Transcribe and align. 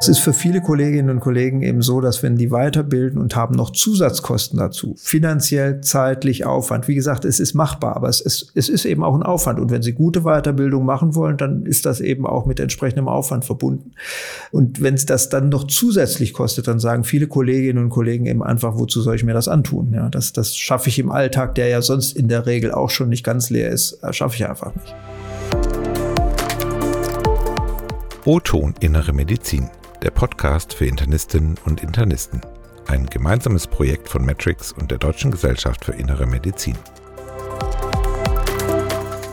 Es 0.00 0.06
ist 0.06 0.20
für 0.20 0.32
viele 0.32 0.60
Kolleginnen 0.60 1.10
und 1.10 1.18
Kollegen 1.18 1.62
eben 1.62 1.82
so, 1.82 2.00
dass 2.00 2.22
wenn 2.22 2.36
die 2.36 2.52
weiterbilden 2.52 3.20
und 3.20 3.34
haben 3.34 3.56
noch 3.56 3.70
Zusatzkosten 3.70 4.56
dazu, 4.56 4.94
finanziell, 4.96 5.80
zeitlich, 5.80 6.46
Aufwand, 6.46 6.86
wie 6.86 6.94
gesagt, 6.94 7.24
es 7.24 7.40
ist 7.40 7.54
machbar, 7.54 7.96
aber 7.96 8.08
es 8.08 8.20
ist, 8.20 8.52
es 8.54 8.68
ist 8.68 8.84
eben 8.84 9.02
auch 9.02 9.16
ein 9.16 9.24
Aufwand. 9.24 9.58
Und 9.58 9.72
wenn 9.72 9.82
sie 9.82 9.94
gute 9.94 10.20
Weiterbildung 10.20 10.84
machen 10.84 11.16
wollen, 11.16 11.36
dann 11.36 11.66
ist 11.66 11.84
das 11.84 12.00
eben 12.00 12.26
auch 12.26 12.46
mit 12.46 12.60
entsprechendem 12.60 13.08
Aufwand 13.08 13.44
verbunden. 13.44 13.92
Und 14.52 14.80
wenn 14.80 14.94
es 14.94 15.04
das 15.04 15.30
dann 15.30 15.48
noch 15.48 15.66
zusätzlich 15.66 16.32
kostet, 16.32 16.68
dann 16.68 16.78
sagen 16.78 17.02
viele 17.02 17.26
Kolleginnen 17.26 17.82
und 17.82 17.90
Kollegen 17.90 18.26
eben 18.26 18.44
einfach, 18.44 18.78
wozu 18.78 19.00
soll 19.00 19.16
ich 19.16 19.24
mir 19.24 19.34
das 19.34 19.48
antun? 19.48 19.92
Ja, 19.92 20.08
das, 20.10 20.32
das 20.32 20.56
schaffe 20.56 20.90
ich 20.90 21.00
im 21.00 21.10
Alltag, 21.10 21.56
der 21.56 21.68
ja 21.68 21.82
sonst 21.82 22.16
in 22.16 22.28
der 22.28 22.46
Regel 22.46 22.70
auch 22.70 22.90
schon 22.90 23.08
nicht 23.08 23.24
ganz 23.24 23.50
leer 23.50 23.70
ist, 23.70 23.98
schaffe 24.12 24.36
ich 24.36 24.48
einfach 24.48 24.72
nicht. 24.76 24.94
O-Ton 28.24 28.74
Innere 28.80 29.12
Medizin 29.12 29.68
der 30.02 30.10
Podcast 30.10 30.74
für 30.74 30.86
Internistinnen 30.86 31.56
und 31.64 31.82
Internisten. 31.82 32.40
Ein 32.86 33.06
gemeinsames 33.06 33.66
Projekt 33.66 34.08
von 34.08 34.24
Matrix 34.24 34.72
und 34.72 34.90
der 34.90 34.98
Deutschen 34.98 35.30
Gesellschaft 35.30 35.84
für 35.84 35.92
Innere 35.92 36.26
Medizin. 36.26 36.76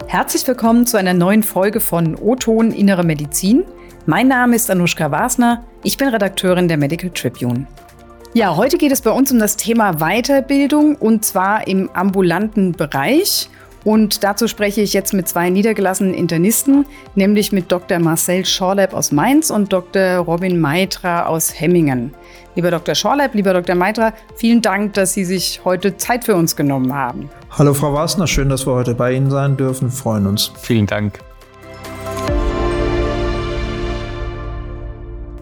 Herzlich 0.08 0.48
willkommen 0.48 0.88
zu 0.88 0.98
einer 0.98 1.14
neuen 1.14 1.44
Folge 1.44 1.80
von 1.80 2.16
O-Ton 2.16 2.72
Innere 2.72 3.04
Medizin. 3.04 3.64
Mein 4.06 4.28
Name 4.28 4.56
ist 4.56 4.70
Anushka 4.72 5.12
Wasner. 5.12 5.64
Ich 5.84 5.98
bin 5.98 6.08
Redakteurin 6.08 6.68
der 6.68 6.78
Medical 6.78 7.12
Tribune. 7.12 7.68
Ja, 8.34 8.56
heute 8.56 8.78
geht 8.78 8.92
es 8.92 9.02
bei 9.02 9.12
uns 9.12 9.32
um 9.32 9.40
das 9.40 9.58
Thema 9.58 9.94
Weiterbildung 10.00 10.96
und 10.96 11.24
zwar 11.24 11.68
im 11.68 11.90
ambulanten 11.92 12.72
Bereich. 12.72 13.50
Und 13.86 14.24
dazu 14.24 14.48
spreche 14.48 14.82
ich 14.82 14.94
jetzt 14.94 15.14
mit 15.14 15.30
zwei 15.30 15.50
niedergelassenen 15.52 16.16
Internisten, 16.16 16.86
nämlich 17.14 17.52
mit 17.52 17.72
Dr. 17.72 18.00
Marcel 18.00 18.44
Schorleib 18.44 18.94
aus 18.94 19.12
Mainz 19.12 19.52
und 19.52 19.72
Dr. 19.72 20.18
Robin 20.18 20.60
Meitra 20.60 21.28
aus 21.28 21.58
Hemmingen. 21.58 22.14
Lieber 22.56 22.72
Dr. 22.72 22.96
Schorleib, 22.96 23.36
lieber 23.36 23.54
Dr. 23.54 23.76
Meitra, 23.76 24.14
vielen 24.36 24.62
Dank, 24.62 24.94
dass 24.94 25.14
Sie 25.14 25.24
sich 25.24 25.62
heute 25.64 25.98
Zeit 25.98 26.26
für 26.26 26.36
uns 26.36 26.56
genommen 26.56 26.94
haben. 26.94 27.30
Hallo 27.52 27.76
Frau 27.76 27.94
Wasner, 27.94 28.26
schön, 28.26 28.50
dass 28.50 28.66
wir 28.66 28.74
heute 28.74 28.96
bei 28.96 29.14
Ihnen 29.14 29.30
sein 29.30 29.56
dürfen. 29.56 29.92
Freuen 29.92 30.26
uns. 30.26 30.52
Vielen 30.60 30.88
Dank. 30.88 31.20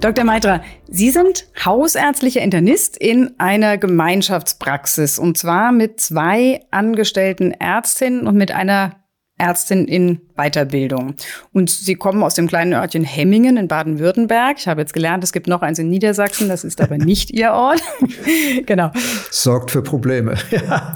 Dr. 0.03 0.25
Meitra, 0.25 0.61
Sie 0.89 1.11
sind 1.11 1.47
hausärztlicher 1.63 2.41
Internist 2.41 2.97
in 2.97 3.39
einer 3.39 3.77
Gemeinschaftspraxis 3.77 5.17
und 5.17 5.37
zwar 5.37 5.71
mit 5.71 6.01
zwei 6.01 6.65
angestellten 6.71 7.51
Ärztinnen 7.51 8.27
und 8.27 8.35
mit 8.35 8.51
einer 8.51 8.97
Ärztin 9.37 9.87
in 9.87 10.19
Weiterbildung. 10.35 11.15
Und 11.51 11.69
Sie 11.69 11.95
kommen 11.95 12.23
aus 12.23 12.35
dem 12.35 12.47
kleinen 12.47 12.73
Örtchen 12.73 13.03
Hemmingen 13.03 13.57
in 13.57 13.67
Baden-Württemberg. 13.67 14.57
Ich 14.59 14.67
habe 14.67 14.81
jetzt 14.81 14.93
gelernt, 14.93 15.23
es 15.23 15.31
gibt 15.31 15.47
noch 15.47 15.61
eins 15.61 15.79
in 15.79 15.89
Niedersachsen, 15.89 16.47
das 16.47 16.63
ist 16.63 16.81
aber 16.81 16.97
nicht 16.97 17.31
Ihr 17.31 17.51
Ort. 17.51 17.81
genau. 18.65 18.91
Sorgt 19.29 19.71
für 19.71 19.81
Probleme. 19.81 20.35
Ja. 20.63 20.93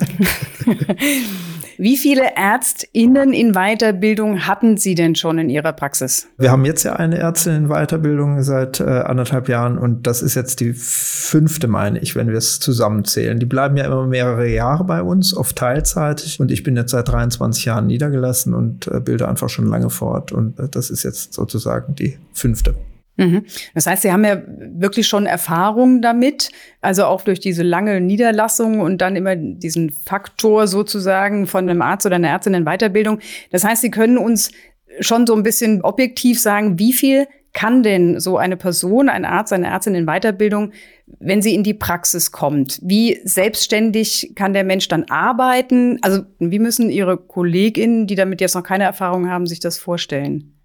Wie 1.79 1.95
viele 1.95 2.35
ÄrztInnen 2.35 3.33
in 3.33 3.53
Weiterbildung 3.53 4.47
hatten 4.47 4.77
Sie 4.77 4.95
denn 4.95 5.13
schon 5.13 5.37
in 5.37 5.51
Ihrer 5.51 5.73
Praxis? 5.73 6.27
Wir 6.39 6.51
haben 6.51 6.65
jetzt 6.65 6.83
ja 6.83 6.95
eine 6.95 7.19
Ärztin 7.19 7.55
in 7.55 7.67
Weiterbildung 7.67 8.41
seit 8.41 8.79
äh, 8.79 8.83
anderthalb 8.83 9.47
Jahren 9.47 9.77
und 9.77 10.07
das 10.07 10.23
ist 10.23 10.33
jetzt 10.33 10.59
die 10.59 10.73
fünfte, 10.73 11.67
meine 11.67 11.99
ich, 11.99 12.15
wenn 12.15 12.29
wir 12.29 12.37
es 12.37 12.59
zusammenzählen. 12.59 13.37
Die 13.37 13.45
bleiben 13.45 13.77
ja 13.77 13.85
immer 13.85 14.07
mehrere 14.07 14.47
Jahre 14.47 14.85
bei 14.85 15.03
uns, 15.03 15.37
oft 15.37 15.55
teilzeitig 15.55 16.39
und 16.39 16.51
ich 16.51 16.63
bin 16.63 16.75
jetzt 16.75 16.91
seit 16.91 17.09
23 17.09 17.65
Jahren 17.65 17.85
niedergelassen 17.85 18.55
und 18.55 18.87
äh, 18.87 18.99
bilde 18.99 19.26
einfach 19.27 19.49
schon 19.49 19.67
lange 19.67 19.89
fort 19.89 20.31
und 20.31 20.59
äh, 20.59 20.69
das 20.69 20.89
ist 20.89 21.03
jetzt 21.03 21.33
sozusagen 21.33 21.95
die 21.95 22.17
fünfte. 22.33 22.75
Mhm. 23.17 23.45
Das 23.73 23.87
heißt, 23.87 24.03
Sie 24.03 24.11
haben 24.11 24.23
ja 24.23 24.41
wirklich 24.45 25.07
schon 25.07 25.25
Erfahrung 25.25 26.01
damit, 26.01 26.51
also 26.81 27.05
auch 27.05 27.23
durch 27.23 27.39
diese 27.39 27.63
lange 27.63 27.99
Niederlassung 27.99 28.79
und 28.79 28.99
dann 29.01 29.15
immer 29.15 29.35
diesen 29.35 29.89
Faktor 29.89 30.67
sozusagen 30.67 31.47
von 31.47 31.67
einem 31.67 31.81
Arzt 31.81 32.05
oder 32.05 32.15
einer 32.15 32.29
Ärztin 32.29 32.53
in 32.53 32.65
Weiterbildung. 32.65 33.19
Das 33.51 33.63
heißt, 33.63 33.81
Sie 33.81 33.91
können 33.91 34.19
uns 34.19 34.51
schon 34.99 35.25
so 35.27 35.35
ein 35.35 35.43
bisschen 35.43 35.81
objektiv 35.81 36.39
sagen, 36.39 36.79
wie 36.79 36.93
viel 36.93 37.27
kann 37.57 37.81
denn 37.81 38.19
so 38.19 38.37
eine 38.37 38.55
Person, 38.55 39.09
ein 39.09 39.25
Arzt, 39.25 39.51
eine 39.51 39.65
Ärztin 39.65 39.95
in 39.95 40.05
Weiterbildung, 40.05 40.73
wenn 41.17 41.41
sie 41.41 41.55
in 41.55 41.63
die 41.63 41.73
Praxis 41.73 42.31
kommt? 42.31 42.79
Wie 42.83 43.19
selbstständig 43.23 44.33
kann 44.35 44.53
der 44.53 44.63
Mensch 44.63 44.87
dann 44.89 45.05
arbeiten? 45.05 45.97
Also 46.03 46.21
wie 46.37 46.59
müssen 46.59 46.91
Ihre 46.91 47.17
KollegInnen, 47.17 48.05
die 48.05 48.13
damit 48.13 48.41
jetzt 48.41 48.53
noch 48.53 48.61
keine 48.61 48.83
Erfahrung 48.83 49.27
haben, 49.27 49.47
sich 49.47 49.59
das 49.59 49.79
vorstellen? 49.79 50.56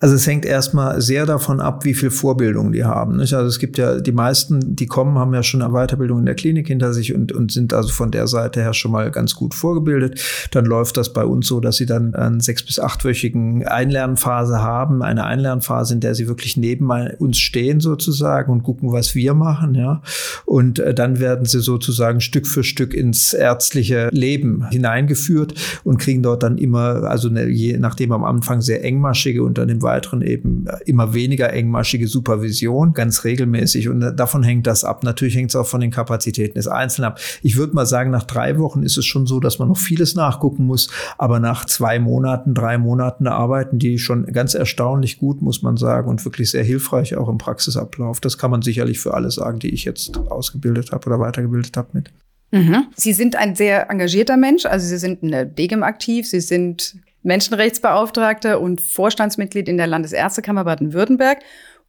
Also 0.00 0.16
es 0.16 0.26
hängt 0.26 0.44
erstmal 0.44 1.00
sehr 1.00 1.26
davon 1.26 1.60
ab, 1.60 1.84
wie 1.84 1.94
viel 1.94 2.10
Vorbildung 2.10 2.72
die 2.72 2.84
haben. 2.84 3.16
Nicht? 3.16 3.34
Also 3.34 3.46
es 3.46 3.58
gibt 3.58 3.78
ja 3.78 4.00
die 4.00 4.12
meisten, 4.12 4.74
die 4.74 4.86
kommen, 4.86 5.16
haben 5.16 5.32
ja 5.32 5.42
schon 5.42 5.62
eine 5.62 5.72
Weiterbildung 5.72 6.18
in 6.18 6.26
der 6.26 6.34
Klinik 6.34 6.66
hinter 6.66 6.92
sich 6.92 7.14
und, 7.14 7.32
und 7.32 7.52
sind 7.52 7.72
also 7.72 7.90
von 7.90 8.10
der 8.10 8.26
Seite 8.26 8.60
her 8.60 8.74
schon 8.74 8.90
mal 8.90 9.10
ganz 9.10 9.34
gut 9.34 9.54
vorgebildet. 9.54 10.20
Dann 10.50 10.64
läuft 10.64 10.96
das 10.96 11.12
bei 11.12 11.24
uns 11.24 11.46
so, 11.46 11.60
dass 11.60 11.76
sie 11.76 11.86
dann 11.86 12.14
einen 12.14 12.40
sechs- 12.40 12.64
bis 12.64 12.80
achtwöchigen 12.80 13.66
Einlernphase 13.66 14.60
haben, 14.60 15.02
eine 15.02 15.24
Einlernphase, 15.24 15.94
in 15.94 16.00
der 16.00 16.14
sie 16.16 16.26
wirklich 16.26 16.56
neben 16.56 16.90
uns 17.18 17.38
stehen 17.38 17.78
sozusagen 17.80 18.50
und 18.50 18.64
gucken, 18.64 18.92
was 18.92 19.14
wir 19.14 19.34
machen. 19.34 19.76
Ja? 19.76 20.02
Und 20.46 20.80
äh, 20.80 20.94
dann 20.94 21.20
werden 21.20 21.46
sie 21.46 21.60
sozusagen 21.60 22.20
Stück 22.20 22.48
für 22.48 22.64
Stück 22.64 22.92
ins 22.92 23.32
ärztliche 23.32 24.08
Leben 24.10 24.68
hineingeführt 24.70 25.54
und 25.84 25.98
kriegen 25.98 26.24
dort 26.24 26.42
dann 26.42 26.58
immer, 26.58 27.04
also 27.04 27.28
eine, 27.28 27.46
je 27.48 27.78
nachdem 27.78 28.10
am 28.10 28.24
Anfang 28.24 28.60
sehr 28.62 28.82
engmaschige 28.82 29.44
und 29.44 29.59
dann 29.60 29.68
im 29.68 29.82
Weiteren 29.82 30.22
eben 30.22 30.66
immer 30.86 31.14
weniger 31.14 31.52
engmaschige 31.52 32.08
Supervision, 32.08 32.92
ganz 32.92 33.24
regelmäßig. 33.24 33.88
Und 33.88 34.16
davon 34.16 34.42
hängt 34.42 34.66
das 34.66 34.84
ab. 34.84 35.04
Natürlich 35.04 35.36
hängt 35.36 35.50
es 35.50 35.56
auch 35.56 35.66
von 35.66 35.80
den 35.80 35.90
Kapazitäten 35.90 36.54
des 36.54 36.66
Einzelnen 36.66 37.12
ab. 37.12 37.20
Ich 37.42 37.56
würde 37.56 37.74
mal 37.74 37.86
sagen, 37.86 38.10
nach 38.10 38.24
drei 38.24 38.58
Wochen 38.58 38.82
ist 38.82 38.96
es 38.96 39.06
schon 39.06 39.26
so, 39.26 39.40
dass 39.40 39.58
man 39.58 39.68
noch 39.68 39.78
vieles 39.78 40.14
nachgucken 40.14 40.66
muss. 40.66 40.90
Aber 41.18 41.38
nach 41.40 41.64
zwei 41.66 41.98
Monaten, 41.98 42.54
drei 42.54 42.78
Monaten 42.78 43.26
arbeiten 43.26 43.78
die 43.78 43.98
schon 43.98 44.26
ganz 44.26 44.54
erstaunlich 44.54 45.18
gut, 45.18 45.42
muss 45.42 45.62
man 45.62 45.76
sagen, 45.76 46.08
und 46.08 46.24
wirklich 46.24 46.50
sehr 46.50 46.64
hilfreich 46.64 47.16
auch 47.16 47.28
im 47.28 47.38
Praxisablauf. 47.38 48.20
Das 48.20 48.38
kann 48.38 48.50
man 48.50 48.62
sicherlich 48.62 48.98
für 48.98 49.14
alle 49.14 49.30
sagen, 49.30 49.58
die 49.58 49.70
ich 49.70 49.84
jetzt 49.84 50.16
ausgebildet 50.16 50.92
habe 50.92 51.06
oder 51.06 51.20
weitergebildet 51.20 51.76
habe 51.76 51.88
mit. 51.92 52.10
Mhm. 52.52 52.86
Sie 52.96 53.12
sind 53.12 53.36
ein 53.36 53.54
sehr 53.54 53.90
engagierter 53.90 54.36
Mensch, 54.36 54.66
also 54.66 54.86
Sie 54.86 54.98
sind 54.98 55.22
in 55.22 55.30
der 55.30 55.44
DGM 55.44 55.82
aktiv, 55.82 56.26
Sie 56.28 56.40
sind 56.40 56.96
Menschenrechtsbeauftragter 57.22 58.60
und 58.60 58.80
Vorstandsmitglied 58.80 59.68
in 59.68 59.76
der 59.76 59.86
Landesärztekammer 59.86 60.64
Baden-Württemberg. 60.64 61.38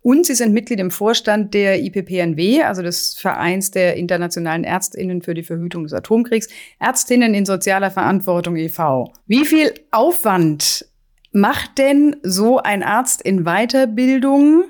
Und 0.03 0.25
Sie 0.25 0.34
sind 0.34 0.53
Mitglied 0.53 0.80
im 0.80 0.90
Vorstand 0.90 1.53
der 1.53 1.80
IPPNW, 1.81 2.64
also 2.64 2.81
des 2.81 3.16
Vereins 3.16 3.70
der 3.70 3.96
internationalen 3.97 4.64
Ärztinnen 4.64 5.22
für 5.22 5.36
die 5.36 5.44
Verhütung 5.44 5.84
des 5.84 5.94
Atomkriegs, 5.94 6.50
Ärztinnen 6.80 7.36
in 7.36 7.46
sozialer 7.46 7.91
Verantwortung 7.91 8.56
e.V. 8.56 9.14
Wie 9.28 9.46
viel 9.46 9.74
Aufwand 9.91 10.86
macht 11.31 11.78
denn 11.78 12.16
so 12.24 12.58
ein 12.58 12.81
Arzt 12.81 13.22
in 13.22 13.44
Weiterbildung? 13.44 14.64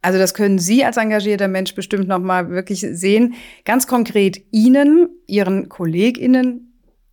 Also 0.00 0.18
das 0.18 0.32
können 0.32 0.58
Sie 0.58 0.84
als 0.84 0.96
engagierter 0.96 1.48
Mensch 1.48 1.74
bestimmt 1.74 2.08
noch 2.08 2.20
mal 2.20 2.48
wirklich 2.48 2.80
sehen. 2.80 3.34
Ganz 3.66 3.86
konkret 3.86 4.40
Ihnen, 4.52 5.08
Ihren 5.26 5.68
KollegInnen 5.68 6.67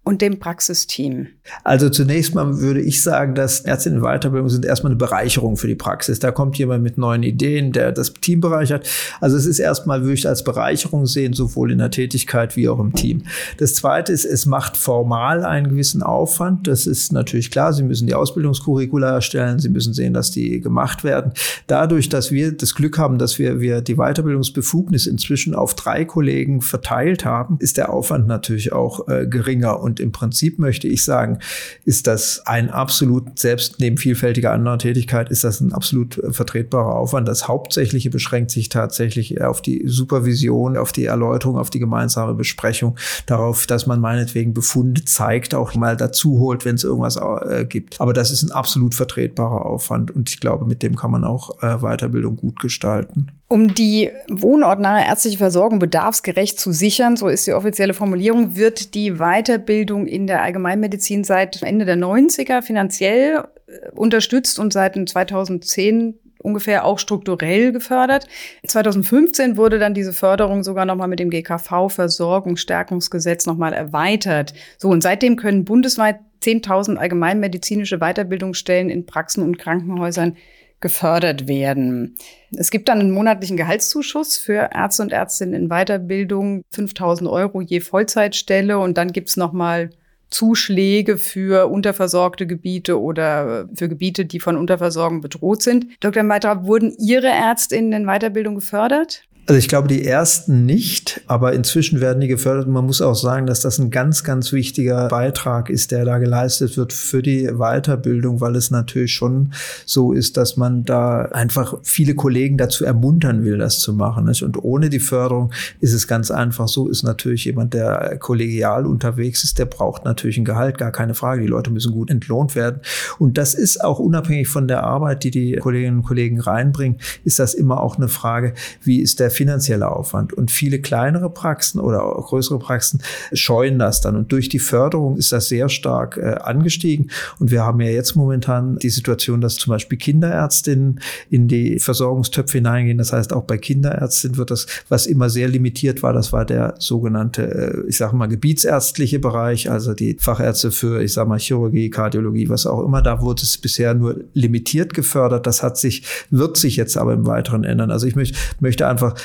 und 0.06 0.22
dem 0.22 0.40
Praxisteam? 0.40 1.28
Also 1.64 1.90
zunächst 1.90 2.36
mal 2.36 2.60
würde 2.60 2.80
ich 2.80 3.02
sagen, 3.02 3.36
dass 3.36 3.60
Ärzte 3.62 3.90
in 3.90 4.02
Weiterbildung 4.02 4.50
sind 4.50 4.64
erstmal 4.64 4.92
eine 4.92 4.98
Bereicherung 4.98 5.58
für 5.58 5.68
die 5.68 5.76
Praxis. 5.76 6.20
Da 6.20 6.32
kommt 6.32 6.58
jemand 6.58 6.84
mit 6.84 6.98
neuen 6.98 7.24
Ideen, 7.24 7.72
der 7.72 7.92
das 7.92 8.14
Team 8.14 8.40
bereichert. 8.40 8.88
Also 9.20 9.36
es 9.36 9.48
ist 9.48 9.60
erstmal, 9.60 10.02
würde 10.02 10.14
ich 10.14 10.28
als 10.28 10.44
Bereicherung 10.44 11.08
sehen, 11.08 11.34
sowohl 11.34 11.72
in 11.72 11.80
der 11.80 11.90
Tätigkeit 11.90 12.56
wie 12.56 12.70
auch 12.70 12.80
im 12.80 12.94
Team. 12.94 13.24
Das 13.58 13.76
zweite 13.76 14.14
ist, 14.14 14.26
es 14.26 14.46
macht 14.46 14.78
formal 14.78 15.44
einen 15.44 15.70
gewissen 15.70 16.04
Aufwand. 16.04 16.68
Das 16.68 16.86
ist 16.86 17.12
natürlich 17.12 17.50
klar. 17.50 17.74
Sie 17.74 17.84
müssen 17.84 18.06
die 18.06 18.14
Ausbildungskurricula 18.14 19.12
erstellen. 19.12 19.60
Sie 19.60 19.70
müssen 19.70 19.94
sehen, 19.94 20.14
dass 20.14 20.30
die 20.30 20.62
gemacht 20.62 21.04
werden. 21.04 21.34
Dadurch, 21.66 22.10
dass 22.10 22.32
wir 22.32 22.52
das 22.52 22.76
Glück 22.76 23.00
haben, 23.00 23.18
dass 23.18 23.40
wir, 23.40 23.60
wir 23.60 23.82
die 23.82 23.96
Weiterbildungsbefugnis 23.96 25.08
inzwischen 25.08 25.56
auf 25.56 25.74
drei 25.74 26.06
Kollegen 26.06 26.62
verteilt 26.62 27.26
haben, 27.26 27.58
ist 27.60 27.78
der 27.78 27.92
Aufwand 27.92 28.28
natürlich 28.28 28.72
auch 28.72 29.08
äh, 29.08 29.26
geringer 29.26 29.80
und 29.80 29.95
und 29.96 30.02
im 30.02 30.12
Prinzip 30.12 30.60
möchte 30.60 30.90
ich 30.90 31.06
sagen, 31.06 31.40
ist 31.86 32.06
das 32.06 32.42
ein 32.46 32.70
absolut, 32.70 33.40
selbst 33.40 33.80
neben 33.80 33.98
vielfältiger 33.98 34.52
anderer 34.52 34.78
Tätigkeit, 34.78 35.30
ist 35.30 35.46
das 35.46 35.62
ein 35.62 35.72
absolut 35.72 36.22
vertretbarer 36.32 36.96
Aufwand. 36.96 37.30
Das 37.30 37.48
Hauptsächliche 37.48 38.10
beschränkt 38.10 38.52
sich 38.52 38.68
tatsächlich 38.68 39.42
auf 39.42 39.62
die 39.62 39.84
Supervision, 39.86 40.76
auf 40.76 40.92
die 40.92 41.06
Erläuterung, 41.06 41.58
auf 41.58 41.70
die 41.70 41.80
gemeinsame 41.80 42.34
Besprechung, 42.34 42.98
darauf, 43.26 43.68
dass 43.68 43.88
man 43.88 44.02
meinetwegen 44.02 44.54
Befunde 44.54 45.06
zeigt, 45.06 45.56
auch 45.56 45.74
mal 45.76 45.96
dazu 45.96 46.40
holt, 46.40 46.66
wenn 46.66 46.76
es 46.76 46.84
irgendwas 46.84 47.16
äh, 47.16 47.66
gibt. 47.66 48.02
Aber 48.02 48.12
das 48.12 48.32
ist 48.32 48.44
ein 48.44 48.52
absolut 48.52 48.96
vertretbarer 48.96 49.66
Aufwand 49.66 50.12
und 50.12 50.30
ich 50.30 50.42
glaube, 50.42 50.66
mit 50.66 50.84
dem 50.84 50.98
kann 50.98 51.12
man 51.12 51.24
auch 51.24 51.64
äh, 51.64 51.78
Weiterbildung 51.78 52.36
gut 52.36 52.60
gestalten. 52.60 53.32
Um 53.56 53.74
die 53.74 54.12
wohnortnahe 54.28 55.06
ärztliche 55.06 55.38
Versorgung 55.38 55.80
bedarfsgerecht 55.80 56.60
zu 56.60 56.74
sichern, 56.74 57.16
so 57.16 57.30
ist 57.30 57.48
die 57.48 57.54
offizielle 57.54 57.94
Formulierung, 57.94 58.58
wird 58.58 58.94
die 58.96 59.14
Weiterbildung 59.14 60.08
in 60.08 60.28
der 60.28 60.42
Allgemeinmedizin 60.42 61.24
seit 61.24 61.64
Ende 61.64 61.86
der 61.86 61.96
90er 61.96 62.62
finanziell 62.62 63.46
äh, 63.68 63.92
unterstützt 63.92 64.60
und 64.60 64.74
seit 64.74 64.96
2010 64.96 66.20
ungefähr 66.44 66.84
auch 66.84 67.00
strukturell 67.00 67.72
gefördert. 67.72 68.28
2015 68.68 69.56
wurde 69.56 69.80
dann 69.80 69.94
diese 69.94 70.12
Förderung 70.12 70.62
sogar 70.66 70.84
nochmal 70.84 71.08
mit 71.08 71.22
dem 71.22 71.30
GKV 71.30 71.88
Versorgungsstärkungsgesetz 71.88 73.46
nochmal 73.46 73.72
erweitert. 73.72 74.54
So, 74.78 74.90
und 74.90 75.02
seitdem 75.02 75.38
können 75.38 75.64
bundesweit 75.64 76.20
10.000 76.44 76.98
allgemeinmedizinische 76.98 78.00
Weiterbildungsstellen 78.00 78.90
in 78.90 79.06
Praxen 79.06 79.44
und 79.44 79.58
Krankenhäusern 79.58 80.36
gefördert 80.86 81.48
werden. 81.48 82.16
Es 82.56 82.70
gibt 82.70 82.90
dann 82.90 83.00
einen 83.00 83.10
monatlichen 83.10 83.58
Gehaltszuschuss 83.58 84.38
für 84.38 84.70
Ärzte 84.72 85.02
und 85.02 85.12
Ärztinnen 85.12 85.56
in 85.56 85.70
Weiterbildung, 85.70 86.62
5000 86.70 87.28
Euro 87.28 87.60
je 87.60 87.80
Vollzeitstelle 87.80 88.78
und 88.78 88.96
dann 88.96 89.12
gibt's 89.12 89.36
nochmal 89.36 89.90
Zuschläge 90.30 91.18
für 91.18 91.72
unterversorgte 91.72 92.46
Gebiete 92.46 93.02
oder 93.02 93.68
für 93.74 93.90
Gebiete, 93.90 94.26
die 94.26 94.40
von 94.40 94.58
Unterversorgung 94.58 95.22
bedroht 95.22 95.64
sind. 95.64 95.88
Dr. 96.02 96.22
Meitra, 96.22 96.68
wurden 96.68 96.96
Ihre 97.00 97.30
Ärztinnen 97.30 97.92
in 97.92 98.06
Weiterbildung 98.06 98.54
gefördert? 98.54 99.24
Also 99.48 99.60
ich 99.60 99.68
glaube, 99.68 99.88
die 99.88 100.04
ersten 100.04 100.66
nicht, 100.66 101.22
aber 101.28 101.54
inzwischen 101.54 102.02
werden 102.02 102.20
die 102.20 102.28
gefördert. 102.28 102.68
Man 102.68 102.88
muss 102.88 103.00
auch 103.00 103.14
sagen, 103.14 103.46
dass 103.46 103.60
das 103.60 103.78
ein 103.78 103.92
ganz, 103.92 104.24
ganz 104.24 104.52
wichtiger 104.52 105.08
Beitrag 105.08 105.70
ist, 105.70 105.92
der 105.92 106.04
da 106.04 106.18
geleistet 106.18 106.78
wird 106.78 106.94
für 106.94 107.22
die 107.22 107.48
Weiterbildung, 107.54 108.42
weil 108.42 108.56
es 108.56 108.72
natürlich 108.72 109.14
schon 109.14 109.54
so 109.86 110.14
ist, 110.14 110.38
dass 110.38 110.58
man 110.58 110.84
da 110.84 111.26
einfach 111.26 111.78
viele 111.84 112.16
Kollegen 112.16 112.58
dazu 112.58 112.86
ermuntern 112.86 113.44
will, 113.44 113.60
das 113.60 113.80
zu 113.82 113.94
machen. 113.94 114.28
Und 114.28 114.64
ohne 114.64 114.90
die 114.90 115.00
Förderung 115.00 115.54
ist 115.80 115.94
es 115.94 116.08
ganz 116.08 116.32
einfach 116.32 116.68
so, 116.68 116.90
ist 116.90 117.04
natürlich 117.04 117.46
jemand, 117.46 117.76
der 117.76 118.18
kollegial 118.18 118.88
unterwegs 118.88 119.44
ist, 119.44 119.60
der 119.60 119.66
braucht 119.66 120.06
natürlich 120.06 120.40
ein 120.40 120.46
Gehalt, 120.46 120.80
gar 120.80 120.92
keine 120.92 121.14
Frage. 121.14 121.44
Die 121.44 121.48
Leute 121.48 121.70
müssen 121.70 121.92
gut 121.92 122.10
entlohnt 122.10 122.56
werden. 122.56 122.80
Und 123.20 123.38
das 123.38 123.54
ist 123.54 123.84
auch 123.84 124.00
unabhängig 124.00 124.48
von 124.48 124.68
der 124.68 124.84
Arbeit, 124.84 125.24
die 125.24 125.30
die 125.30 125.56
Kolleginnen 125.58 125.98
und 125.98 126.04
Kollegen 126.04 126.40
reinbringen, 126.40 126.98
ist 127.24 127.38
das 127.38 127.54
immer 127.54 127.80
auch 127.80 127.98
eine 127.98 128.08
Frage, 128.08 128.56
wie 128.82 129.02
ist 129.02 129.20
der 129.20 129.35
finanzielle 129.36 129.92
Aufwand. 129.92 130.34
Und 130.34 130.52
viele 130.52 130.80
kleinere 130.80 131.30
Praxen 131.30 131.80
oder 131.80 132.00
größere 132.00 132.60
Praxen 132.60 133.02
scheuen 133.34 133.80
das 133.80 134.02
dann. 134.02 134.16
Und 134.16 134.32
durch 134.32 134.50
die 134.50 134.60
Förderung 134.60 135.18
ist 135.18 135.32
das 135.32 135.48
sehr 135.48 135.70
stark 135.70 136.18
äh, 136.18 136.36
angestiegen. 136.42 137.10
Und 137.40 137.52
wir 137.52 137.64
haben 137.64 137.82
ja 137.82 137.90
jetzt 137.90 138.16
momentan 138.16 138.78
die 138.78 138.90
Situation, 138.90 139.42
dass 139.42 139.56
zum 139.56 139.72
Beispiel 139.72 139.98
Kinderärztinnen 139.98 141.00
in 141.30 141.48
die 141.48 141.80
Versorgungstöpfe 141.80 142.58
hineingehen. 142.58 142.98
Das 142.98 143.14
heißt, 143.14 143.34
auch 143.34 143.44
bei 143.44 143.58
Kinderärztinnen 143.58 144.38
wird 144.38 144.52
das, 144.52 144.66
was 144.90 145.06
immer 145.06 145.30
sehr 145.30 145.48
limitiert 145.48 146.04
war, 146.04 146.14
das 146.14 146.34
war 146.34 146.46
der 146.46 146.76
sogenannte, 146.80 147.44
äh, 147.44 147.90
ich 147.90 147.98
sage 147.98 148.16
mal, 148.16 148.28
gebietsärztliche 148.28 149.20
Bereich, 149.20 149.70
also 149.70 149.94
die 149.94 150.18
Fachärzte 150.20 150.72
für, 150.72 151.02
ich 151.02 151.14
sage 151.14 151.30
mal, 151.30 151.40
Chirurgie, 151.40 151.90
Kardiologie, 151.90 152.50
was 152.50 152.66
auch 152.66 152.84
immer. 152.84 153.02
Da 153.02 153.22
wurde 153.22 153.44
es 153.44 153.58
bisher 153.58 153.94
nur 153.94 154.22
limitiert 154.34 154.94
gefördert. 154.94 155.48
Das 155.48 155.64
hat 155.64 155.78
sich, 155.78 156.04
wird 156.30 156.58
sich 156.58 156.76
jetzt 156.76 156.98
aber 156.98 157.14
im 157.14 157.26
Weiteren 157.26 157.64
ändern. 157.64 157.92
Also 157.92 158.08
ich 158.08 158.16
möchte 158.60 158.88
einfach 158.88 159.16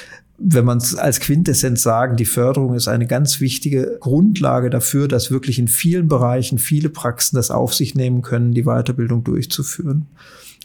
wenn 0.43 0.65
man 0.65 0.79
es 0.79 0.97
als 0.97 1.21
Quintessenz 1.21 1.83
sagen, 1.83 2.17
die 2.17 2.25
Förderung 2.25 2.75
ist 2.75 2.89
eine 2.89 3.07
ganz 3.07 3.41
wichtige 3.41 3.99
Grundlage 4.01 4.71
dafür, 4.71 5.07
dass 5.07 5.31
wirklich 5.31 5.59
in 5.59 5.69
vielen 5.69 6.09
Bereichen 6.09 6.59
viele 6.59 6.89
Praxen 6.89 7.37
das 7.37 7.51
auf 7.51 7.75
sich 7.75 7.95
nehmen 7.95 8.23
können, 8.23 8.53
die 8.53 8.65
Weiterbildung 8.65 9.23
durchzuführen. 9.23 10.07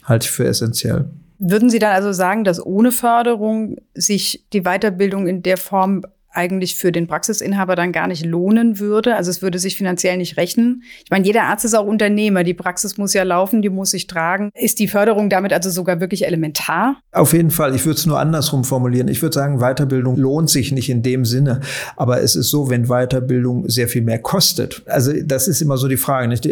Halte 0.02 0.24
ich 0.24 0.30
für 0.30 0.46
essentiell. 0.46 1.10
Würden 1.38 1.68
Sie 1.68 1.78
dann 1.78 1.94
also 1.94 2.12
sagen, 2.12 2.44
dass 2.44 2.64
ohne 2.64 2.90
Förderung 2.90 3.76
sich 3.94 4.46
die 4.54 4.62
Weiterbildung 4.62 5.26
in 5.26 5.42
der 5.42 5.58
Form 5.58 6.02
eigentlich 6.36 6.76
für 6.76 6.92
den 6.92 7.06
Praxisinhaber 7.06 7.76
dann 7.76 7.92
gar 7.92 8.06
nicht 8.06 8.24
lohnen 8.24 8.78
würde. 8.78 9.16
Also 9.16 9.30
es 9.30 9.42
würde 9.42 9.58
sich 9.58 9.76
finanziell 9.76 10.16
nicht 10.16 10.36
rechnen. 10.36 10.82
Ich 11.04 11.10
meine, 11.10 11.24
jeder 11.26 11.44
Arzt 11.44 11.64
ist 11.64 11.74
auch 11.74 11.86
Unternehmer. 11.86 12.44
Die 12.44 12.54
Praxis 12.54 12.98
muss 12.98 13.14
ja 13.14 13.22
laufen, 13.22 13.62
die 13.62 13.70
muss 13.70 13.90
sich 13.90 14.06
tragen. 14.06 14.50
Ist 14.54 14.78
die 14.78 14.88
Förderung 14.88 15.30
damit 15.30 15.52
also 15.52 15.70
sogar 15.70 16.00
wirklich 16.00 16.26
elementar? 16.26 16.96
Auf 17.12 17.32
jeden 17.32 17.50
Fall. 17.50 17.74
Ich 17.74 17.84
würde 17.86 17.98
es 17.98 18.06
nur 18.06 18.18
andersrum 18.18 18.64
formulieren. 18.64 19.08
Ich 19.08 19.22
würde 19.22 19.34
sagen, 19.34 19.58
Weiterbildung 19.58 20.16
lohnt 20.16 20.50
sich 20.50 20.72
nicht 20.72 20.90
in 20.90 21.02
dem 21.02 21.24
Sinne. 21.24 21.60
Aber 21.96 22.22
es 22.22 22.36
ist 22.36 22.50
so, 22.50 22.70
wenn 22.70 22.86
Weiterbildung 22.86 23.68
sehr 23.68 23.88
viel 23.88 24.02
mehr 24.02 24.18
kostet. 24.18 24.82
Also 24.86 25.12
das 25.24 25.48
ist 25.48 25.62
immer 25.62 25.76
so 25.76 25.88
die 25.88 25.96
Frage, 25.96 26.28
nicht? 26.28 26.48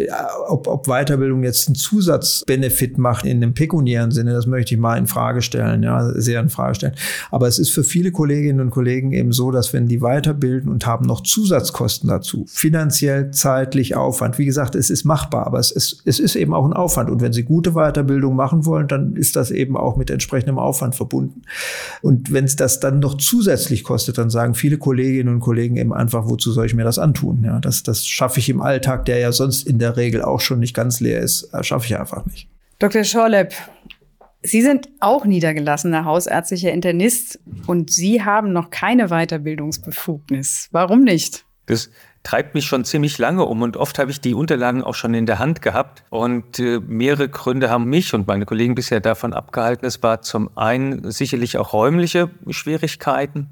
Ob, 0.47 0.67
ob 0.67 0.87
Weiterbildung 0.87 1.43
jetzt 1.43 1.67
einen 1.67 1.75
Zusatzbenefit 1.75 2.97
macht 2.97 3.25
in 3.25 3.41
dem 3.41 3.53
pekuniären 3.53 4.11
Sinne, 4.11 4.33
das 4.33 4.47
möchte 4.47 4.73
ich 4.73 4.79
mal 4.79 4.97
in 4.97 5.07
Frage 5.07 5.41
stellen, 5.41 5.83
ja, 5.83 6.11
sehr 6.19 6.39
in 6.39 6.49
Frage 6.49 6.75
stellen. 6.75 6.95
Aber 7.31 7.47
es 7.47 7.59
ist 7.59 7.69
für 7.69 7.83
viele 7.83 8.11
Kolleginnen 8.11 8.59
und 8.59 8.71
Kollegen 8.71 9.11
eben 9.11 9.31
so, 9.31 9.51
dass 9.51 9.73
wenn 9.75 9.87
die 9.87 10.01
weiterbilden 10.01 10.71
und 10.71 10.87
haben 10.87 11.05
noch 11.05 11.21
Zusatzkosten 11.21 12.09
dazu. 12.09 12.45
Finanziell, 12.47 13.29
zeitlich, 13.31 13.95
Aufwand. 13.95 14.39
Wie 14.39 14.45
gesagt, 14.45 14.73
es 14.73 14.89
ist 14.89 15.03
machbar, 15.03 15.45
aber 15.45 15.59
es 15.59 15.69
ist, 15.69 16.01
es 16.05 16.19
ist 16.19 16.35
eben 16.35 16.53
auch 16.53 16.65
ein 16.65 16.73
Aufwand. 16.73 17.11
Und 17.11 17.21
wenn 17.21 17.33
Sie 17.33 17.43
gute 17.43 17.73
Weiterbildung 17.73 18.35
machen 18.35 18.65
wollen, 18.65 18.87
dann 18.87 19.15
ist 19.15 19.35
das 19.35 19.51
eben 19.51 19.77
auch 19.77 19.97
mit 19.97 20.09
entsprechendem 20.09 20.57
Aufwand 20.57 20.95
verbunden. 20.95 21.43
Und 22.01 22.31
wenn 22.31 22.45
es 22.45 22.55
das 22.55 22.79
dann 22.79 22.99
noch 22.99 23.17
zusätzlich 23.17 23.83
kostet, 23.83 24.17
dann 24.17 24.29
sagen 24.29 24.55
viele 24.55 24.77
Kolleginnen 24.77 25.35
und 25.35 25.41
Kollegen 25.41 25.75
eben 25.75 25.93
einfach, 25.93 26.27
wozu 26.27 26.51
soll 26.51 26.65
ich 26.65 26.73
mir 26.73 26.85
das 26.85 26.97
antun? 26.97 27.43
Ja, 27.43 27.59
das, 27.59 27.83
das 27.83 28.07
schaffe 28.07 28.39
ich 28.39 28.49
im 28.49 28.61
Alltag, 28.61 29.05
der 29.05 29.19
ja 29.19 29.31
sonst 29.31 29.67
in 29.67 29.77
der 29.77 29.97
Regel 29.97 30.21
auch 30.21 30.39
schon 30.39 30.59
nicht 30.59 30.73
ganz 30.73 31.01
leer 31.01 31.19
ist, 31.19 31.49
schaffe 31.61 31.85
ich 31.85 31.99
einfach 31.99 32.25
nicht. 32.25 32.47
Dr. 32.79 33.03
Schorlepp, 33.03 33.53
Sie 34.45 34.61
sind 34.61 34.89
auch 34.99 35.25
niedergelassener 35.25 36.05
hausärztlicher 36.05 36.71
Internist 36.71 37.39
und 37.67 37.91
Sie 37.91 38.23
haben 38.23 38.53
noch 38.53 38.69
keine 38.69 39.07
Weiterbildungsbefugnis. 39.07 40.69
Warum 40.71 41.03
nicht? 41.03 41.45
Das 41.65 41.89
treibt 42.21 42.53
mich 42.53 42.65
schon 42.65 42.85
ziemlich 42.85 43.17
lange 43.17 43.45
um 43.45 43.61
und 43.61 43.77
oft 43.77 43.97
habe 43.97 44.11
ich 44.11 44.21
die 44.21 44.33
Unterlagen 44.33 44.83
auch 44.83 44.95
schon 44.95 45.13
in 45.13 45.25
der 45.25 45.39
Hand 45.39 45.61
gehabt 45.61 46.03
und 46.09 46.59
äh, 46.59 46.79
mehrere 46.79 47.29
Gründe 47.29 47.69
haben 47.69 47.85
mich 47.85 48.13
und 48.13 48.27
meine 48.27 48.45
Kollegen 48.45 48.75
bisher 48.75 48.99
davon 48.99 49.33
abgehalten. 49.33 49.85
Es 49.85 50.01
war 50.03 50.21
zum 50.21 50.55
einen 50.55 51.11
sicherlich 51.11 51.57
auch 51.57 51.73
räumliche 51.73 52.29
Schwierigkeiten, 52.49 53.49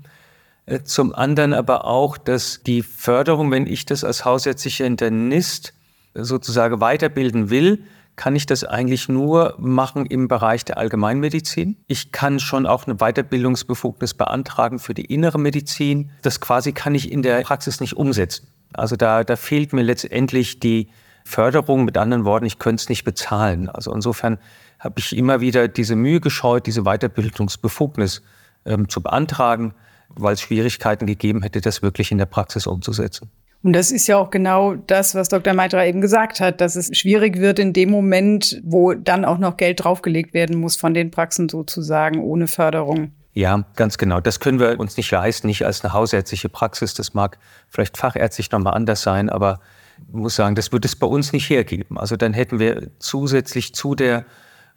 äh, 0.65 0.81
zum 0.83 1.13
anderen 1.13 1.53
aber 1.53 1.85
auch, 1.85 2.17
dass 2.17 2.61
die 2.63 2.83
Förderung, 2.83 3.51
wenn 3.51 3.67
ich 3.67 3.85
das 3.85 4.03
als 4.03 4.25
hausärztlicher 4.25 4.85
Internist 4.85 5.73
sozusagen 6.13 6.79
weiterbilden 6.81 7.49
will, 7.49 7.83
kann 8.15 8.35
ich 8.35 8.45
das 8.45 8.63
eigentlich 8.63 9.09
nur 9.09 9.55
machen 9.57 10.05
im 10.05 10.27
Bereich 10.27 10.65
der 10.65 10.77
Allgemeinmedizin. 10.77 11.77
Ich 11.87 12.11
kann 12.11 12.39
schon 12.39 12.65
auch 12.65 12.85
eine 12.85 12.95
Weiterbildungsbefugnis 12.97 14.13
beantragen 14.13 14.79
für 14.79 14.93
die 14.93 15.05
innere 15.05 15.39
Medizin. 15.39 16.11
Das 16.21 16.39
quasi 16.39 16.73
kann 16.73 16.93
ich 16.93 17.11
in 17.11 17.23
der 17.23 17.41
Praxis 17.41 17.79
nicht 17.79 17.97
umsetzen. 17.97 18.47
Also 18.73 18.95
da, 18.95 19.23
da 19.23 19.35
fehlt 19.35 19.73
mir 19.73 19.81
letztendlich 19.81 20.59
die 20.59 20.89
Förderung. 21.23 21.85
Mit 21.85 21.97
anderen 21.97 22.25
Worten, 22.25 22.45
ich 22.45 22.59
könnte 22.59 22.81
es 22.81 22.89
nicht 22.89 23.03
bezahlen. 23.03 23.69
Also 23.69 23.93
insofern 23.93 24.37
habe 24.79 24.99
ich 24.99 25.15
immer 25.15 25.41
wieder 25.41 25.67
diese 25.67 25.95
Mühe 25.95 26.19
gescheut, 26.19 26.67
diese 26.67 26.83
Weiterbildungsbefugnis 26.83 28.21
ähm, 28.65 28.89
zu 28.89 29.01
beantragen, 29.01 29.73
weil 30.09 30.33
es 30.33 30.41
Schwierigkeiten 30.41 31.07
gegeben 31.07 31.41
hätte, 31.41 31.61
das 31.61 31.81
wirklich 31.81 32.11
in 32.11 32.17
der 32.17 32.25
Praxis 32.25 32.67
umzusetzen. 32.67 33.31
Und 33.63 33.73
das 33.73 33.91
ist 33.91 34.07
ja 34.07 34.17
auch 34.17 34.29
genau 34.29 34.75
das, 34.75 35.15
was 35.15 35.29
Dr. 35.29 35.53
Meitra 35.53 35.85
eben 35.85 36.01
gesagt 36.01 36.41
hat, 36.41 36.59
dass 36.59 36.75
es 36.75 36.95
schwierig 36.97 37.39
wird 37.39 37.59
in 37.59 37.71
dem 37.71 37.89
Moment, 37.89 38.61
wo 38.63 38.93
dann 38.93 39.23
auch 39.23 39.37
noch 39.37 39.55
Geld 39.55 39.83
draufgelegt 39.83 40.33
werden 40.33 40.57
muss 40.57 40.75
von 40.75 40.93
den 40.93 41.11
Praxen 41.11 41.47
sozusagen 41.47 42.21
ohne 42.21 42.47
Förderung. 42.47 43.13
Ja, 43.33 43.63
ganz 43.75 43.97
genau. 43.97 44.19
Das 44.19 44.41
können 44.41 44.59
wir 44.59 44.79
uns 44.79 44.97
nicht 44.97 45.09
leisten, 45.09 45.47
nicht 45.47 45.65
als 45.65 45.83
eine 45.83 45.93
hausärztliche 45.93 46.49
Praxis. 46.49 46.93
Das 46.93 47.13
mag 47.13 47.39
vielleicht 47.69 47.97
fachärztlich 47.97 48.51
nochmal 48.51 48.73
anders 48.73 49.01
sein, 49.01 49.29
aber 49.29 49.61
ich 50.07 50.13
muss 50.13 50.35
sagen, 50.35 50.55
das 50.55 50.73
wird 50.73 50.83
es 50.83 50.97
bei 50.97 51.07
uns 51.07 51.31
nicht 51.31 51.49
hergeben. 51.49 51.97
Also 51.97 52.17
dann 52.17 52.33
hätten 52.33 52.59
wir 52.59 52.89
zusätzlich 52.99 53.73
zu 53.73 53.95
der 53.95 54.25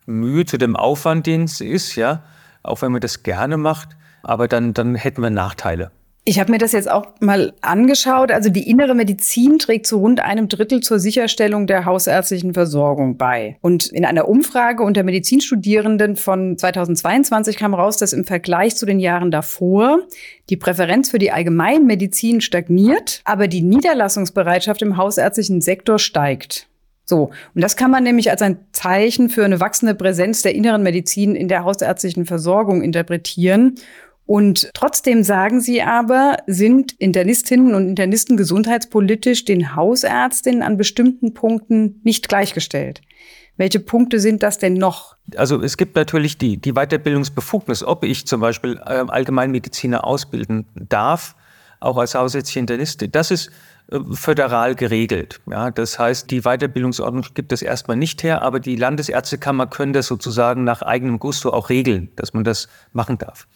Mühe, 0.07 0.47
zu 0.47 0.59
dem 0.59 0.77
Aufwand, 0.77 1.27
den 1.27 1.45
es 1.45 1.61
ist, 1.61 1.97
ja, 1.97 2.23
auch 2.63 2.83
wenn 2.83 2.93
man 2.93 3.01
das 3.01 3.25
gerne 3.25 3.57
macht, 3.57 3.97
aber 4.23 4.47
dann, 4.47 4.73
dann 4.75 4.95
hätten 4.95 5.23
wir 5.23 5.31
Nachteile. 5.31 5.91
Ich 6.29 6.41
habe 6.41 6.51
mir 6.51 6.59
das 6.59 6.73
jetzt 6.73 6.91
auch 6.91 7.07
mal 7.21 7.53
angeschaut. 7.61 8.33
Also 8.33 8.51
die 8.51 8.69
innere 8.69 8.97
Medizin 8.97 9.61
trägt 9.61 9.87
zu 9.87 9.99
rund 9.99 10.19
einem 10.19 10.49
Drittel 10.49 10.81
zur 10.81 10.99
Sicherstellung 10.99 11.69
der 11.69 11.85
hausärztlichen 11.85 12.53
Versorgung 12.53 13.17
bei. 13.17 13.59
Und 13.61 13.87
in 13.87 14.05
einer 14.05 14.27
Umfrage 14.27 14.83
unter 14.83 15.05
Medizinstudierenden 15.05 16.17
von 16.17 16.59
2022 16.59 17.57
kam 17.57 17.75
raus, 17.75 17.99
dass 17.99 18.13
im 18.13 18.25
Vergleich 18.25 18.75
zu 18.75 18.87
den 18.87 18.99
Jahren 18.99 19.31
davor 19.31 20.01
die 20.51 20.57
Präferenz 20.57 21.11
für 21.11 21.21
die 21.21 21.31
Allgemeinmedizin 21.31 22.41
stagniert, 22.41 23.21
aber 23.25 23.47
die 23.47 23.63
Niederlassungsbereitschaft 23.63 24.83
im 24.83 24.97
hausärztlichen 24.97 25.61
Sektor 25.61 26.01
steigt. 26.01 26.67
So, 27.09 27.31
und 27.55 27.63
das 27.63 27.77
kann 27.77 27.93
man 27.93 28.03
nämlich 28.03 28.33
als 28.33 28.43
ein 28.43 28.59
Zeichen 28.73 29.29
für 29.29 29.45
eine 29.45 29.61
wachsende 29.61 29.95
Präsenz 29.95 30.43
der 30.43 30.57
inneren 30.57 30.83
Medizin 30.83 31.37
in 31.37 31.47
der 31.47 31.63
hausärztlichen 31.63 32.27
Versorgung 32.27 32.83
interpretieren. 32.83 33.77
Und 34.27 34.71
trotzdem 34.75 35.23
sagen 35.23 35.61
sie 35.61 35.83
aber, 35.83 36.39
sind 36.49 36.93
Internistinnen 36.99 37.75
und 37.75 37.89
Internisten 37.89 38.37
gesundheitspolitisch 38.37 39.45
den 39.45 39.77
Hausärztinnen 39.77 40.63
an 40.63 40.77
bestimmten 40.77 41.33
Punkten 41.33 42.01
nicht 42.03 42.29
gleichgestellt. 42.29 43.03
Welche 43.57 43.81
Punkte 43.81 44.19
sind 44.19 44.43
das 44.43 44.59
denn 44.59 44.75
noch? 44.75 45.17
Also 45.37 45.63
es 45.63 45.77
gibt 45.77 45.97
natürlich 45.97 46.37
die, 46.39 46.59
die 46.59 46.73
Weiterbildungsbefugnis, 46.73 47.85
ob 47.85 48.05
ich 48.05 48.27
zum 48.27 48.41
Beispiel 48.41 48.81
äh, 48.85 49.05
Allgemeinmediziner 49.07 50.05
ausbilden 50.05 50.67
darf. 50.75 51.37
auch 51.79 51.97
als 51.97 52.15
hausärztliche 52.15 52.61
Internistin. 52.61 53.13
Das 53.13 53.31
ist 53.31 53.51
äh, 53.91 53.99
föderal 54.13 54.75
geregelt. 54.75 55.41
Ja, 55.49 55.71
das 55.71 55.99
heißt, 55.99 56.31
die 56.31 56.43
Weiterbildungsordnung 56.43 57.27
gibt 57.35 57.53
es 57.53 57.63
erstmal 57.63 57.97
nicht 57.97 58.23
her, 58.23 58.43
aber 58.43 58.61
die 58.61 58.77
Landesärztekammer 58.77 59.69
können 59.69 59.93
das 59.93 60.07
sozusagen 60.07 60.65
nach 60.65 60.83
eigenem 60.83 61.19
Gusto 61.19 61.51
auch 61.51 61.71
regeln, 61.71 62.11
dass 62.17 62.35
man 62.35 62.45
das 62.45 62.69
machen 62.93 63.19
darf. 63.19 63.47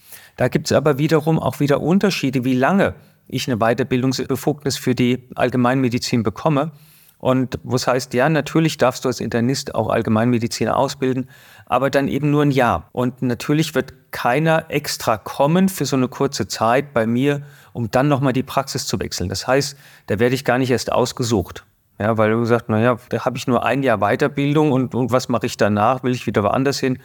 Da 0.40 0.48
gibt 0.48 0.70
es 0.70 0.72
aber 0.72 0.96
wiederum 0.96 1.38
auch 1.38 1.60
wieder 1.60 1.82
Unterschiede, 1.82 2.46
wie 2.46 2.54
lange 2.54 2.94
ich 3.28 3.46
eine 3.46 3.58
Weiterbildungsbefugnis 3.58 4.78
für 4.78 4.94
die 4.94 5.28
Allgemeinmedizin 5.34 6.22
bekomme. 6.22 6.72
Und 7.18 7.58
was 7.62 7.86
heißt, 7.86 8.14
ja, 8.14 8.26
natürlich 8.30 8.78
darfst 8.78 9.04
du 9.04 9.10
als 9.10 9.20
Internist 9.20 9.74
auch 9.74 9.90
Allgemeinmediziner 9.90 10.78
ausbilden, 10.78 11.28
aber 11.66 11.90
dann 11.90 12.08
eben 12.08 12.30
nur 12.30 12.40
ein 12.40 12.52
Jahr. 12.52 12.88
Und 12.92 13.20
natürlich 13.20 13.74
wird 13.74 13.92
keiner 14.12 14.64
extra 14.70 15.18
kommen 15.18 15.68
für 15.68 15.84
so 15.84 15.96
eine 15.96 16.08
kurze 16.08 16.48
Zeit 16.48 16.94
bei 16.94 17.06
mir, 17.06 17.42
um 17.74 17.90
dann 17.90 18.08
nochmal 18.08 18.32
die 18.32 18.42
Praxis 18.42 18.86
zu 18.86 18.98
wechseln. 18.98 19.28
Das 19.28 19.46
heißt, 19.46 19.76
da 20.06 20.18
werde 20.20 20.34
ich 20.34 20.46
gar 20.46 20.56
nicht 20.56 20.70
erst 20.70 20.90
ausgesucht. 20.90 21.66
Ja, 21.98 22.16
weil 22.16 22.30
du 22.30 22.42
sagst, 22.46 22.70
naja, 22.70 22.96
da 23.10 23.26
habe 23.26 23.36
ich 23.36 23.46
nur 23.46 23.62
ein 23.62 23.82
Jahr 23.82 23.98
Weiterbildung 23.98 24.72
und, 24.72 24.94
und 24.94 25.12
was 25.12 25.28
mache 25.28 25.44
ich 25.44 25.58
danach? 25.58 26.02
Will 26.02 26.14
ich 26.14 26.26
wieder 26.26 26.42
woanders 26.42 26.80
hin? 26.80 26.98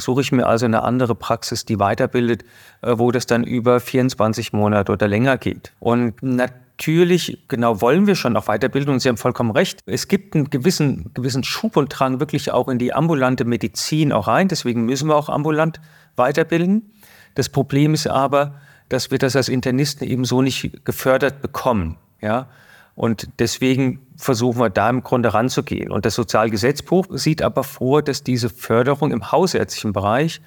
Suche 0.00 0.20
ich 0.20 0.32
mir 0.32 0.46
also 0.46 0.64
eine 0.64 0.82
andere 0.82 1.14
Praxis, 1.14 1.64
die 1.64 1.78
weiterbildet, 1.78 2.44
äh, 2.82 2.94
wo 2.96 3.10
das 3.10 3.26
dann 3.26 3.44
über 3.44 3.80
24 3.80 4.52
Monate 4.52 4.92
oder 4.92 5.08
länger 5.08 5.36
geht. 5.36 5.72
Und 5.80 6.22
natürlich 6.22 7.44
genau 7.48 7.80
wollen 7.80 8.06
wir 8.06 8.14
schon 8.14 8.36
auch 8.36 8.46
Weiterbildung 8.46 8.94
und 8.94 9.00
Sie 9.00 9.08
haben 9.08 9.16
vollkommen 9.16 9.50
recht. 9.50 9.80
Es 9.86 10.08
gibt 10.08 10.34
einen 10.34 10.50
gewissen, 10.50 11.10
gewissen 11.14 11.42
Schub 11.44 11.76
und 11.76 11.88
Drang 11.88 12.20
wirklich 12.20 12.52
auch 12.52 12.68
in 12.68 12.78
die 12.78 12.94
ambulante 12.94 13.44
Medizin 13.44 14.12
auch 14.12 14.28
rein. 14.28 14.48
Deswegen 14.48 14.84
müssen 14.84 15.08
wir 15.08 15.16
auch 15.16 15.28
ambulant 15.28 15.80
weiterbilden. 16.16 16.92
Das 17.34 17.48
Problem 17.48 17.94
ist 17.94 18.06
aber, 18.06 18.54
dass 18.88 19.10
wir 19.10 19.18
das 19.18 19.36
als 19.36 19.48
Internisten 19.48 20.06
eben 20.06 20.24
so 20.24 20.42
nicht 20.42 20.84
gefördert 20.84 21.42
bekommen. 21.42 21.98
Ja? 22.20 22.48
Und 22.98 23.28
deswegen 23.38 24.00
versuchen 24.16 24.58
wir 24.58 24.70
da 24.70 24.90
im 24.90 25.04
Grunde 25.04 25.32
ranzugehen. 25.32 25.92
Und 25.92 26.04
das 26.04 26.16
Sozialgesetzbuch 26.16 27.06
sieht 27.10 27.42
aber 27.42 27.62
vor, 27.62 28.02
dass 28.02 28.24
diese 28.24 28.50
Förderung 28.50 29.12
im 29.12 29.30
hausärztlichen 29.30 29.92
Bereich 29.92 30.40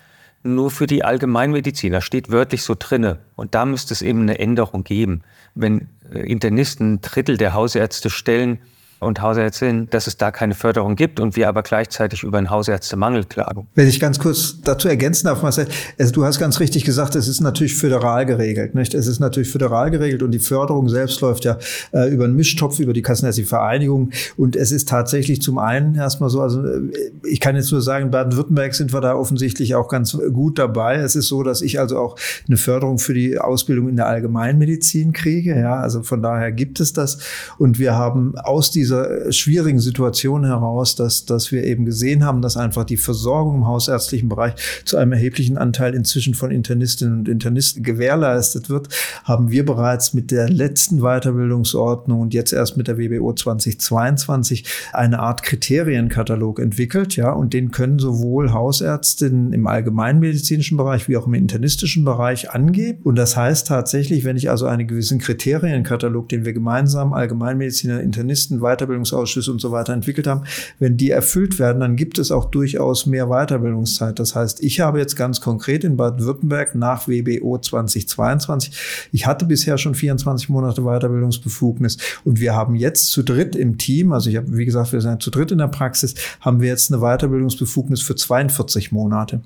nur 0.44 0.70
für 0.70 0.86
die 0.86 1.06
Allgemeinmediziner 1.06 2.02
steht 2.02 2.30
wörtlich 2.30 2.64
so 2.64 2.76
drinne. 2.78 3.20
Und 3.38 3.56
da 3.56 3.64
müsste 3.64 3.94
es 3.94 4.02
eben 4.02 4.24
eine 4.24 4.38
Änderung 4.38 4.84
geben. 4.84 5.22
Wenn 5.56 5.88
äh, 6.14 6.30
Internisten 6.30 6.96
ein 6.96 7.02
Drittel 7.02 7.38
der 7.38 7.54
Hausärzte 7.54 8.10
stellen, 8.10 8.60
und 9.02 9.22
Hausärztinnen, 9.22 9.90
dass 9.90 10.06
es 10.06 10.16
da 10.16 10.32
keine 10.32 10.54
Förderung 10.54 10.96
gibt 10.96 11.20
und 11.20 11.36
wir 11.36 11.50
aber 11.50 11.64
gleichzeitig 11.64 12.22
über 12.22 12.38
einen 12.38 12.52
Hausärztemangel 12.52 13.26
klagen. 13.26 13.68
Wenn 13.74 13.88
ich 13.88 14.00
ganz 14.00 14.20
kurz 14.20 14.62
dazu 14.62 14.88
ergänzen 14.88 15.26
darf, 15.26 15.42
Marcel, 15.42 15.68
also 15.98 16.14
du 16.14 16.24
hast 16.24 16.40
ganz 16.40 16.60
richtig 16.60 16.86
gesagt, 16.86 17.16
es 17.16 17.28
ist 17.28 17.42
natürlich 17.42 17.76
föderal 17.76 18.28
geregelt. 18.28 18.76
Nicht? 18.76 18.94
Es 18.94 19.08
ist 19.08 19.20
natürlich 19.20 19.50
föderal 19.50 19.90
geregelt 19.90 20.22
und 20.22 20.32
die 20.32 20.40
Förderung 20.40 20.88
selbst 20.88 21.20
läuft 21.22 21.46
ja 21.46 21.58
äh, 21.94 22.14
über 22.14 22.26
einen 22.26 22.36
Mischtopf, 22.36 22.80
über 22.80 22.94
die 22.94 23.02
Kassenärztliche 23.02 23.50
Vereinigung. 23.50 24.12
Und 24.38 24.56
es 24.56 24.72
ist 24.72 24.88
tatsächlich 24.88 25.42
zum 25.42 25.58
einen 25.58 25.96
erstmal 25.96 26.30
so, 26.30 26.42
also 26.42 26.64
äh, 26.64 26.92
ich 27.24 27.40
kann 27.40 27.56
jetzt 27.56 27.72
nur 27.72 27.82
sagen, 27.82 28.06
in 28.06 28.12
Baden-Württemberg 28.12 28.76
sind 28.76 28.94
wir 28.94 29.02
da 29.02 29.16
offensichtlich 29.16 29.74
auch 29.74 29.88
ganz 29.88 30.16
gut 30.32 30.60
dabei. 30.60 30.98
Es 30.98 31.16
ist 31.16 31.28
so, 31.28 31.42
dass 31.42 31.64
ich 31.64 31.80
also 31.80 31.98
auch 31.98 32.18
eine 32.48 32.58
Förderung 32.58 33.00
für 33.00 33.16
die 33.16 33.40
Ausbildung 33.40 33.90
in 33.90 33.96
der 33.96 34.06
Allgemeinmedizin 34.06 35.12
kriege. 35.12 35.60
Ja, 35.60 35.78
also 35.78 36.04
von 36.04 36.22
daher 36.22 36.52
gibt 36.52 36.80
es 36.80 36.94
das. 36.94 37.18
Und 37.58 37.80
wir 37.80 37.96
haben 37.96 38.38
aus 38.38 38.70
dieser 38.70 38.91
dieser 38.92 39.32
schwierigen 39.32 39.80
Situation 39.80 40.46
heraus, 40.46 40.96
dass, 40.96 41.26
dass 41.26 41.52
wir 41.52 41.64
eben 41.64 41.86
gesehen 41.86 42.26
haben, 42.26 42.42
dass 42.42 42.58
einfach 42.58 42.84
die 42.84 42.98
Versorgung 42.98 43.56
im 43.56 43.68
hausärztlichen 43.68 44.30
Bereich 44.30 44.54
zu 44.86 44.98
einem 44.98 45.14
erheblichen 45.14 45.58
Anteil 45.58 45.96
inzwischen 45.96 46.34
von 46.34 46.52
Internistinnen 46.52 47.20
und 47.20 47.30
Internisten 47.30 47.84
gewährleistet 47.84 48.70
wird, 48.70 48.90
haben 49.24 49.52
wir 49.52 49.66
bereits 49.66 50.14
mit 50.14 50.32
der 50.32 50.50
letzten 50.50 51.00
Weiterbildungsordnung 51.00 52.20
und 52.20 52.34
jetzt 52.34 52.54
erst 52.54 52.78
mit 52.78 52.88
der 52.88 52.98
WBO 52.98 53.34
2022 53.34 54.66
eine 54.94 55.20
Art 55.20 55.44
Kriterienkatalog 55.44 56.60
entwickelt, 56.60 57.16
ja, 57.16 57.32
und 57.32 57.54
den 57.54 57.72
können 57.72 58.00
sowohl 58.00 58.52
Hausärztinnen 58.52 59.54
im 59.54 59.68
allgemeinmedizinischen 59.68 60.78
Bereich 60.78 61.08
wie 61.08 61.18
auch 61.18 61.28
im 61.28 61.34
internistischen 61.34 62.04
Bereich 62.04 62.52
angeben. 62.52 63.00
Und 63.04 63.16
das 63.16 63.38
heißt 63.38 63.68
tatsächlich, 63.68 64.26
wenn 64.26 64.36
ich 64.36 64.50
also 64.50 64.66
einen 64.66 64.88
gewissen 64.88 65.20
Kriterienkatalog, 65.20 66.30
den 66.30 66.46
wir 66.46 66.54
gemeinsam 66.54 67.14
Allgemeinmediziner, 67.14 68.02
Internisten 68.02 68.62
weiter 68.62 68.81
Weiterbildungsausschüsse 68.82 69.52
und 69.52 69.62
so 69.62 69.72
weiter 69.72 69.94
entwickelt 69.94 70.28
haben, 70.28 70.44
wenn 70.80 70.98
die 70.98 71.12
erfüllt 71.12 71.60
werden, 71.60 71.80
dann 71.80 71.96
gibt 71.96 72.18
es 72.20 72.32
auch 72.32 72.46
durchaus 72.46 73.06
mehr 73.06 73.28
Weiterbildungszeit. 73.28 74.20
Das 74.20 74.36
heißt, 74.36 74.64
ich 74.64 74.80
habe 74.80 75.00
jetzt 75.00 75.16
ganz 75.16 75.42
konkret 75.42 75.84
in 75.84 75.98
Baden-Württemberg 75.98 76.76
nach 76.76 77.08
WBO 77.08 77.58
2022, 77.58 79.10
ich 79.12 79.26
hatte 79.26 79.46
bisher 79.46 79.78
schon 79.78 79.96
24 79.96 80.50
Monate 80.50 80.82
Weiterbildungsbefugnis 80.82 81.98
und 82.24 82.40
wir 82.40 82.56
haben 82.56 82.76
jetzt 82.76 83.12
zu 83.12 83.24
dritt 83.24 83.56
im 83.56 83.78
Team, 83.78 84.14
also 84.14 84.30
ich 84.30 84.38
habe, 84.38 84.58
wie 84.58 84.66
gesagt, 84.66 84.94
wir 84.94 85.02
sind 85.02 85.22
zu 85.22 85.30
dritt 85.30 85.52
in 85.52 85.60
der 85.60 85.68
Praxis, 85.68 86.16
haben 86.40 86.62
wir 86.62 86.70
jetzt 86.70 86.92
eine 86.92 87.02
Weiterbildungsbefugnis 87.02 88.02
für 88.02 88.16
42 88.16 88.92
Monate. 88.92 89.42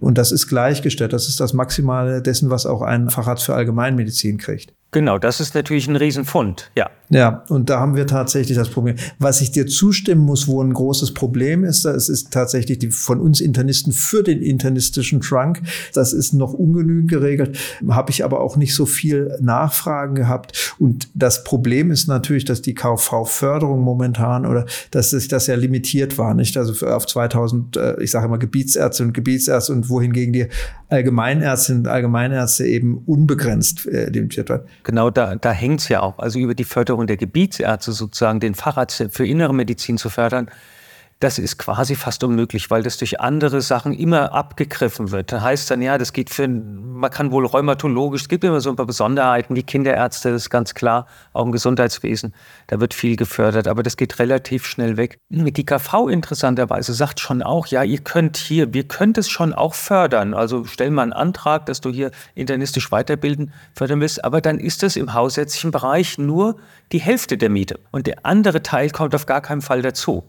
Und 0.00 0.18
das 0.18 0.32
ist 0.32 0.48
gleichgestellt. 0.48 1.12
Das 1.12 1.28
ist 1.28 1.40
das 1.40 1.52
Maximale 1.52 2.22
dessen, 2.22 2.50
was 2.50 2.66
auch 2.66 2.82
ein 2.82 3.10
Facharzt 3.10 3.44
für 3.44 3.54
Allgemeinmedizin 3.54 4.38
kriegt. 4.38 4.72
Genau, 4.94 5.18
das 5.18 5.40
ist 5.40 5.56
natürlich 5.56 5.88
ein 5.88 5.96
Riesenfund, 5.96 6.70
ja. 6.76 6.88
Ja, 7.10 7.44
und 7.48 7.68
da 7.68 7.80
haben 7.80 7.96
wir 7.96 8.06
tatsächlich 8.06 8.56
das 8.56 8.70
Problem. 8.70 8.96
Was 9.18 9.40
ich 9.40 9.50
dir 9.50 9.66
zustimmen 9.66 10.22
muss, 10.22 10.48
wo 10.48 10.62
ein 10.62 10.72
großes 10.72 11.14
Problem 11.14 11.64
ist, 11.64 11.84
das 11.84 12.08
ist 12.08 12.32
tatsächlich 12.32 12.78
die 12.78 12.90
von 12.90 13.20
uns 13.20 13.40
Internisten 13.40 13.92
für 13.92 14.22
den 14.22 14.40
internistischen 14.40 15.20
Trunk. 15.20 15.60
Das 15.92 16.12
ist 16.12 16.32
noch 16.32 16.54
ungenügend 16.54 17.10
geregelt, 17.10 17.58
habe 17.88 18.10
ich 18.10 18.24
aber 18.24 18.40
auch 18.40 18.56
nicht 18.56 18.74
so 18.74 18.86
viel 18.86 19.36
Nachfragen 19.40 20.14
gehabt. 20.14 20.74
Und 20.78 21.08
das 21.14 21.44
Problem 21.44 21.90
ist 21.90 22.08
natürlich, 22.08 22.44
dass 22.46 22.62
die 22.62 22.74
KV-Förderung 22.74 23.80
momentan 23.80 24.46
oder 24.46 24.64
dass 24.92 25.10
sich 25.10 25.28
das 25.28 25.46
ja 25.46 25.56
limitiert 25.56 26.18
war, 26.18 26.34
nicht? 26.34 26.56
Also 26.56 26.86
auf 26.86 27.06
2000, 27.06 27.76
äh, 27.76 28.02
ich 28.02 28.12
sage 28.12 28.26
immer 28.26 28.38
Gebietsärzte 28.38 29.02
und 29.02 29.12
Gebietsärzte 29.44 29.72
und 29.72 29.88
wohingegen 29.88 30.32
die 30.32 30.46
Allgemeinärztinnen 30.88 31.82
und 31.82 31.88
Allgemeinärzte 31.88 32.66
eben 32.66 32.98
unbegrenzt 33.06 33.86
äh, 33.86 34.08
limitiert 34.10 34.48
werden. 34.48 34.66
Genau, 34.84 35.10
da, 35.10 35.34
da 35.36 35.52
hängt 35.52 35.80
es 35.80 35.88
ja 35.88 36.00
auch. 36.00 36.18
Also 36.18 36.38
über 36.38 36.54
die 36.54 36.64
Förderung 36.64 37.06
der 37.06 37.16
Gebietsärzte 37.16 37.92
sozusagen, 37.92 38.40
den 38.40 38.54
Facharzt 38.54 39.04
für 39.10 39.26
innere 39.26 39.54
Medizin 39.54 39.98
zu 39.98 40.08
fördern, 40.08 40.48
das 41.24 41.38
ist 41.38 41.56
quasi 41.56 41.94
fast 41.94 42.22
unmöglich, 42.22 42.70
weil 42.70 42.82
das 42.82 42.98
durch 42.98 43.18
andere 43.18 43.62
Sachen 43.62 43.94
immer 43.94 44.34
abgegriffen 44.34 45.10
wird. 45.10 45.32
Da 45.32 45.40
heißt 45.40 45.70
dann, 45.70 45.80
ja, 45.80 45.96
das 45.96 46.12
geht 46.12 46.28
für, 46.28 46.46
man 46.46 47.10
kann 47.10 47.32
wohl 47.32 47.46
rheumatologisch, 47.46 48.20
es 48.20 48.28
gibt 48.28 48.44
immer 48.44 48.60
so 48.60 48.68
ein 48.68 48.76
paar 48.76 48.84
Besonderheiten, 48.84 49.56
wie 49.56 49.62
Kinderärzte, 49.62 50.32
das 50.32 50.42
ist 50.42 50.50
ganz 50.50 50.74
klar, 50.74 51.06
auch 51.32 51.46
im 51.46 51.52
Gesundheitswesen, 51.52 52.34
da 52.66 52.78
wird 52.78 52.92
viel 52.92 53.16
gefördert, 53.16 53.68
aber 53.68 53.82
das 53.82 53.96
geht 53.96 54.18
relativ 54.18 54.66
schnell 54.66 54.98
weg. 54.98 55.16
Die 55.30 55.64
KV 55.64 56.08
interessanterweise 56.10 56.92
sagt 56.92 57.20
schon 57.20 57.42
auch, 57.42 57.68
ja, 57.68 57.82
ihr 57.82 58.00
könnt 58.00 58.36
hier, 58.36 58.74
wir 58.74 58.86
könnt 58.86 59.16
es 59.16 59.30
schon 59.30 59.54
auch 59.54 59.72
fördern. 59.72 60.34
Also 60.34 60.66
stell 60.66 60.90
mal 60.90 61.04
einen 61.04 61.14
Antrag, 61.14 61.64
dass 61.64 61.80
du 61.80 61.88
hier 61.88 62.10
internistisch 62.34 62.92
weiterbilden 62.92 63.50
fördern 63.74 64.02
willst, 64.02 64.22
aber 64.22 64.42
dann 64.42 64.58
ist 64.58 64.82
das 64.82 64.96
im 64.96 65.14
hausärztlichen 65.14 65.70
Bereich 65.70 66.18
nur 66.18 66.56
die 66.92 67.00
Hälfte 67.00 67.38
der 67.38 67.48
Miete. 67.48 67.80
Und 67.92 68.06
der 68.06 68.26
andere 68.26 68.62
Teil 68.62 68.90
kommt 68.90 69.14
auf 69.14 69.24
gar 69.24 69.40
keinen 69.40 69.62
Fall 69.62 69.80
dazu. 69.80 70.24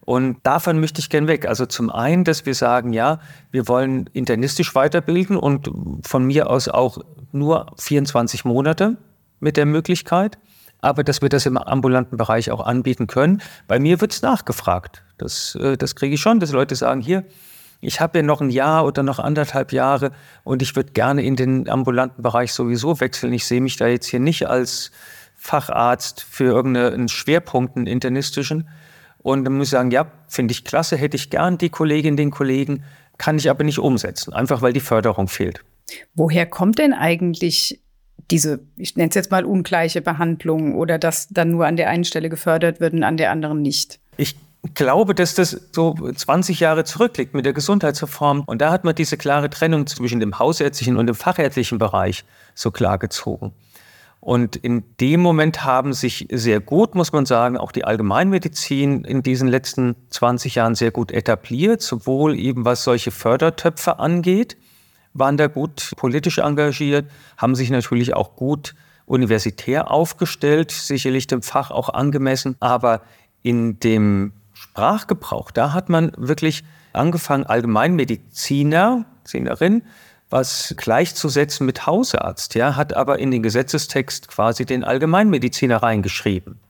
Und 0.00 0.38
davon 0.42 0.80
möchte 0.80 1.00
ich 1.00 1.10
gern 1.10 1.26
weg. 1.26 1.46
Also 1.46 1.66
zum 1.66 1.90
einen, 1.90 2.24
dass 2.24 2.46
wir 2.46 2.54
sagen, 2.54 2.92
ja, 2.92 3.20
wir 3.50 3.68
wollen 3.68 4.08
internistisch 4.12 4.74
weiterbilden 4.74 5.36
und 5.36 5.70
von 6.02 6.24
mir 6.24 6.48
aus 6.48 6.68
auch 6.68 6.98
nur 7.32 7.66
24 7.78 8.44
Monate 8.44 8.96
mit 9.40 9.56
der 9.56 9.66
Möglichkeit, 9.66 10.38
aber 10.80 11.04
dass 11.04 11.22
wir 11.22 11.28
das 11.28 11.46
im 11.46 11.56
ambulanten 11.58 12.16
Bereich 12.16 12.50
auch 12.50 12.64
anbieten 12.64 13.06
können. 13.06 13.42
Bei 13.66 13.78
mir 13.78 14.00
wird 14.00 14.12
es 14.12 14.22
nachgefragt. 14.22 15.02
Das, 15.18 15.56
äh, 15.56 15.76
das 15.76 15.94
kriege 15.94 16.14
ich 16.14 16.20
schon, 16.20 16.40
dass 16.40 16.52
Leute 16.52 16.74
sagen, 16.74 17.00
hier, 17.00 17.24
ich 17.80 18.00
habe 18.00 18.18
ja 18.18 18.22
noch 18.24 18.40
ein 18.40 18.50
Jahr 18.50 18.84
oder 18.84 19.02
noch 19.02 19.18
anderthalb 19.18 19.72
Jahre 19.72 20.12
und 20.42 20.62
ich 20.62 20.74
würde 20.74 20.92
gerne 20.92 21.22
in 21.22 21.36
den 21.36 21.68
ambulanten 21.68 22.22
Bereich 22.22 22.52
sowieso 22.52 23.00
wechseln. 23.00 23.32
Ich 23.32 23.46
sehe 23.46 23.60
mich 23.60 23.76
da 23.76 23.86
jetzt 23.86 24.06
hier 24.06 24.20
nicht 24.20 24.48
als 24.48 24.90
Facharzt 25.36 26.22
für 26.28 26.44
irgendeinen 26.44 27.08
Schwerpunkt, 27.08 27.76
einen 27.76 27.86
internistischen, 27.86 28.68
und 29.28 29.44
dann 29.44 29.56
muss 29.56 29.68
ich 29.68 29.72
sagen, 29.72 29.90
ja, 29.90 30.10
finde 30.26 30.52
ich 30.52 30.64
klasse, 30.64 30.96
hätte 30.96 31.16
ich 31.16 31.30
gern 31.30 31.58
die 31.58 31.68
Kollegin, 31.68 32.16
den 32.16 32.30
Kollegen, 32.30 32.84
kann 33.18 33.36
ich 33.36 33.50
aber 33.50 33.64
nicht 33.64 33.78
umsetzen, 33.78 34.32
einfach 34.32 34.62
weil 34.62 34.72
die 34.72 34.80
Förderung 34.80 35.28
fehlt. 35.28 35.60
Woher 36.14 36.46
kommt 36.46 36.78
denn 36.78 36.92
eigentlich 36.92 37.80
diese, 38.30 38.60
ich 38.76 38.96
nenne 38.96 39.08
es 39.10 39.14
jetzt 39.14 39.30
mal 39.30 39.44
ungleiche 39.44 40.00
Behandlung 40.00 40.74
oder 40.74 40.98
dass 40.98 41.28
dann 41.28 41.50
nur 41.50 41.66
an 41.66 41.76
der 41.76 41.88
einen 41.88 42.04
Stelle 42.04 42.28
gefördert 42.28 42.80
wird 42.80 42.92
und 42.94 43.02
an 43.02 43.16
der 43.16 43.30
anderen 43.30 43.62
nicht? 43.62 44.00
Ich 44.16 44.36
glaube, 44.74 45.14
dass 45.14 45.34
das 45.34 45.68
so 45.72 45.94
20 45.94 46.60
Jahre 46.60 46.84
zurückliegt 46.84 47.34
mit 47.34 47.46
der 47.46 47.52
Gesundheitsreform. 47.52 48.42
Und 48.46 48.60
da 48.60 48.70
hat 48.70 48.84
man 48.84 48.94
diese 48.94 49.16
klare 49.16 49.50
Trennung 49.50 49.86
zwischen 49.86 50.20
dem 50.20 50.38
hausärztlichen 50.38 50.96
und 50.96 51.06
dem 51.06 51.14
fachärztlichen 51.14 51.78
Bereich 51.78 52.24
so 52.54 52.70
klar 52.70 52.98
gezogen. 52.98 53.52
Und 54.28 54.56
in 54.56 54.84
dem 55.00 55.22
Moment 55.22 55.64
haben 55.64 55.94
sich 55.94 56.28
sehr 56.30 56.60
gut, 56.60 56.94
muss 56.94 57.12
man 57.12 57.24
sagen, 57.24 57.56
auch 57.56 57.72
die 57.72 57.86
Allgemeinmedizin 57.86 59.04
in 59.04 59.22
diesen 59.22 59.48
letzten 59.48 59.96
20 60.10 60.56
Jahren 60.56 60.74
sehr 60.74 60.90
gut 60.90 61.12
etabliert, 61.12 61.80
sowohl 61.80 62.38
eben 62.38 62.66
was 62.66 62.84
solche 62.84 63.10
Fördertöpfe 63.10 63.98
angeht, 63.98 64.58
waren 65.14 65.38
da 65.38 65.46
gut 65.46 65.92
politisch 65.96 66.36
engagiert, 66.40 67.10
haben 67.38 67.54
sich 67.54 67.70
natürlich 67.70 68.12
auch 68.12 68.36
gut 68.36 68.74
universitär 69.06 69.90
aufgestellt, 69.90 70.72
sicherlich 70.72 71.26
dem 71.26 71.40
Fach 71.40 71.70
auch 71.70 71.88
angemessen, 71.88 72.54
aber 72.60 73.00
in 73.40 73.80
dem 73.80 74.34
Sprachgebrauch, 74.52 75.50
da 75.52 75.72
hat 75.72 75.88
man 75.88 76.12
wirklich 76.18 76.64
angefangen, 76.92 77.46
Allgemeinmediziner, 77.46 79.06
Medizinerin, 79.28 79.82
was 80.30 80.74
gleichzusetzen 80.76 81.66
mit 81.66 81.86
Hausarzt, 81.86 82.54
ja, 82.54 82.76
hat 82.76 82.94
aber 82.94 83.18
in 83.18 83.30
den 83.30 83.42
Gesetzestext 83.42 84.28
quasi 84.28 84.66
den 84.66 84.84
Allgemeinmediziner 84.84 85.82
reingeschrieben, 85.82 86.60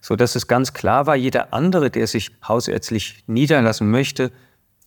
so 0.00 0.16
dass 0.16 0.36
es 0.36 0.46
ganz 0.46 0.72
klar 0.72 1.06
war, 1.06 1.16
jeder 1.16 1.52
andere, 1.52 1.90
der 1.90 2.06
sich 2.06 2.30
hausärztlich 2.46 3.24
niederlassen 3.26 3.90
möchte, 3.90 4.30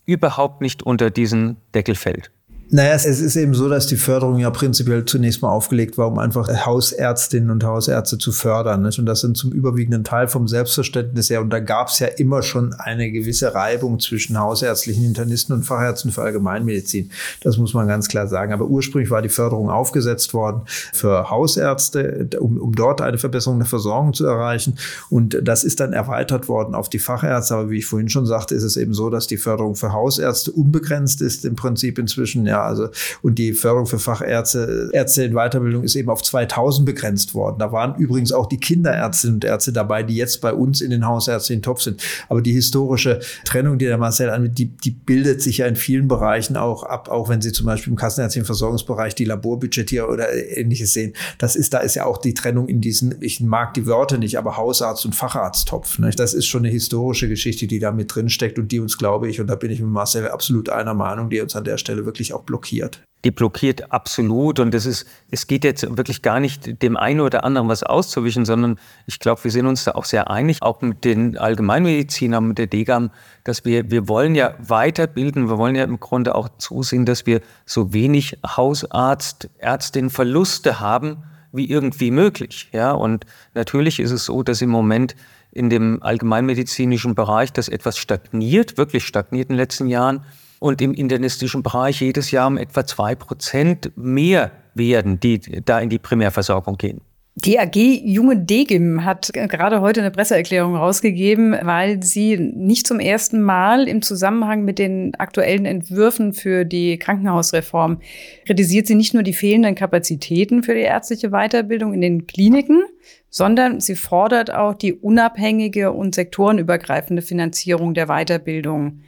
überhaupt 0.06 0.62
nicht 0.62 0.84
unter 0.84 1.10
diesen 1.10 1.58
Deckel 1.74 1.96
fällt. 1.96 2.32
Naja, 2.74 2.94
es 2.94 3.06
ist 3.06 3.36
eben 3.36 3.54
so, 3.54 3.68
dass 3.68 3.86
die 3.86 3.98
Förderung 3.98 4.40
ja 4.40 4.50
prinzipiell 4.50 5.04
zunächst 5.04 5.42
mal 5.42 5.50
aufgelegt 5.50 5.98
war, 5.98 6.08
um 6.08 6.18
einfach 6.18 6.48
Hausärztinnen 6.66 7.50
und 7.50 7.66
Hausärzte 7.66 8.18
zu 8.18 8.32
fördern. 8.32 8.84
Nicht? 8.84 8.98
Und 8.98 9.08
das 9.08 9.20
sind 9.20 9.36
zum 9.36 9.52
überwiegenden 9.52 10.06
Teil 10.06 10.30
vom 10.30 10.48
Selbstverständnis 10.48 11.30
her. 11.30 11.42
Und 11.42 11.50
da 11.50 11.60
gab 11.60 11.90
es 11.90 12.00
ja 12.00 12.08
immer 12.08 12.42
schon 12.44 12.72
eine 12.72 13.12
gewisse 13.12 13.54
Reibung 13.54 14.00
zwischen 14.00 14.40
hausärztlichen 14.40 15.04
Internisten 15.04 15.54
und 15.54 15.64
Fachärzten 15.64 16.14
für 16.14 16.22
Allgemeinmedizin. 16.22 17.12
Das 17.42 17.58
muss 17.58 17.74
man 17.74 17.90
ganz 17.90 18.08
klar 18.08 18.28
sagen. 18.28 18.54
Aber 18.54 18.68
ursprünglich 18.68 19.12
war 19.12 19.22
die 19.22 19.28
Förderung 19.28 19.70
aufgesetzt 19.70 20.34
worden 20.34 20.62
für 20.66 21.30
Hausärzte, 21.30 22.30
um, 22.40 22.58
um 22.58 22.74
dort 22.74 23.02
eine 23.02 23.18
Verbesserung 23.18 23.60
der 23.60 23.68
Versorgung 23.68 24.14
zu 24.14 24.26
erreichen. 24.26 24.78
Und 25.10 25.38
das 25.44 25.66
ist 25.66 25.82
dann 25.82 25.92
erweitert 25.92 26.48
worden 26.48 26.74
auf 26.74 26.88
die 26.88 27.00
Fachärzte. 27.00 27.54
Aber 27.54 27.70
wie 27.70 27.80
ich 27.80 27.86
vorhin 27.86 28.08
schon 28.08 28.26
sagte, 28.26 28.56
ist 28.56 28.64
es 28.64 28.78
eben 28.78 28.94
so, 28.94 29.10
dass 29.10 29.28
die 29.28 29.36
Förderung 29.36 29.76
für 29.76 29.92
Hausärzte 29.92 30.54
unbegrenzt 30.54 31.20
ist 31.20 31.44
im 31.44 31.58
Prinzip 31.58 32.00
inzwischen. 32.00 32.46
Ja, 32.46 32.61
also, 32.64 32.90
und 33.22 33.38
die 33.40 33.54
Förderung 33.54 33.86
für 33.86 34.00
Fachärzte, 34.00 34.90
Ärzte 34.94 35.24
in 35.24 35.34
Weiterbildung 35.34 35.84
ist 35.84 35.96
eben 35.96 36.10
auf 36.10 36.22
2000 36.22 36.86
begrenzt 36.86 37.34
worden. 37.34 37.58
Da 37.60 37.72
waren 37.72 37.96
übrigens 37.96 38.32
auch 38.32 38.48
die 38.48 38.60
Kinderärztinnen 38.60 39.36
und 39.36 39.46
Ärzte 39.46 39.74
dabei, 39.74 40.04
die 40.04 40.16
jetzt 40.16 40.42
bei 40.42 40.54
uns 40.54 40.82
in 40.82 40.92
den 40.92 41.06
Hausärztlichen 41.06 41.62
Topf 41.62 41.82
sind. 41.82 42.02
Aber 42.30 42.42
die 42.42 42.54
historische 42.54 43.20
Trennung, 43.46 43.78
die 43.78 43.86
der 43.86 43.98
Marcel 43.98 44.30
anbietet, 44.30 44.58
die, 44.58 44.68
die 44.78 44.92
bildet 44.92 45.42
sich 45.42 45.60
ja 45.60 45.68
in 45.68 45.76
vielen 45.76 46.08
Bereichen 46.08 46.58
auch 46.58 46.84
ab, 46.84 47.10
auch 47.10 47.30
wenn 47.30 47.42
Sie 47.42 47.52
zum 47.52 47.66
Beispiel 47.66 47.92
im 47.92 47.98
kassenärztlichen 47.98 48.46
Versorgungsbereich 48.46 49.16
die 49.16 49.26
Laborbudgetier 49.26 50.10
oder 50.10 50.32
ähnliches 50.58 50.94
sehen. 50.94 51.14
Das 51.38 51.56
ist, 51.56 51.74
da 51.74 51.80
ist 51.80 51.96
ja 51.96 52.06
auch 52.06 52.18
die 52.18 52.34
Trennung 52.34 52.68
in 52.68 52.82
diesen, 52.82 53.16
ich 53.22 53.42
mag 53.42 53.74
die 53.74 53.88
Wörter 53.88 54.18
nicht, 54.18 54.38
aber 54.38 54.58
Hausarzt 54.58 55.06
und 55.06 55.16
Facharzttopf. 55.16 56.00
Ne? 56.00 56.12
Das 56.16 56.34
ist 56.34 56.48
schon 56.48 56.64
eine 56.64 56.72
historische 56.72 57.28
Geschichte, 57.28 57.68
die 57.68 57.80
da 57.80 57.92
mit 57.92 58.14
drin 58.14 58.30
steckt 58.30 58.60
und 58.60 58.72
die 58.72 58.80
uns, 58.80 58.98
glaube 58.98 59.30
ich, 59.30 59.40
und 59.40 59.48
da 59.48 59.56
bin 59.56 59.72
ich 59.72 59.80
mit 59.82 59.90
Marcel 59.90 60.28
absolut 60.28 60.70
einer 60.70 60.94
Meinung, 60.94 61.30
die 61.30 61.42
uns 61.42 61.56
an 61.56 61.64
der 61.64 61.78
Stelle 61.78 62.06
wirklich 62.06 62.34
auch 62.34 62.44
blockiert. 62.52 63.02
Die 63.24 63.32
blockiert 63.32 63.94
absolut 63.94 64.60
und 64.60 64.74
es 64.74 64.86
ist, 64.86 65.08
es 65.30 65.48
geht 65.48 65.64
jetzt 65.64 65.84
wirklich 65.96 66.22
gar 66.22 66.40
nicht 66.40 66.82
dem 66.82 66.98
einen 66.98 67.22
oder 67.22 67.46
anderen 67.46 67.70
was 67.70 67.84
auszuwischen, 67.84 68.46
sondern 68.46 68.78
ich 69.06 69.20
glaube, 69.20 69.44
wir 69.44 69.52
sind 69.52 69.68
uns 69.68 69.86
da 69.86 69.92
auch 69.92 70.06
sehr 70.06 70.30
einig, 70.30 70.62
auch 70.62 70.82
mit 70.82 71.06
den 71.06 71.38
Allgemeinmedizinern, 71.38 72.48
mit 72.48 72.58
der 72.58 72.68
DGAM, 72.68 73.12
dass 73.46 73.64
wir, 73.64 73.90
wir 73.90 74.10
wollen 74.10 74.36
ja 74.36 74.56
weiterbilden, 74.58 75.48
wir 75.48 75.58
wollen 75.58 75.76
ja 75.76 75.84
im 75.86 76.00
Grunde 76.00 76.36
auch 76.36 76.50
zusehen, 76.58 77.06
dass 77.06 77.26
wir 77.26 77.42
so 77.66 77.94
wenig 77.94 78.38
Hausarzt, 78.46 79.50
Ärztin 79.60 80.10
Verluste 80.10 80.82
haben, 80.82 81.24
wie 81.54 81.70
irgendwie 81.70 82.12
möglich. 82.12 82.70
Ja, 82.74 82.92
und 82.92 83.26
natürlich 83.54 84.00
ist 84.00 84.12
es 84.12 84.26
so, 84.26 84.44
dass 84.44 84.62
im 84.62 84.70
Moment 84.70 85.16
in 85.52 85.70
dem 85.70 86.02
allgemeinmedizinischen 86.02 87.14
Bereich 87.16 87.54
das 87.54 87.70
etwas 87.70 87.98
stagniert, 87.98 88.78
wirklich 88.78 89.06
stagniert 89.06 89.50
in 89.50 89.54
den 89.54 89.60
letzten 89.60 89.88
Jahren 89.88 90.26
und 90.62 90.80
im 90.80 90.94
internistischen 90.94 91.64
Bereich 91.64 92.02
jedes 92.02 92.30
Jahr 92.30 92.46
um 92.46 92.56
etwa 92.56 92.86
zwei 92.86 93.16
Prozent 93.16 93.92
mehr 93.96 94.52
werden, 94.76 95.20
die 95.20 95.40
da 95.66 95.80
in 95.80 95.90
die 95.90 95.98
Primärversorgung 95.98 96.78
gehen. 96.78 97.02
Die 97.34 97.58
AG 97.58 97.76
Junge 97.76 98.38
Degim 98.38 99.04
hat 99.04 99.32
gerade 99.34 99.82
heute 99.82 100.02
eine 100.02 100.12
Presseerklärung 100.12 100.76
rausgegeben, 100.76 101.56
weil 101.64 102.04
sie 102.04 102.38
nicht 102.38 102.86
zum 102.86 103.00
ersten 103.00 103.42
Mal 103.42 103.88
im 103.88 104.04
Zusammenhang 104.04 104.64
mit 104.64 104.78
den 104.78 105.16
aktuellen 105.16 105.66
Entwürfen 105.66 106.34
für 106.34 106.64
die 106.64 107.00
Krankenhausreform 107.00 108.00
kritisiert 108.46 108.86
sie 108.86 108.96
nicht 108.96 109.16
nur 109.16 109.24
die 109.24 109.34
fehlenden 109.34 109.74
Kapazitäten 109.74 110.62
für 110.62 110.76
die 110.76 110.82
ärztliche 110.82 111.30
Weiterbildung 111.30 111.94
in 111.94 112.02
den 112.02 112.28
Kliniken, 112.28 112.84
sondern 113.30 113.80
sie 113.80 113.96
fordert 113.96 114.54
auch 114.54 114.76
die 114.76 114.94
unabhängige 114.94 115.92
und 115.92 116.14
sektorenübergreifende 116.14 117.24
Finanzierung 117.24 117.96
der 117.96 118.08
Weiterbildung. 118.08 119.02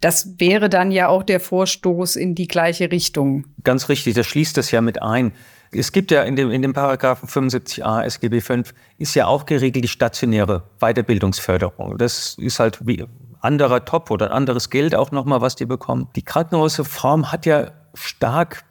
Das 0.00 0.38
wäre 0.38 0.68
dann 0.68 0.90
ja 0.90 1.08
auch 1.08 1.22
der 1.22 1.40
Vorstoß 1.40 2.16
in 2.16 2.34
die 2.34 2.46
gleiche 2.46 2.90
Richtung. 2.92 3.46
Ganz 3.64 3.88
richtig, 3.88 4.14
das 4.14 4.26
schließt 4.26 4.56
das 4.56 4.70
ja 4.70 4.80
mit 4.80 5.02
ein. 5.02 5.32
Es 5.70 5.92
gibt 5.92 6.10
ja 6.10 6.22
in 6.22 6.36
dem, 6.36 6.50
in 6.50 6.62
dem 6.62 6.72
Paragraphen 6.72 7.28
75a 7.28 8.02
SGB 8.04 8.40
5 8.40 8.74
ist 8.96 9.14
ja 9.14 9.26
auch 9.26 9.44
geregelt 9.44 9.84
die 9.84 9.88
stationäre 9.88 10.62
Weiterbildungsförderung. 10.80 11.98
Das 11.98 12.36
ist 12.38 12.58
halt 12.58 12.86
wie 12.86 13.04
anderer 13.40 13.84
Top 13.84 14.10
oder 14.10 14.32
anderes 14.32 14.70
Geld 14.70 14.94
auch 14.94 15.10
nochmal, 15.10 15.40
was 15.40 15.56
die 15.56 15.66
bekommen. 15.66 16.08
Die 16.16 16.22
Krankenhausreform 16.22 17.30
hat 17.32 17.46
ja 17.46 17.72
stark 17.94 18.64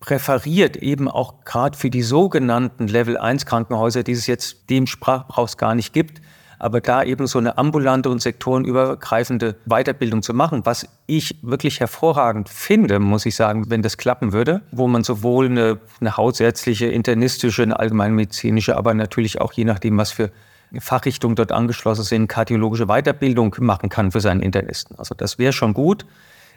präferiert, 0.00 0.76
eben 0.76 1.08
auch 1.08 1.44
gerade 1.44 1.78
für 1.78 1.88
die 1.88 2.02
sogenannten 2.02 2.88
Level 2.88 3.16
1 3.16 3.46
Krankenhäuser, 3.46 4.02
die 4.02 4.12
es 4.12 4.26
jetzt 4.26 4.68
dem 4.68 4.86
Sprachbrauchs 4.86 5.56
gar 5.56 5.74
nicht 5.74 5.92
gibt, 5.92 6.20
aber 6.62 6.80
da 6.80 7.02
eben 7.02 7.26
so 7.26 7.38
eine 7.38 7.58
ambulante 7.58 8.08
und 8.08 8.22
sektorenübergreifende 8.22 9.56
Weiterbildung 9.66 10.22
zu 10.22 10.32
machen, 10.32 10.64
was 10.64 10.86
ich 11.06 11.36
wirklich 11.42 11.80
hervorragend 11.80 12.48
finde, 12.48 13.00
muss 13.00 13.26
ich 13.26 13.34
sagen, 13.34 13.68
wenn 13.68 13.82
das 13.82 13.96
klappen 13.96 14.32
würde, 14.32 14.62
wo 14.70 14.86
man 14.86 15.02
sowohl 15.02 15.46
eine, 15.46 15.80
eine 16.00 16.16
hausärztliche, 16.16 16.86
internistische, 16.86 17.64
eine 17.64 17.80
allgemeinmedizinische, 17.80 18.76
aber 18.76 18.94
natürlich 18.94 19.40
auch 19.40 19.52
je 19.52 19.64
nachdem, 19.64 19.98
was 19.98 20.12
für 20.12 20.30
Fachrichtungen 20.78 21.34
dort 21.34 21.50
angeschlossen 21.50 22.04
sind, 22.04 22.28
kardiologische 22.28 22.86
Weiterbildung 22.86 23.56
machen 23.58 23.88
kann 23.88 24.12
für 24.12 24.20
seinen 24.20 24.40
Internisten. 24.40 24.96
Also 24.98 25.16
das 25.16 25.38
wäre 25.38 25.52
schon 25.52 25.74
gut. 25.74 26.06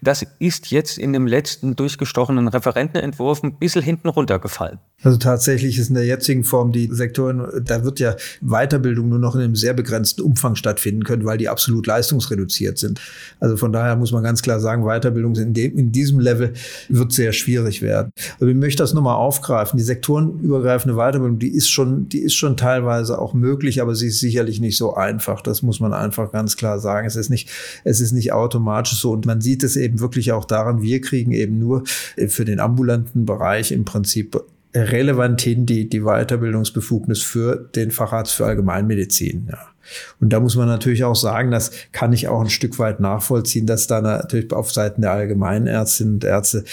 Das 0.01 0.25
ist 0.39 0.71
jetzt 0.71 0.97
in 0.97 1.13
dem 1.13 1.27
letzten 1.27 1.75
durchgestochenen 1.75 2.47
Referentenentwurf 2.47 3.43
ein 3.43 3.57
bisschen 3.57 3.81
hinten 3.81 4.09
runtergefallen. 4.09 4.79
Also 5.03 5.17
tatsächlich 5.17 5.77
ist 5.77 5.89
in 5.89 5.95
der 5.95 6.05
jetzigen 6.05 6.43
Form 6.43 6.71
die 6.71 6.89
Sektoren, 6.91 7.45
da 7.63 7.83
wird 7.83 7.99
ja 7.99 8.15
Weiterbildung 8.41 9.09
nur 9.09 9.19
noch 9.19 9.35
in 9.35 9.41
einem 9.41 9.55
sehr 9.55 9.73
begrenzten 9.73 10.21
Umfang 10.21 10.55
stattfinden 10.55 11.03
können, 11.03 11.25
weil 11.25 11.37
die 11.37 11.47
absolut 11.47 11.85
leistungsreduziert 11.85 12.79
sind. 12.79 12.99
Also 13.39 13.55
von 13.55 13.71
daher 13.71 13.95
muss 13.97 14.11
man 14.11 14.23
ganz 14.23 14.41
klar 14.41 14.59
sagen, 14.59 14.83
Weiterbildung 14.83 15.35
in, 15.35 15.53
dem, 15.53 15.77
in 15.77 15.91
diesem 15.91 16.19
Level 16.19 16.53
wird 16.89 17.11
sehr 17.11 17.33
schwierig 17.33 17.83
werden. 17.83 18.11
Aber 18.39 18.49
ich 18.49 18.55
möchte 18.55 18.81
das 18.81 18.93
nochmal 18.93 19.15
aufgreifen. 19.15 19.77
Die 19.77 19.83
sektorenübergreifende 19.83 20.95
Weiterbildung, 20.95 21.37
die 21.37 21.53
ist 21.53 21.69
schon, 21.69 22.09
die 22.09 22.21
ist 22.21 22.33
schon 22.33 22.57
teilweise 22.57 23.19
auch 23.19 23.33
möglich, 23.35 23.81
aber 23.81 23.93
sie 23.93 24.07
ist 24.07 24.19
sicherlich 24.19 24.59
nicht 24.59 24.77
so 24.77 24.95
einfach. 24.95 25.41
Das 25.41 25.61
muss 25.61 25.79
man 25.79 25.93
einfach 25.93 26.31
ganz 26.31 26.57
klar 26.57 26.79
sagen. 26.79 27.05
Es 27.05 27.15
ist 27.15 27.29
nicht, 27.29 27.49
es 27.83 27.99
ist 27.99 28.11
nicht 28.11 28.33
automatisch 28.33 28.99
so. 28.99 29.11
Und 29.11 29.27
man 29.27 29.39
sieht 29.39 29.61
es 29.61 29.75
eben 29.75 29.84
wirklich 29.93 30.31
auch 30.31 30.45
daran, 30.45 30.81
wir 30.81 31.01
kriegen 31.01 31.31
eben 31.31 31.59
nur 31.59 31.83
für 32.27 32.45
den 32.45 32.59
ambulanten 32.59 33.25
Bereich 33.25 33.71
im 33.71 33.85
Prinzip 33.85 34.41
relevant 34.73 35.41
hin 35.41 35.65
die, 35.65 35.87
die 35.87 36.01
Weiterbildungsbefugnis 36.01 37.23
für 37.23 37.69
den 37.75 37.91
Facharzt 37.91 38.33
für 38.33 38.45
Allgemeinmedizin. 38.45 39.47
Ja. 39.51 39.74
Und 40.19 40.33
da 40.33 40.39
muss 40.39 40.55
man 40.55 40.67
natürlich 40.67 41.03
auch 41.03 41.15
sagen, 41.15 41.51
das 41.51 41.71
kann 41.91 42.13
ich 42.13 42.27
auch 42.27 42.41
ein 42.41 42.49
Stück 42.49 42.79
weit 42.79 42.99
nachvollziehen, 42.99 43.65
dass 43.65 43.87
da 43.87 44.01
natürlich 44.01 44.51
auf 44.53 44.71
Seiten 44.71 45.01
der 45.01 45.11
Allgemeinärztinnen 45.11 46.15
und 46.15 46.23
Ärzte, 46.23 46.63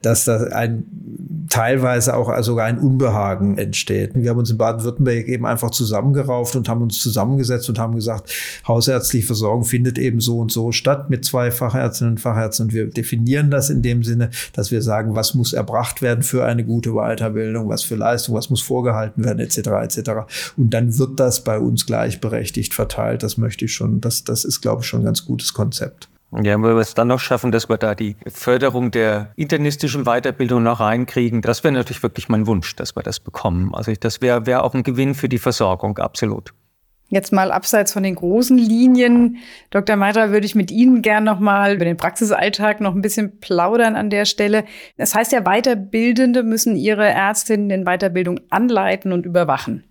dass 0.00 0.24
da 0.24 0.38
ein 0.44 0.84
teilweise 1.48 2.16
auch 2.16 2.42
sogar 2.42 2.66
ein 2.66 2.78
Unbehagen 2.78 3.58
entsteht. 3.58 4.12
Wir 4.14 4.30
haben 4.30 4.38
uns 4.38 4.50
in 4.50 4.58
Baden-Württemberg 4.58 5.28
eben 5.28 5.44
einfach 5.44 5.70
zusammengerauft 5.70 6.56
und 6.56 6.68
haben 6.68 6.82
uns 6.82 7.00
zusammengesetzt 7.00 7.68
und 7.68 7.78
haben 7.78 7.94
gesagt, 7.94 8.32
hausärztliche 8.66 9.26
Versorgung 9.26 9.64
findet 9.64 9.98
eben 9.98 10.20
so 10.20 10.38
und 10.38 10.50
so 10.50 10.72
statt 10.72 11.10
mit 11.10 11.24
zwei 11.24 11.50
Fachärztinnen 11.50 12.14
und 12.14 12.18
Fachärzten. 12.18 12.66
Und 12.66 12.72
wir 12.72 12.86
definieren 12.86 13.50
das 13.50 13.70
in 13.70 13.82
dem 13.82 14.02
Sinne, 14.02 14.30
dass 14.52 14.70
wir 14.70 14.82
sagen, 14.82 15.14
was 15.14 15.34
muss 15.34 15.52
erbracht 15.52 16.00
werden 16.00 16.22
für 16.22 16.44
eine 16.44 16.64
gute 16.64 16.92
Weiterbildung, 16.92 17.68
was 17.68 17.82
für 17.82 17.96
Leistung, 17.96 18.34
was 18.34 18.50
muss 18.50 18.62
vorgehalten 18.62 19.24
werden, 19.24 19.40
etc. 19.40 19.58
etc. 19.82 20.10
Und 20.56 20.72
dann 20.72 20.98
wird 20.98 21.20
das 21.20 21.44
bei 21.44 21.58
uns 21.58 21.86
gleichberechtigt 22.62 22.74
verteilt. 22.74 23.22
Das 23.22 23.36
möchte 23.36 23.64
ich 23.64 23.72
schon, 23.72 24.00
das, 24.00 24.24
das 24.24 24.44
ist, 24.44 24.60
glaube 24.60 24.82
ich, 24.82 24.88
schon 24.88 25.02
ein 25.02 25.04
ganz 25.04 25.24
gutes 25.24 25.52
Konzept. 25.52 26.08
Ja, 26.42 26.54
wenn 26.54 26.62
wir 26.62 26.76
es 26.76 26.94
dann 26.94 27.08
noch 27.08 27.20
schaffen, 27.20 27.52
dass 27.52 27.68
wir 27.68 27.76
da 27.76 27.94
die 27.94 28.16
Förderung 28.26 28.90
der 28.90 29.32
internistischen 29.36 30.04
Weiterbildung 30.04 30.62
noch 30.62 30.80
reinkriegen, 30.80 31.42
das 31.42 31.62
wäre 31.62 31.74
natürlich 31.74 32.02
wirklich 32.02 32.30
mein 32.30 32.46
Wunsch, 32.46 32.74
dass 32.74 32.96
wir 32.96 33.02
das 33.02 33.20
bekommen. 33.20 33.74
Also 33.74 33.92
das 34.00 34.22
wäre 34.22 34.46
wär 34.46 34.64
auch 34.64 34.74
ein 34.74 34.82
Gewinn 34.82 35.14
für 35.14 35.28
die 35.28 35.38
Versorgung, 35.38 35.98
absolut. 35.98 36.54
Jetzt 37.10 37.30
mal 37.30 37.52
abseits 37.52 37.92
von 37.92 38.02
den 38.02 38.14
großen 38.14 38.56
Linien. 38.56 39.36
Dr. 39.68 39.96
Meiter, 39.96 40.30
würde 40.30 40.46
ich 40.46 40.54
mit 40.54 40.70
Ihnen 40.70 41.02
gern 41.02 41.24
noch 41.24 41.38
mal 41.38 41.74
über 41.74 41.84
den 41.84 41.98
Praxisalltag 41.98 42.80
noch 42.80 42.94
ein 42.94 43.02
bisschen 43.02 43.38
plaudern 43.38 43.96
an 43.96 44.08
der 44.08 44.24
Stelle. 44.24 44.64
Das 44.96 45.14
heißt 45.14 45.32
ja, 45.32 45.42
Weiterbildende 45.42 46.42
müssen 46.42 46.74
ihre 46.74 47.06
Ärztinnen 47.06 47.68
in 47.68 47.84
Weiterbildung 47.84 48.40
anleiten 48.48 49.12
und 49.12 49.26
überwachen. 49.26 49.84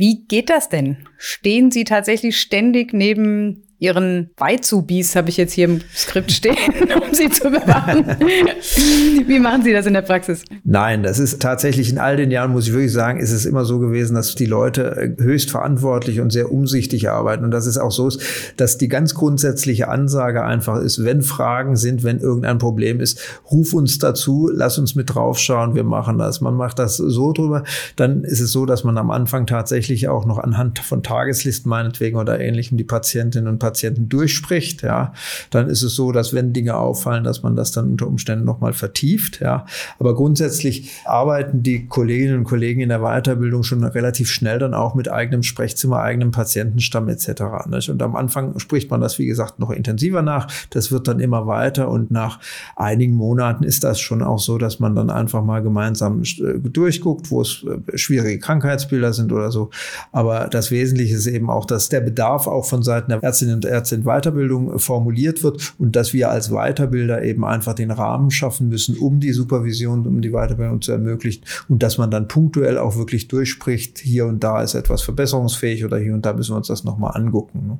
Wie 0.00 0.24
geht 0.24 0.48
das 0.48 0.70
denn? 0.70 0.96
Stehen 1.18 1.70
Sie 1.70 1.84
tatsächlich 1.84 2.40
ständig 2.40 2.94
neben 2.94 3.64
Ihren 3.80 4.28
Beizubis, 4.36 5.16
habe 5.16 5.30
ich 5.30 5.38
jetzt 5.38 5.54
hier 5.54 5.64
im 5.64 5.80
Skript 5.96 6.30
stehen, 6.30 6.54
um 7.02 7.14
sie 7.14 7.30
zu 7.30 7.44
bewahren. 7.44 8.04
Wie 9.26 9.40
machen 9.40 9.62
Sie 9.62 9.72
das 9.72 9.86
in 9.86 9.94
der 9.94 10.02
Praxis? 10.02 10.44
Nein, 10.64 11.02
das 11.02 11.18
ist 11.18 11.40
tatsächlich 11.40 11.90
in 11.90 11.96
all 11.96 12.18
den 12.18 12.30
Jahren, 12.30 12.52
muss 12.52 12.66
ich 12.66 12.74
wirklich 12.74 12.92
sagen, 12.92 13.20
ist 13.20 13.32
es 13.32 13.46
immer 13.46 13.64
so 13.64 13.78
gewesen, 13.78 14.14
dass 14.14 14.34
die 14.34 14.44
Leute 14.44 15.16
äh, 15.18 15.22
höchst 15.22 15.50
verantwortlich 15.50 16.20
und 16.20 16.30
sehr 16.30 16.52
umsichtig 16.52 17.08
arbeiten. 17.08 17.42
Und 17.42 17.52
dass 17.52 17.64
es 17.64 17.78
auch 17.78 17.90
so 17.90 18.06
ist, 18.08 18.20
dass 18.58 18.76
die 18.76 18.88
ganz 18.88 19.14
grundsätzliche 19.14 19.88
Ansage 19.88 20.44
einfach 20.44 20.82
ist, 20.82 21.02
wenn 21.02 21.22
Fragen 21.22 21.74
sind, 21.74 22.04
wenn 22.04 22.18
irgendein 22.18 22.58
Problem 22.58 23.00
ist, 23.00 23.18
ruf 23.50 23.72
uns 23.72 23.98
dazu, 23.98 24.50
lass 24.52 24.76
uns 24.76 24.94
mit 24.94 25.14
draufschauen, 25.14 25.74
wir 25.74 25.84
machen 25.84 26.18
das. 26.18 26.42
Man 26.42 26.54
macht 26.54 26.78
das 26.78 26.98
so 26.98 27.32
drüber. 27.32 27.64
Dann 27.96 28.24
ist 28.24 28.40
es 28.40 28.52
so, 28.52 28.66
dass 28.66 28.84
man 28.84 28.98
am 28.98 29.10
Anfang 29.10 29.46
tatsächlich 29.46 30.08
auch 30.08 30.26
noch 30.26 30.36
anhand 30.36 30.80
von 30.80 31.02
Tageslisten 31.02 31.70
meinetwegen 31.70 32.18
oder 32.18 32.38
ähnlichem 32.38 32.76
die 32.76 32.84
Patientinnen 32.84 33.48
und 33.48 33.58
Patienten 33.58 33.69
durchspricht. 33.72 34.82
Ja, 34.82 35.12
dann 35.50 35.68
ist 35.68 35.82
es 35.82 35.94
so, 35.94 36.12
dass 36.12 36.32
wenn 36.34 36.52
Dinge 36.52 36.76
auffallen, 36.76 37.24
dass 37.24 37.42
man 37.42 37.56
das 37.56 37.72
dann 37.72 37.90
unter 37.90 38.06
Umständen 38.06 38.44
nochmal 38.44 38.72
vertieft. 38.72 39.40
Ja, 39.40 39.66
aber 39.98 40.14
grundsätzlich 40.14 40.90
arbeiten 41.04 41.62
die 41.62 41.86
Kolleginnen 41.86 42.38
und 42.38 42.44
Kollegen 42.44 42.80
in 42.80 42.88
der 42.88 43.00
Weiterbildung 43.00 43.62
schon 43.62 43.82
relativ 43.84 44.30
schnell 44.30 44.58
dann 44.58 44.74
auch 44.74 44.94
mit 44.94 45.10
eigenem 45.10 45.42
Sprechzimmer, 45.42 46.00
eigenem 46.00 46.30
Patientenstamm 46.30 47.08
etc. 47.08 47.42
Und 47.88 48.02
am 48.02 48.16
Anfang 48.16 48.58
spricht 48.58 48.90
man 48.90 49.00
das, 49.00 49.18
wie 49.18 49.26
gesagt, 49.26 49.58
noch 49.58 49.70
intensiver 49.70 50.22
nach. 50.22 50.48
Das 50.70 50.92
wird 50.92 51.08
dann 51.08 51.20
immer 51.20 51.46
weiter 51.46 51.88
und 51.88 52.10
nach 52.10 52.40
einigen 52.76 53.14
Monaten 53.14 53.64
ist 53.64 53.84
das 53.84 54.00
schon 54.00 54.22
auch 54.22 54.38
so, 54.38 54.58
dass 54.58 54.80
man 54.80 54.94
dann 54.94 55.10
einfach 55.10 55.44
mal 55.44 55.62
gemeinsam 55.62 56.22
äh, 56.22 56.58
durchguckt, 56.58 57.30
wo 57.30 57.42
es 57.42 57.64
äh, 57.64 57.96
schwierige 57.96 58.38
Krankheitsbilder 58.38 59.12
sind 59.12 59.32
oder 59.32 59.50
so. 59.50 59.70
Aber 60.12 60.48
das 60.48 60.70
Wesentliche 60.70 61.14
ist 61.14 61.26
eben 61.26 61.50
auch, 61.50 61.64
dass 61.64 61.88
der 61.88 62.00
Bedarf 62.00 62.46
auch 62.46 62.64
von 62.64 62.82
Seiten 62.82 63.10
der 63.10 63.22
Ärztinnen 63.22 63.59
und 63.60 63.70
Ärzte 63.70 63.94
in 63.96 64.04
Weiterbildung 64.04 64.78
formuliert 64.78 65.42
wird 65.42 65.74
und 65.78 65.96
dass 65.96 66.14
wir 66.14 66.30
als 66.30 66.50
Weiterbilder 66.50 67.22
eben 67.22 67.44
einfach 67.44 67.74
den 67.74 67.90
Rahmen 67.90 68.30
schaffen 68.30 68.68
müssen, 68.68 68.96
um 68.96 69.20
die 69.20 69.32
Supervision, 69.32 70.06
um 70.06 70.22
die 70.22 70.30
Weiterbildung 70.30 70.80
zu 70.80 70.92
ermöglichen 70.92 71.44
und 71.68 71.82
dass 71.82 71.98
man 71.98 72.10
dann 72.10 72.26
punktuell 72.26 72.78
auch 72.78 72.96
wirklich 72.96 73.28
durchspricht, 73.28 73.98
hier 73.98 74.26
und 74.26 74.42
da 74.42 74.62
ist 74.62 74.74
etwas 74.74 75.02
verbesserungsfähig 75.02 75.84
oder 75.84 75.98
hier 75.98 76.14
und 76.14 76.24
da 76.24 76.32
müssen 76.32 76.52
wir 76.52 76.56
uns 76.56 76.68
das 76.68 76.84
nochmal 76.84 77.12
angucken. 77.14 77.66
Ne? 77.66 77.78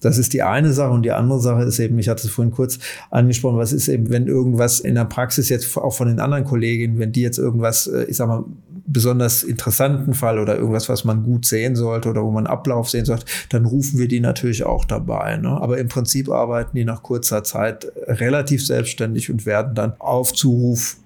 Das 0.00 0.18
ist 0.18 0.34
die 0.34 0.42
eine 0.42 0.72
Sache 0.72 0.92
und 0.92 1.02
die 1.02 1.12
andere 1.12 1.40
Sache 1.40 1.62
ist 1.62 1.78
eben, 1.78 1.98
ich 1.98 2.08
hatte 2.08 2.26
es 2.26 2.32
vorhin 2.32 2.52
kurz 2.52 2.78
angesprochen, 3.10 3.56
was 3.56 3.72
ist 3.72 3.88
eben, 3.88 4.10
wenn 4.10 4.26
irgendwas 4.26 4.80
in 4.80 4.94
der 4.94 5.06
Praxis 5.06 5.48
jetzt 5.48 5.76
auch 5.78 5.94
von 5.94 6.08
den 6.08 6.20
anderen 6.20 6.44
Kolleginnen, 6.44 6.98
wenn 6.98 7.12
die 7.12 7.22
jetzt 7.22 7.38
irgendwas, 7.38 7.86
äh, 7.86 8.04
ich 8.04 8.16
sag 8.16 8.28
mal, 8.28 8.44
besonders 8.86 9.42
interessanten 9.42 10.14
Fall 10.14 10.38
oder 10.38 10.56
irgendwas, 10.56 10.88
was 10.88 11.04
man 11.04 11.22
gut 11.22 11.44
sehen 11.44 11.76
sollte 11.76 12.08
oder 12.08 12.22
wo 12.22 12.30
man 12.30 12.46
Ablauf 12.46 12.88
sehen 12.88 13.04
sollte, 13.04 13.26
dann 13.50 13.64
rufen 13.64 13.98
wir 13.98 14.08
die 14.08 14.20
natürlich 14.20 14.64
auch 14.64 14.84
dabei. 14.84 15.36
Ne? 15.36 15.48
Aber 15.48 15.78
im 15.78 15.88
Prinzip 15.88 16.28
arbeiten 16.28 16.76
die 16.76 16.84
nach 16.84 17.02
kurzer 17.02 17.44
Zeit 17.44 17.90
relativ 18.06 18.64
selbstständig 18.64 19.30
und 19.30 19.46
werden 19.46 19.74
dann 19.74 19.94
auf 19.98 20.32
Zuruf 20.32 20.96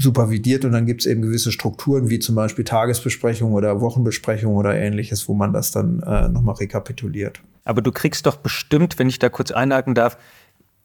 supervidiert 0.00 0.64
und 0.64 0.72
dann 0.72 0.86
gibt 0.86 1.02
es 1.02 1.06
eben 1.06 1.22
gewisse 1.22 1.52
Strukturen 1.52 2.08
wie 2.08 2.18
zum 2.18 2.34
Beispiel 2.34 2.64
Tagesbesprechungen 2.64 3.54
oder 3.54 3.80
Wochenbesprechungen 3.80 4.56
oder 4.56 4.74
ähnliches, 4.74 5.28
wo 5.28 5.34
man 5.34 5.52
das 5.52 5.72
dann 5.72 6.02
äh, 6.02 6.28
nochmal 6.28 6.54
rekapituliert. 6.56 7.40
Aber 7.64 7.82
du 7.82 7.92
kriegst 7.92 8.24
doch 8.24 8.36
bestimmt, 8.36 8.98
wenn 8.98 9.08
ich 9.08 9.18
da 9.18 9.28
kurz 9.28 9.50
einhaken 9.50 9.94
darf, 9.94 10.16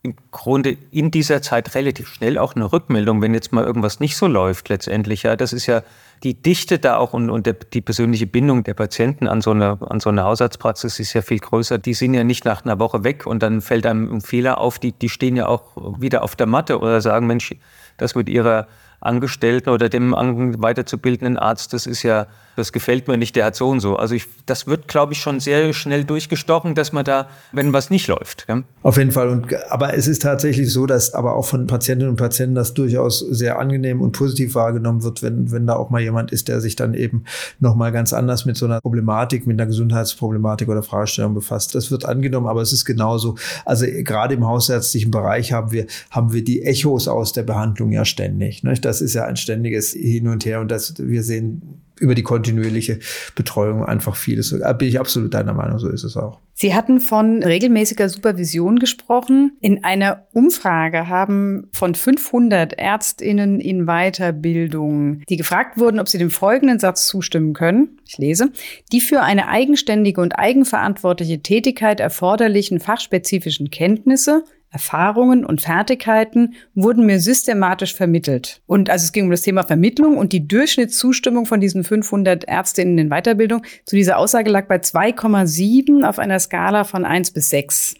im 0.05 0.15
Grunde 0.31 0.77
in 0.91 1.11
dieser 1.11 1.41
Zeit 1.41 1.75
relativ 1.75 2.07
schnell 2.07 2.37
auch 2.37 2.55
eine 2.55 2.71
Rückmeldung, 2.71 3.21
wenn 3.21 3.33
jetzt 3.33 3.51
mal 3.51 3.63
irgendwas 3.63 3.99
nicht 3.99 4.15
so 4.15 4.27
läuft 4.27 4.69
letztendlich. 4.69 5.23
Ja, 5.23 5.35
das 5.35 5.51
ist 5.51 5.65
ja 5.65 5.81
die 6.23 6.33
Dichte 6.33 6.79
da 6.79 6.97
auch 6.97 7.13
und, 7.13 7.29
und 7.29 7.45
der, 7.45 7.53
die 7.53 7.81
persönliche 7.81 8.27
Bindung 8.27 8.63
der 8.63 8.73
Patienten 8.73 9.27
an 9.27 9.41
so, 9.41 9.51
eine, 9.51 9.77
an 9.81 9.99
so 9.99 10.09
eine 10.09 10.23
Hausarztpraxis 10.23 10.99
ist 10.99 11.13
ja 11.13 11.21
viel 11.21 11.39
größer. 11.39 11.77
Die 11.77 11.93
sind 11.93 12.13
ja 12.13 12.23
nicht 12.23 12.45
nach 12.45 12.63
einer 12.63 12.79
Woche 12.79 13.03
weg 13.03 13.25
und 13.25 13.43
dann 13.43 13.61
fällt 13.61 13.85
einem 13.85 14.11
ein 14.13 14.21
Fehler 14.21 14.59
auf. 14.59 14.79
Die, 14.79 14.91
die 14.91 15.09
stehen 15.09 15.35
ja 15.35 15.47
auch 15.47 15.99
wieder 15.99 16.23
auf 16.23 16.35
der 16.35 16.47
Matte 16.47 16.79
oder 16.79 17.01
sagen, 17.01 17.27
Mensch, 17.27 17.53
das 17.97 18.15
mit 18.15 18.29
ihrer 18.29 18.67
Angestellten 19.01 19.69
oder 19.69 19.89
dem 19.89 20.13
weiterzubildenden 20.13 21.37
Arzt, 21.37 21.73
das 21.73 21.85
ist 21.85 22.03
ja 22.03 22.27
das 22.55 22.71
gefällt 22.71 23.07
mir 23.07 23.17
nicht, 23.17 23.35
der 23.35 23.45
hat 23.45 23.55
so 23.55 23.69
und 23.69 23.79
so. 23.79 23.95
Also 23.95 24.15
ich, 24.15 24.25
das 24.45 24.67
wird, 24.67 24.87
glaube 24.87 25.13
ich, 25.13 25.19
schon 25.19 25.39
sehr 25.39 25.73
schnell 25.73 26.03
durchgestochen, 26.03 26.75
dass 26.75 26.93
man 26.93 27.05
da, 27.05 27.27
wenn 27.51 27.73
was 27.73 27.89
nicht 27.89 28.07
läuft. 28.07 28.45
Ja? 28.47 28.63
Auf 28.81 28.97
jeden 28.97 29.11
Fall. 29.11 29.29
Und, 29.29 29.47
aber 29.69 29.93
es 29.95 30.07
ist 30.07 30.21
tatsächlich 30.21 30.71
so, 30.71 30.85
dass 30.85 31.13
aber 31.13 31.35
auch 31.35 31.45
von 31.45 31.67
Patientinnen 31.67 32.11
und 32.11 32.17
Patienten 32.17 32.55
das 32.55 32.73
durchaus 32.73 33.19
sehr 33.19 33.59
angenehm 33.59 34.01
und 34.01 34.13
positiv 34.13 34.55
wahrgenommen 34.55 35.03
wird, 35.03 35.21
wenn, 35.21 35.51
wenn 35.51 35.67
da 35.67 35.75
auch 35.75 35.89
mal 35.89 36.01
jemand 36.01 36.31
ist, 36.31 36.47
der 36.47 36.61
sich 36.61 36.75
dann 36.75 36.93
eben 36.93 37.25
nochmal 37.59 37.91
ganz 37.91 38.13
anders 38.13 38.45
mit 38.45 38.57
so 38.57 38.65
einer 38.65 38.79
Problematik, 38.81 39.47
mit 39.47 39.59
einer 39.59 39.67
Gesundheitsproblematik 39.67 40.69
oder 40.69 40.83
Fragestellung 40.83 41.33
befasst. 41.33 41.75
Das 41.75 41.91
wird 41.91 42.05
angenommen, 42.05 42.47
aber 42.47 42.61
es 42.61 42.71
ist 42.71 42.85
genauso. 42.85 43.35
Also 43.65 43.85
gerade 43.85 44.35
im 44.35 44.45
hausärztlichen 44.45 45.11
Bereich 45.11 45.51
haben 45.51 45.71
wir, 45.71 45.87
haben 46.11 46.33
wir 46.33 46.43
die 46.43 46.63
Echos 46.63 47.07
aus 47.07 47.33
der 47.33 47.43
Behandlung 47.43 47.91
ja 47.91 48.05
ständig. 48.05 48.63
Ne? 48.63 48.75
Das 48.75 49.01
ist 49.01 49.13
ja 49.13 49.25
ein 49.25 49.37
ständiges 49.37 49.91
Hin 49.91 50.27
und 50.27 50.45
Her 50.45 50.61
und 50.61 50.69
das, 50.69 50.95
wir 50.97 51.23
sehen 51.23 51.81
über 51.99 52.15
die 52.15 52.23
kontinuierliche 52.23 52.99
Betreuung 53.36 53.86
einfach 53.86 54.15
vieles. 54.15 54.55
Da 54.58 54.73
bin 54.73 54.88
ich 54.88 54.99
absolut 54.99 55.34
deiner 55.34 55.53
Meinung, 55.53 55.79
so 55.79 55.89
ist 55.89 56.03
es 56.03 56.17
auch. 56.17 56.39
Sie 56.58 56.73
hatten 56.73 57.01
von 57.01 57.43
regelmäßiger 57.43 58.08
Supervision 58.08 58.79
gesprochen. 58.79 59.58
In 59.60 59.84
einer 59.84 60.25
Umfrage 60.31 61.10
haben 61.10 61.67
von 61.73 61.95
500 61.95 62.73
Ärztinnen 62.73 63.60
in 63.60 63.88
Weiterbildung, 63.88 65.21
die 65.27 65.36
gefragt 65.36 65.77
wurden, 65.77 65.99
ob 65.99 66.08
sie 66.08 66.17
dem 66.17 66.29
folgenden 66.29 66.79
Satz 66.79 67.08
zustimmen 67.08 67.53
können. 67.53 67.99
Ich 68.05 68.17
lese. 68.17 68.51
Die 68.93 69.01
für 69.01 69.21
eine 69.21 69.49
eigenständige 69.49 70.21
und 70.21 70.39
eigenverantwortliche 70.39 71.41
Tätigkeit 71.41 71.99
erforderlichen 71.99 72.79
fachspezifischen 72.79 73.69
Kenntnisse 73.69 74.45
Erfahrungen 74.75 75.45
und 75.45 75.61
Fertigkeiten 75.61 76.55
wurden 76.73 77.05
mir 77.05 77.21
systematisch 77.21 77.95
vermittelt. 77.95 78.61
Und 78.67 78.89
also 78.89 79.05
es 79.05 79.13
ging 79.13 79.23
um 79.23 79.31
das 79.31 79.41
Thema 79.41 79.63
Vermittlung 79.63 80.17
und 80.17 80.33
die 80.33 80.45
Durchschnittszustimmung 80.45 81.45
von 81.45 81.61
diesen 81.61 81.85
500 81.85 82.43
Ärztinnen 82.43 82.97
in 82.97 83.09
Weiterbildung 83.09 83.63
zu 83.85 83.95
dieser 83.95 84.17
Aussage 84.17 84.51
lag 84.51 84.67
bei 84.67 84.75
2,7 84.75 86.03
auf 86.03 86.19
einer 86.19 86.39
Skala 86.39 86.83
von 86.83 87.05
1 87.05 87.31
bis 87.31 87.51
6. 87.51 87.95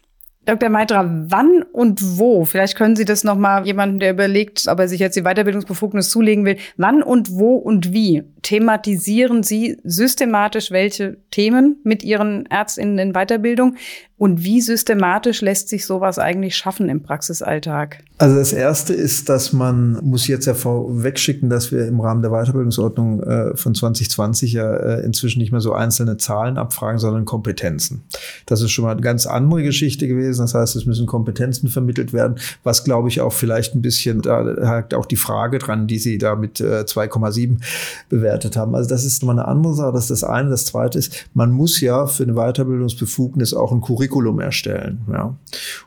Dr. 0.46 0.70
Meitra, 0.70 1.10
wann 1.28 1.64
und 1.64 2.20
wo, 2.20 2.46
vielleicht 2.46 2.76
können 2.76 2.96
Sie 2.96 3.06
das 3.06 3.24
nochmal 3.24 3.66
jemanden, 3.66 4.00
der 4.00 4.12
überlegt, 4.12 4.68
ob 4.68 4.80
er 4.80 4.88
sich 4.88 5.00
jetzt 5.00 5.16
die 5.16 5.24
Weiterbildungsbefugnis 5.24 6.12
zulegen 6.12 6.46
will, 6.46 6.58
wann 6.78 7.02
und 7.02 7.32
wo 7.32 7.56
und 7.56 7.94
wie 7.94 8.24
thematisieren 8.44 9.42
Sie 9.42 9.78
systematisch 9.84 10.70
welche 10.70 11.18
Themen 11.32 11.78
mit 11.84 12.04
Ihren 12.04 12.46
Ärztinnen 12.46 13.00
in 13.00 13.14
Weiterbildung? 13.14 13.76
Und 14.18 14.46
wie 14.46 14.62
systematisch 14.62 15.42
lässt 15.42 15.68
sich 15.68 15.86
sowas 15.86 16.20
eigentlich 16.20 16.56
schaffen 16.56 16.88
im 16.88 17.04
Praxisalltag? 17.04 17.98
Also 18.18 18.38
das 18.38 18.54
erste 18.54 18.94
ist, 18.94 19.28
dass 19.28 19.52
man 19.52 20.00
muss 20.02 20.28
jetzt 20.28 20.46
ja 20.46 20.54
vorwegschicken, 20.54 21.50
dass 21.50 21.74
wir 21.74 21.86
im 21.86 22.00
Rahmen 22.00 22.22
der 22.22 22.32
Weiterbildungsordnung 22.32 23.22
äh, 23.24 23.58
von 23.58 23.76
2020 23.76 24.54
ja 24.54 24.74
äh, 24.74 25.02
inzwischen 25.04 25.40
nicht 25.40 25.52
mehr 25.52 25.60
so 25.60 25.74
einzelne 25.74 26.16
Zahlen 26.16 26.58
abfragen, 26.58 26.98
sondern 26.98 27.26
Kompetenzen. 27.26 28.04
Das 28.46 28.62
ist 28.62 28.72
schon 28.72 28.86
mal 28.86 28.92
eine 28.92 29.02
ganz 29.02 29.28
andere 29.28 29.64
Geschichte 29.64 30.08
gewesen. 30.08 30.44
Das 30.44 30.54
heißt, 30.54 30.78
es 30.78 30.86
müssen 30.86 31.08
Kompetenzen 31.08 31.68
vermittelt 31.68 32.14
werden, 32.14 32.36
was 32.64 32.86
glaube 32.86 33.10
ich 33.10 33.20
auch 33.20 33.34
vielleicht 33.34 33.76
ein 33.76 33.82
bisschen, 33.82 34.22
da 34.22 34.46
hakt 34.66 34.94
auch 34.94 35.08
die 35.08 35.18
Frage 35.18 35.60
dran, 35.60 35.88
die 35.88 36.00
Sie 36.00 36.18
da 36.18 36.38
mit 36.38 36.62
äh, 36.62 36.86
2,7 36.88 37.58
bewertet 38.08 38.56
haben. 38.56 38.76
Also 38.76 38.88
das 38.88 39.04
ist 39.04 39.24
mal 39.24 39.34
eine 39.34 39.46
andere 39.46 39.74
Sache. 39.74 39.92
Das 39.92 40.04
ist 40.10 40.22
das 40.22 40.24
eine. 40.24 40.50
Das 40.52 40.64
zweite 40.64 40.98
ist, 41.00 41.26
man 41.34 41.52
muss 41.52 41.82
ja 41.82 42.08
für 42.08 42.24
eine 42.24 42.36
Weiterbildungsbefugnis 42.36 43.54
auch 43.54 43.74
ein 43.74 43.82
Curriculum 43.82 44.05
Curriculum 44.08 44.40
erstellen. 44.40 45.00
Ja. 45.12 45.38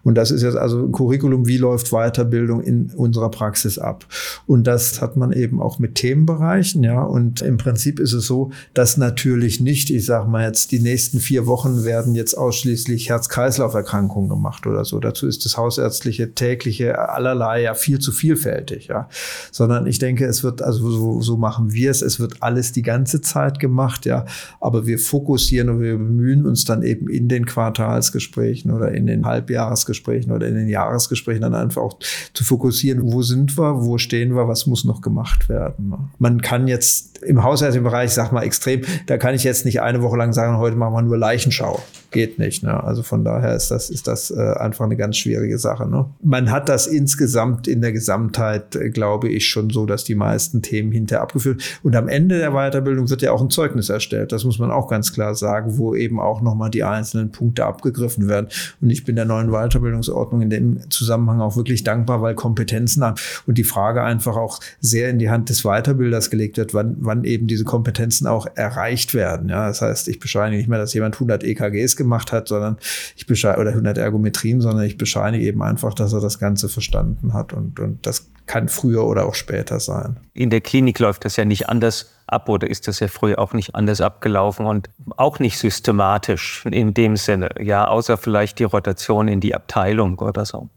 Und 0.03 0.15
das 0.15 0.31
ist 0.31 0.43
jetzt 0.43 0.57
also 0.57 0.85
ein 0.85 0.93
Curriculum, 0.93 1.47
wie 1.47 1.59
läuft 1.59 1.91
Weiterbildung 1.91 2.63
in 2.63 2.91
unserer 2.97 3.31
Praxis 3.31 3.79
ab. 3.79 4.07
Und 4.47 4.67
das 4.67 5.01
hat 5.01 5.17
man 5.17 5.33
eben 5.33 5.61
auch 5.63 5.79
mit 5.79 5.95
Themenbereichen, 5.95 6.83
ja. 6.83 7.03
Und 7.03 7.43
im 7.43 7.57
Prinzip 7.57 8.01
ist 8.01 8.13
es 8.13 8.27
so, 8.27 8.51
dass 8.75 8.97
natürlich 8.97 9.61
nicht, 9.61 9.91
ich 9.91 10.05
sage 10.05 10.29
mal 10.29 10.45
jetzt, 10.45 10.73
die 10.73 10.81
nächsten 10.81 11.21
vier 11.21 11.47
Wochen 11.47 11.85
werden 11.85 12.15
jetzt 12.15 12.35
ausschließlich 12.35 13.09
Herz-Kreislauf-Erkrankungen 13.09 14.29
gemacht 14.29 14.67
oder 14.67 14.85
so. 14.85 14.99
Dazu 14.99 15.27
ist 15.27 15.45
das 15.45 15.57
hausärztliche, 15.57 16.35
tägliche 16.35 16.99
allerlei 17.09 17.63
ja 17.63 17.75
viel 17.75 17.99
zu 17.99 18.13
vielfältig, 18.13 18.89
ja. 18.89 19.09
Sondern 19.53 19.87
ich 19.87 19.99
denke, 19.99 20.27
es 20.27 20.43
wird, 20.43 20.63
also 20.63 20.91
so, 20.91 21.21
so 21.21 21.37
machen 21.37 21.73
wir 21.73 21.91
es, 21.91 22.03
es 22.03 22.21
wird 22.21 22.43
alles 22.43 22.73
die 22.73 22.83
ganze 22.83 23.21
Zeit 23.21 23.59
gemacht, 23.61 24.07
ja. 24.07 24.25
Aber 24.61 24.87
wir 24.87 24.99
fokussieren 24.99 25.69
und 25.69 25.81
wir 25.81 25.97
bemühen 25.97 26.47
uns 26.47 26.65
dann 26.65 26.83
eben 26.83 27.09
in 27.09 27.29
den 27.29 27.47
Quartals 27.47 28.08
Quartalsgesprächen 28.09 28.71
oder 28.71 28.93
in 28.93 29.07
den 29.07 29.25
Halbjahresgesprächen 29.25 30.33
oder 30.33 30.47
in 30.49 30.55
den 30.55 30.69
Jahresgesprächen 30.69 31.43
dann 31.43 31.55
einfach 31.55 31.83
auch 31.83 31.99
zu 32.33 32.45
fokussieren, 32.45 33.13
wo 33.13 33.23
sind 33.23 33.57
wir, 33.57 33.85
wo 33.85 33.99
stehen 33.99 34.35
wir, 34.35 34.49
was 34.49 34.67
muss 34.67 34.85
noch 34.85 35.01
gemacht 35.01 35.49
werden. 35.49 36.11
Man 36.19 36.41
kann 36.41 36.69
jetzt 36.69 37.18
Im 37.23 37.43
hausärztlichen 37.43 37.85
Bereich, 37.85 38.13
sag 38.13 38.33
mal 38.33 38.43
extrem, 38.43 38.83
da 39.07 39.19
kann 39.19 39.35
ich 39.35 39.45
jetzt 39.45 39.65
nicht 39.65 39.81
eine 39.81 40.03
Woche 40.03 40.17
lang 40.17 40.33
sagen, 40.33 40.59
heute 40.59 40.77
machen 40.77 40.95
wir 40.95 41.03
nur 41.03 41.19
Leichenschau. 41.19 41.83
Geht 42.11 42.39
nicht. 42.39 42.63
Ne? 42.63 42.83
Also 42.83 43.03
von 43.03 43.23
daher 43.23 43.55
ist 43.55 43.71
das, 43.71 43.91
ist 43.91 44.07
das 44.07 44.31
äh, 44.31 44.55
einfach 44.55 44.87
eine 44.87 44.97
ganz 44.97 45.19
schwierige 45.19 45.59
Sache. 45.59 45.87
Ne? 45.87 46.07
Man 46.23 46.51
hat 46.51 46.71
das 46.71 46.87
insgesamt 46.87 47.69
in 47.69 47.83
der 47.83 47.93
Gesamtheit, 47.93 48.77
äh, 48.77 48.89
glaube 48.89 49.29
ich, 49.29 49.49
schon 49.49 49.69
so, 49.69 49.85
dass 49.85 50.05
die 50.05 50.15
meisten 50.15 50.63
Themen 50.63 50.91
hinterher 50.91 51.23
abgeführt. 51.23 51.63
Und 51.83 51.95
am 51.97 52.09
Ende 52.09 52.39
der 52.39 52.53
Weiterbildung 52.53 53.11
wird 53.11 53.21
ja 53.21 53.33
auch 53.33 53.43
ein 53.43 53.51
Zeugnis 53.51 53.91
erstellt. 53.91 54.33
Das 54.33 54.45
muss 54.45 54.59
man 54.59 54.71
auch 54.71 54.89
ganz 54.89 55.13
klar 55.13 55.35
sagen, 55.35 55.77
wo 55.77 55.95
eben 55.95 56.19
auch 56.19 56.41
nochmal 56.41 56.71
die 56.71 56.83
einzelnen 56.83 57.31
Punkte 57.31 57.67
abgegriffen 57.67 58.27
werden. 58.27 58.49
Und 58.81 58.89
ich 58.89 59.05
bin 59.05 59.17
der 59.17 59.27
neuen 59.27 59.51
Weiterbildungsordnung 59.51 60.41
in 60.41 60.51
dem 60.51 60.91
Zusammenhang 60.91 61.43
auch 61.43 61.57
wirklich 61.57 61.85
dankbar, 61.85 62.23
weil 62.23 62.35
Kompetenzen 62.35 63.05
haben 63.05 63.17
und 63.47 63.59
die 63.59 63.65
Frage 63.65 64.03
einfach 64.03 64.37
auch 64.37 64.61
sehr 64.81 65.11
in 65.11 65.19
die 65.19 65.29
Hand 65.29 65.51
des 65.51 65.63
Weiterbilders 65.63 66.31
gelegt 66.31 66.57
wird, 66.57 66.73
wann, 66.73 66.97
wann 67.09 67.25
eben 67.25 67.49
diese 67.49 67.65
Kompetenzen 67.65 68.29
auch 68.29 68.47
erreicht 68.55 69.15
werden. 69.15 69.49
Ja, 69.49 69.67
das 69.67 69.83
heißt, 69.83 70.07
ich 70.07 70.21
bescheinige 70.21 70.59
nicht 70.59 70.69
mehr, 70.69 70.79
dass 70.79 70.95
jemand 70.95 71.17
100 71.17 71.43
EKGs 71.43 71.97
gemacht 71.97 72.31
hat, 72.31 72.47
sondern 72.47 72.77
ich 73.17 73.27
bescheinige, 73.27 73.61
oder 73.61 73.71
100 73.71 73.99
Ergometrien, 73.99 74.61
sondern 74.61 74.85
ich 74.85 74.97
bescheinige 74.97 75.45
eben 75.45 75.63
einfach, 75.63 75.95
dass 75.95 76.13
er 76.13 76.21
das 76.21 76.39
Ganze 76.39 76.69
verstanden 76.69 77.35
hat 77.35 77.53
und, 77.53 77.81
und 77.81 78.07
das 78.07 78.31
kann 78.47 78.69
früher 78.69 79.05
oder 79.05 79.27
auch 79.27 79.35
später 79.35 79.81
sein. 79.81 80.19
In 80.35 80.51
der 80.51 80.61
Klinik 80.61 80.99
läuft 80.99 81.25
das 81.25 81.37
ja 81.37 81.45
nicht 81.45 81.69
anders 81.69 82.15
ab 82.27 82.49
oder 82.49 82.69
ist 82.69 82.89
das 82.89 83.01
ja 83.01 83.09
früher 83.09 83.39
auch 83.39 83.53
nicht 83.53 83.75
anders 83.75 84.01
abgelaufen 84.01 84.67
und 84.67 84.89
auch 85.17 85.39
nicht 85.39 85.59
systematisch 85.59 86.65
in 86.71 86.95
dem 86.95 87.17
Sinne, 87.17 87.51
ja, 87.61 87.87
außer 87.87 88.17
vielleicht 88.17 88.59
die 88.59 88.65
Rotation 88.65 89.29
in 89.29 89.41
die 89.41 89.55
Abteilung 89.55 90.19
oder 90.19 90.45
so. 90.45 90.69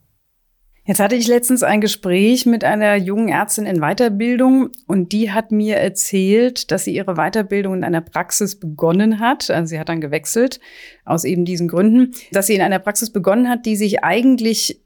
Jetzt 0.92 1.00
hatte 1.00 1.16
ich 1.16 1.30
letztens 1.30 1.64
ein 1.64 1.80
Gespräch 1.80 2.46
mit 2.46 2.66
einer 2.66 2.98
jungen 2.98 3.30
Ärztin 3.30 3.66
in 3.66 3.80
Weiterbildung 3.80 4.72
und 4.88 5.14
die 5.14 5.32
hat 5.32 5.54
mir 5.54 5.78
erzählt, 5.78 6.70
dass 6.70 6.84
sie 6.84 6.94
ihre 6.94 7.16
Weiterbildung 7.16 7.76
in 7.76 7.86
einer 7.86 8.02
Praxis 8.02 8.60
begonnen 8.60 9.22
hat. 9.22 9.50
Also 9.50 9.70
sie 9.70 9.80
hat 9.80 9.88
dann 9.88 10.02
gewechselt 10.02 10.60
aus 11.06 11.24
eben 11.24 11.46
diesen 11.46 11.70
Gründen, 11.70 12.14
dass 12.34 12.48
sie 12.48 12.56
in 12.56 12.62
einer 12.62 12.80
Praxis 12.80 13.10
begonnen 13.10 13.48
hat, 13.48 13.66
die 13.66 13.78
sich 13.78 14.04
eigentlich 14.04 14.82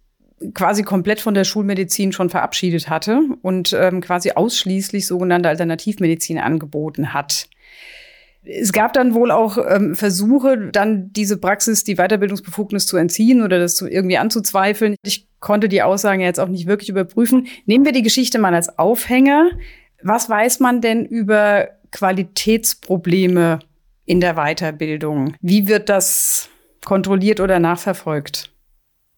quasi 0.54 0.84
komplett 0.84 1.22
von 1.22 1.34
der 1.34 1.44
Schulmedizin 1.44 2.12
schon 2.12 2.30
verabschiedet 2.30 2.88
hatte 2.88 3.22
und 3.42 3.74
ähm, 3.74 4.00
quasi 4.02 4.30
ausschließlich 4.30 5.08
sogenannte 5.08 5.50
Alternativmedizin 5.50 6.38
angeboten 6.38 7.16
hat. 7.16 7.50
Es 8.44 8.72
gab 8.74 8.94
dann 8.94 9.16
wohl 9.16 9.32
auch 9.32 9.58
ähm, 9.58 9.96
Versuche, 9.96 10.70
dann 10.72 11.12
diese 11.14 11.38
Praxis, 11.38 11.84
die 11.84 11.96
Weiterbildungsbefugnis 11.96 12.86
zu 12.86 12.96
entziehen 12.96 13.42
oder 13.42 13.58
das 13.58 13.74
zu 13.74 13.88
irgendwie 13.88 14.20
anzuzweifeln. 14.20 14.98
Ich 15.04 15.28
konnte 15.46 15.70
die 15.70 15.84
Aussagen 15.84 16.22
jetzt 16.22 16.40
auch 16.40 16.48
nicht 16.48 16.66
wirklich 16.66 16.90
überprüfen. 16.90 17.46
Nehmen 17.68 17.86
wir 17.86 17.92
die 17.92 18.02
Geschichte 18.02 18.40
mal 18.40 18.56
als 18.56 18.80
Aufhänger. 18.80 19.52
Was 20.02 20.28
weiß 20.28 20.60
man 20.60 20.82
denn 20.82 21.06
über 21.06 21.68
Qualitätsprobleme 21.92 23.60
in 24.06 24.22
der 24.22 24.34
Weiterbildung? 24.34 25.36
Wie 25.42 25.68
wird 25.68 25.90
das 25.90 26.50
kontrolliert 26.84 27.40
oder 27.40 27.60
nachverfolgt? 27.60 28.50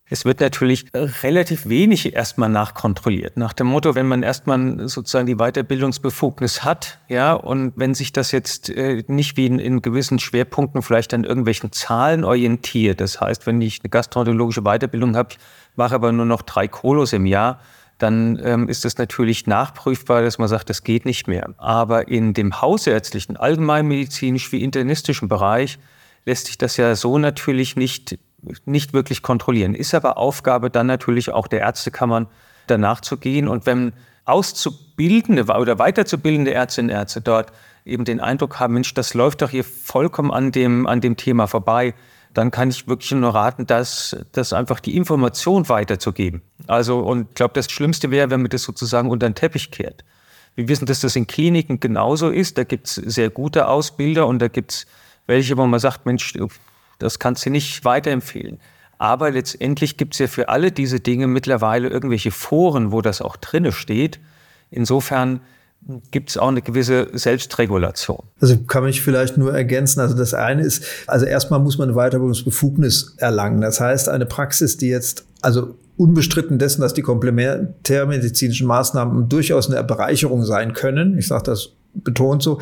Es 0.10 0.24
wird 0.24 0.40
natürlich 0.40 0.86
relativ 0.94 1.68
wenig 1.68 2.14
erstmal 2.14 2.48
nachkontrolliert. 2.48 3.36
Nach 3.36 3.52
dem 3.52 3.68
Motto, 3.68 3.94
wenn 3.94 4.08
man 4.08 4.24
erstmal 4.24 4.88
sozusagen 4.88 5.28
die 5.28 5.36
Weiterbildungsbefugnis 5.36 6.64
hat, 6.64 7.00
ja, 7.10 7.34
und 7.34 7.74
wenn 7.76 7.94
sich 7.94 8.14
das 8.14 8.32
jetzt 8.32 8.70
äh, 8.70 9.04
nicht 9.08 9.36
wie 9.36 9.48
in, 9.48 9.60
in, 9.60 9.82
gewissen 9.82 10.20
Schwerpunkten 10.20 10.82
vielleicht 10.82 11.14
an 11.14 11.26
irgendwelchen 11.26 11.74
Zahlen 11.74 12.24
orientiert, 12.24 13.02
das 13.02 13.20
heißt, 13.20 13.48
wenn 13.48 13.60
ich 13.60 13.82
eine 13.84 13.90
gastroenterologische 13.90 14.62
Weiterbildung 14.62 15.18
habe, 15.18 15.36
mache 15.78 15.96
aber 15.96 16.12
nur 16.12 16.26
noch 16.26 16.42
drei 16.42 16.68
Kolos 16.68 17.14
im 17.14 17.26
Jahr, 17.26 17.60
dann 17.98 18.40
ähm, 18.44 18.70
ist 18.70 18.86
es 18.86 18.98
natürlich 18.98 19.48
nachprüfbar, 19.48 20.22
dass 20.22 20.38
man 20.38 20.48
sagt, 20.48 20.70
das 20.70 20.84
geht 20.84 21.06
nicht 21.06 21.28
mehr. 21.28 21.54
Aber 21.58 22.08
in 22.08 22.34
dem 22.34 22.62
hausärztlichen, 22.62 23.38
allgemeinmedizinisch 23.38 24.52
wie 24.52 24.64
internistischen 24.64 25.28
Bereich 25.28 25.80
lässt 26.26 26.48
sich 26.48 26.58
das 26.58 26.78
ja 26.78 26.96
so 26.96 27.18
natürlich 27.18 27.76
nicht 27.76 28.20
nicht 28.66 28.94
wirklich 28.94 29.22
kontrollieren. 29.22 29.74
Ist 29.74 29.94
aber 29.94 30.18
Aufgabe 30.18 30.70
dann 30.70 30.88
natürlich 30.88 31.32
auch 31.32 31.48
der 31.48 31.62
Ärztekammern, 31.62 32.28
danach 32.68 33.02
zu 33.02 33.18
gehen. 33.18 33.48
Und 33.48 33.66
wenn 33.66 33.94
Auszubildende 34.26 35.44
oder 35.46 35.80
weiterzubildende 35.80 36.54
Ärztinnen 36.54 36.92
und 36.92 36.98
Ärzte 36.98 37.22
dort 37.22 37.52
eben 37.86 38.06
den 38.06 38.20
Eindruck 38.20 38.60
haben, 38.60 38.74
Mensch, 38.74 38.94
das 38.94 39.14
läuft 39.14 39.42
doch 39.42 39.50
hier 39.50 39.64
vollkommen 39.64 40.32
an 40.32 40.52
dem, 40.52 40.86
an 40.86 41.02
dem 41.02 41.16
Thema 41.18 41.48
vorbei, 41.48 41.94
dann 42.38 42.52
kann 42.52 42.70
ich 42.70 42.88
wirklich 42.88 43.12
nur 43.12 43.34
raten, 43.34 43.66
dass, 43.66 44.16
dass 44.32 44.54
einfach 44.54 44.80
die 44.80 44.96
Information 44.96 45.68
weiterzugeben. 45.70 46.44
Also, 46.68 47.00
und 47.00 47.30
ich 47.30 47.34
glaube, 47.34 47.56
das 47.56 47.72
Schlimmste 47.72 48.12
wäre, 48.12 48.30
wenn 48.30 48.42
man 48.42 48.50
das 48.50 48.62
sozusagen 48.62 49.10
unter 49.10 49.28
den 49.28 49.34
Teppich 49.34 49.72
kehrt. 49.72 50.06
Wir 50.54 50.68
wissen, 50.68 50.86
dass 50.86 51.00
das 51.00 51.16
in 51.16 51.26
Kliniken 51.26 51.80
genauso 51.80 52.30
ist. 52.30 52.60
Da 52.60 52.64
gibt 52.64 52.88
es 52.88 52.96
sehr 52.96 53.32
gute 53.32 53.68
Ausbilder 53.68 54.28
und 54.28 54.40
da 54.40 54.50
gibt 54.50 54.72
es 54.72 54.86
welche, 55.26 55.58
wo 55.58 55.66
man 55.66 55.80
sagt, 55.80 56.06
Mensch, 56.06 56.38
das 57.00 57.18
kannst 57.18 57.46
du 57.46 57.50
nicht 57.50 57.84
weiterempfehlen. 57.84 58.60
Aber 59.00 59.32
letztendlich 59.32 59.98
gibt 59.98 60.14
es 60.14 60.20
ja 60.20 60.28
für 60.28 60.50
alle 60.50 60.72
diese 60.72 61.00
Dinge 61.00 61.26
mittlerweile 61.26 61.88
irgendwelche 61.90 62.32
Foren, 62.32 62.92
wo 62.92 63.02
das 63.02 63.22
auch 63.22 63.36
drinne 63.36 63.72
steht. 63.72 64.20
Insofern 64.70 65.42
gibt 66.12 66.30
es 66.30 66.38
auch 66.38 66.50
eine 66.50 66.62
gewisse 66.62 67.08
Selbstregulation. 67.14 68.24
Also 68.42 68.58
kann 68.58 68.86
ich 68.88 69.02
vielleicht 69.02 69.38
nur 69.38 69.54
ergänzen. 69.54 70.02
Also 70.02 70.16
das 70.16 70.34
eine 70.34 70.64
ist, 70.64 70.84
also 71.08 71.26
erstmal 71.26 71.60
muss 71.60 71.78
man 71.78 71.90
eine 71.90 71.98
Weiterbildungsbefugnis 71.98 73.16
erlangen. 73.18 73.62
Das 73.62 73.80
heißt, 73.80 74.10
eine 74.10 74.26
Praxis, 74.26 74.78
die 74.78 74.90
jetzt, 74.90 75.26
also 75.42 75.76
unbestritten 75.96 76.60
dessen, 76.60 76.82
dass 76.82 76.94
die 76.94 77.02
komplementärmedizinischen 77.02 78.68
Maßnahmen 78.68 79.30
durchaus 79.30 79.70
eine 79.70 79.84
Bereicherung 79.84 80.44
sein 80.44 80.74
können. 80.74 81.18
Ich 81.18 81.28
sage 81.28 81.44
das 81.44 81.72
betont 81.94 82.44
so, 82.44 82.60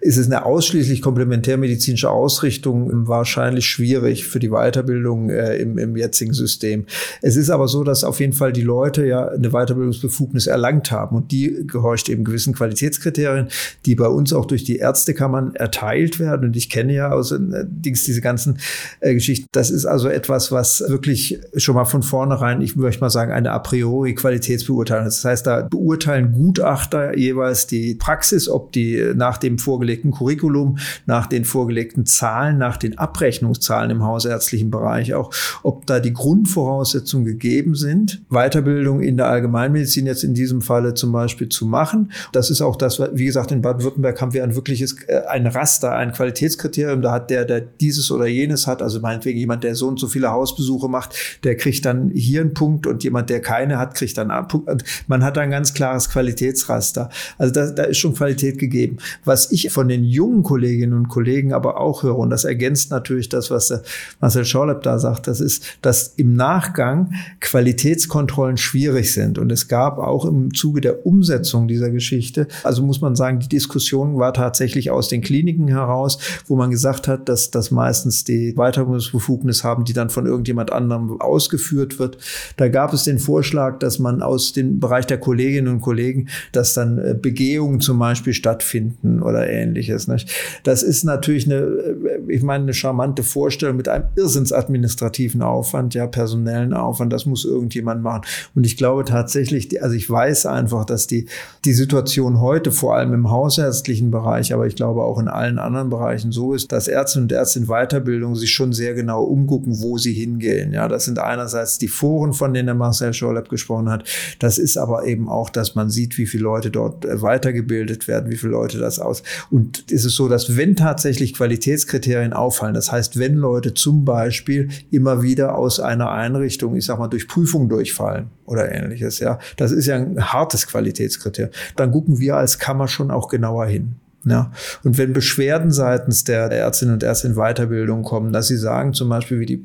ist 0.00 0.16
es 0.16 0.26
eine 0.26 0.44
ausschließlich 0.44 1.02
komplementärmedizinische 1.02 2.10
Ausrichtung 2.10 3.08
wahrscheinlich 3.08 3.66
schwierig 3.66 4.26
für 4.26 4.38
die 4.38 4.50
Weiterbildung 4.50 5.30
äh, 5.30 5.56
im, 5.56 5.78
im 5.78 5.96
jetzigen 5.96 6.32
System. 6.32 6.86
Es 7.22 7.36
ist 7.36 7.50
aber 7.50 7.68
so, 7.68 7.84
dass 7.84 8.04
auf 8.04 8.20
jeden 8.20 8.32
Fall 8.32 8.52
die 8.52 8.62
Leute 8.62 9.06
ja 9.06 9.28
eine 9.28 9.50
Weiterbildungsbefugnis 9.50 10.46
erlangt 10.46 10.90
haben 10.90 11.16
und 11.16 11.32
die 11.32 11.66
gehorcht 11.66 12.08
eben 12.08 12.24
gewissen 12.24 12.54
Qualitätskriterien, 12.54 13.48
die 13.86 13.94
bei 13.94 14.08
uns 14.08 14.32
auch 14.32 14.46
durch 14.46 14.64
die 14.64 14.76
Ärztekammern 14.76 15.54
erteilt 15.54 16.18
werden. 16.18 16.48
Und 16.48 16.56
ich 16.56 16.70
kenne 16.70 16.94
ja 16.94 17.10
aus 17.10 17.32
äh, 17.32 17.38
diese 17.68 18.20
ganzen 18.20 18.58
äh, 19.00 19.14
Geschichten. 19.14 19.46
Das 19.52 19.70
ist 19.70 19.84
also 19.84 20.08
etwas, 20.08 20.50
was 20.52 20.82
wirklich 20.86 21.40
schon 21.56 21.74
mal 21.74 21.84
von 21.84 22.02
vornherein, 22.02 22.60
ich 22.60 22.76
möchte 22.76 23.00
mal 23.00 23.10
sagen, 23.10 23.32
eine 23.32 23.52
a 23.52 23.58
priori 23.58 24.14
Qualitätsbeurteilung. 24.14 25.04
Das 25.04 25.24
heißt, 25.24 25.46
da 25.46 25.62
beurteilen 25.62 26.32
Gutachter 26.32 27.16
jeweils 27.16 27.66
die 27.66 27.94
Praxis, 27.94 28.48
ob 28.48 28.67
die 28.74 28.78
die 28.78 29.12
nach 29.14 29.38
dem 29.38 29.58
vorgelegten 29.58 30.12
Curriculum, 30.12 30.78
nach 31.06 31.26
den 31.26 31.44
vorgelegten 31.44 32.06
Zahlen, 32.06 32.58
nach 32.58 32.76
den 32.76 32.96
Abrechnungszahlen 32.96 33.90
im 33.90 34.04
hausärztlichen 34.04 34.70
Bereich 34.70 35.14
auch, 35.14 35.32
ob 35.62 35.86
da 35.86 36.00
die 36.00 36.12
Grundvoraussetzungen 36.12 37.26
gegeben 37.26 37.74
sind, 37.74 38.22
Weiterbildung 38.30 39.00
in 39.00 39.16
der 39.16 39.26
Allgemeinmedizin 39.26 40.06
jetzt 40.06 40.22
in 40.22 40.34
diesem 40.34 40.62
Falle 40.62 40.94
zum 40.94 41.12
Beispiel 41.12 41.48
zu 41.48 41.66
machen. 41.66 42.12
Das 42.32 42.50
ist 42.50 42.60
auch 42.60 42.76
das, 42.76 43.00
wie 43.00 43.24
gesagt, 43.24 43.50
in 43.50 43.62
Baden-Württemberg 43.62 44.20
haben 44.20 44.32
wir 44.32 44.44
ein 44.44 44.54
wirkliches, 44.54 44.96
äh, 45.08 45.22
ein 45.28 45.46
Raster, 45.46 45.92
ein 45.94 46.12
Qualitätskriterium. 46.12 47.02
Da 47.02 47.12
hat 47.12 47.30
der, 47.30 47.44
der 47.44 47.60
dieses 47.60 48.10
oder 48.10 48.26
jenes 48.26 48.66
hat, 48.66 48.82
also 48.82 49.00
meinetwegen 49.00 49.38
jemand, 49.38 49.64
der 49.64 49.74
so 49.74 49.88
und 49.88 49.98
so 49.98 50.06
viele 50.06 50.30
Hausbesuche 50.30 50.88
macht, 50.88 51.14
der 51.44 51.56
kriegt 51.56 51.84
dann 51.84 52.10
hier 52.14 52.40
einen 52.40 52.54
Punkt 52.54 52.86
und 52.86 53.02
jemand, 53.02 53.30
der 53.30 53.40
keine 53.40 53.78
hat, 53.78 53.94
kriegt 53.94 54.16
dann 54.18 54.30
einen 54.30 54.48
Punkt. 54.48 54.84
Man 55.08 55.24
hat 55.24 55.36
ein 55.38 55.50
ganz 55.50 55.74
klares 55.74 56.08
Qualitätsraster. 56.10 57.10
Also 57.38 57.52
da, 57.52 57.70
da 57.70 57.82
ist 57.84 57.98
schon 57.98 58.14
Qualität 58.14 58.57
gegeben. 58.58 58.98
Was 59.24 59.52
ich 59.52 59.70
von 59.70 59.88
den 59.88 60.04
jungen 60.04 60.42
Kolleginnen 60.42 60.94
und 60.94 61.08
Kollegen 61.08 61.52
aber 61.52 61.80
auch 61.80 62.02
höre, 62.02 62.18
und 62.18 62.30
das 62.30 62.44
ergänzt 62.44 62.90
natürlich 62.90 63.28
das, 63.28 63.50
was 63.50 63.72
Marcel 64.20 64.44
Schorlepp 64.44 64.82
da 64.82 64.98
sagt, 64.98 65.26
das 65.26 65.40
ist, 65.40 65.64
dass 65.82 66.14
im 66.16 66.34
Nachgang 66.34 67.12
Qualitätskontrollen 67.40 68.56
schwierig 68.56 69.12
sind. 69.12 69.38
Und 69.38 69.52
es 69.52 69.68
gab 69.68 69.98
auch 69.98 70.24
im 70.24 70.54
Zuge 70.54 70.80
der 70.80 71.06
Umsetzung 71.06 71.68
dieser 71.68 71.90
Geschichte, 71.90 72.48
also 72.62 72.82
muss 72.82 73.00
man 73.00 73.16
sagen, 73.16 73.40
die 73.40 73.48
Diskussion 73.48 74.18
war 74.18 74.32
tatsächlich 74.34 74.90
aus 74.90 75.08
den 75.08 75.20
Kliniken 75.20 75.68
heraus, 75.68 76.18
wo 76.46 76.56
man 76.56 76.70
gesagt 76.70 77.08
hat, 77.08 77.28
dass 77.28 77.50
das 77.50 77.70
meistens 77.70 78.24
die 78.24 78.54
Weiterbildungsbefugnis 78.54 79.64
haben, 79.64 79.84
die 79.84 79.92
dann 79.92 80.10
von 80.10 80.26
irgendjemand 80.26 80.72
anderem 80.72 81.20
ausgeführt 81.20 81.98
wird. 81.98 82.18
Da 82.56 82.68
gab 82.68 82.92
es 82.92 83.04
den 83.04 83.18
Vorschlag, 83.18 83.78
dass 83.78 83.98
man 83.98 84.22
aus 84.22 84.52
dem 84.52 84.80
Bereich 84.80 85.06
der 85.06 85.18
Kolleginnen 85.18 85.68
und 85.68 85.80
Kollegen, 85.80 86.28
dass 86.52 86.74
dann 86.74 86.98
äh, 86.98 87.14
Begehungen 87.14 87.80
zum 87.80 87.98
Beispiel 87.98 88.34
stattfinden 88.48 89.22
oder 89.22 89.48
ähnliches. 89.48 90.08
Nicht? 90.08 90.30
Das 90.64 90.82
ist 90.82 91.04
natürlich 91.04 91.46
eine, 91.46 91.56
äh, 91.56 92.20
ich 92.28 92.42
meine, 92.42 92.64
eine 92.64 92.74
charmante 92.74 93.22
Vorstellung 93.22 93.76
mit 93.76 93.88
einem 93.88 94.04
irrsinnsadministrativen 94.16 95.42
Aufwand, 95.42 95.94
ja, 95.94 96.06
personellen 96.06 96.72
Aufwand. 96.72 97.12
Das 97.12 97.26
muss 97.26 97.44
irgendjemand 97.44 98.02
machen. 98.02 98.22
Und 98.54 98.64
ich 98.64 98.76
glaube 98.76 99.04
tatsächlich, 99.04 99.82
also 99.82 99.94
ich 99.94 100.08
weiß 100.08 100.46
einfach, 100.46 100.86
dass 100.86 101.06
die, 101.06 101.26
die 101.64 101.74
Situation 101.74 102.40
heute, 102.40 102.72
vor 102.72 102.96
allem 102.96 103.12
im 103.12 103.30
hausärztlichen 103.30 104.10
Bereich, 104.10 104.54
aber 104.54 104.66
ich 104.66 104.74
glaube 104.74 105.02
auch 105.02 105.18
in 105.18 105.28
allen 105.28 105.58
anderen 105.58 105.90
Bereichen 105.90 106.32
so 106.32 106.54
ist, 106.54 106.72
dass 106.72 106.88
Ärzte 106.88 107.20
und 107.20 107.30
Ärzte 107.30 107.58
in 107.58 107.66
Weiterbildung 107.66 108.34
sich 108.34 108.50
schon 108.50 108.72
sehr 108.72 108.94
genau 108.94 109.24
umgucken, 109.24 109.80
wo 109.80 109.98
sie 109.98 110.14
hingehen. 110.14 110.72
Ja, 110.72 110.88
das 110.88 111.04
sind 111.04 111.18
einerseits 111.18 111.78
die 111.78 111.88
Foren, 111.88 112.32
von 112.32 112.54
denen 112.54 112.66
der 112.66 112.74
Marcel 112.74 113.12
Schorlepp 113.12 113.50
gesprochen 113.50 113.90
hat. 113.90 114.04
Das 114.38 114.58
ist 114.58 114.78
aber 114.78 115.06
eben 115.06 115.28
auch, 115.28 115.50
dass 115.50 115.74
man 115.74 115.90
sieht, 115.90 116.16
wie 116.16 116.26
viele 116.26 116.44
Leute 116.44 116.70
dort 116.70 117.04
äh, 117.04 117.20
weitergebildet 117.20 118.08
werden, 118.08 118.30
wie 118.30 118.37
viele 118.38 118.52
Leute 118.52 118.78
das 118.78 118.98
aus. 118.98 119.22
Und 119.50 119.84
es 119.90 120.04
ist 120.04 120.16
so, 120.16 120.28
dass 120.28 120.56
wenn 120.56 120.76
tatsächlich 120.76 121.34
Qualitätskriterien 121.34 122.32
auffallen, 122.32 122.74
das 122.74 122.92
heißt, 122.92 123.18
wenn 123.18 123.34
Leute 123.34 123.74
zum 123.74 124.04
Beispiel 124.04 124.68
immer 124.90 125.22
wieder 125.22 125.56
aus 125.56 125.80
einer 125.80 126.10
Einrichtung, 126.10 126.76
ich 126.76 126.86
sag 126.86 126.98
mal, 126.98 127.08
durch 127.08 127.28
Prüfung 127.28 127.68
durchfallen 127.68 128.28
oder 128.44 128.72
ähnliches, 128.72 129.18
ja, 129.18 129.38
das 129.56 129.72
ist 129.72 129.86
ja 129.86 129.96
ein 129.96 130.32
hartes 130.32 130.66
Qualitätskriterium, 130.66 131.52
dann 131.76 131.92
gucken 131.92 132.18
wir 132.18 132.36
als 132.36 132.58
Kammer 132.58 132.88
schon 132.88 133.10
auch 133.10 133.28
genauer 133.28 133.66
hin. 133.66 133.96
Ja. 134.24 134.50
Und 134.84 134.98
wenn 134.98 135.12
Beschwerden 135.12 135.70
seitens 135.70 136.24
der 136.24 136.50
Ärztinnen 136.50 136.94
und 136.94 137.02
Ärzte 137.02 137.28
in 137.28 137.34
Weiterbildung 137.34 138.02
kommen, 138.02 138.32
dass 138.32 138.48
sie 138.48 138.56
sagen, 138.56 138.92
zum 138.92 139.08
Beispiel 139.08 139.40
wie 139.40 139.46
die 139.46 139.64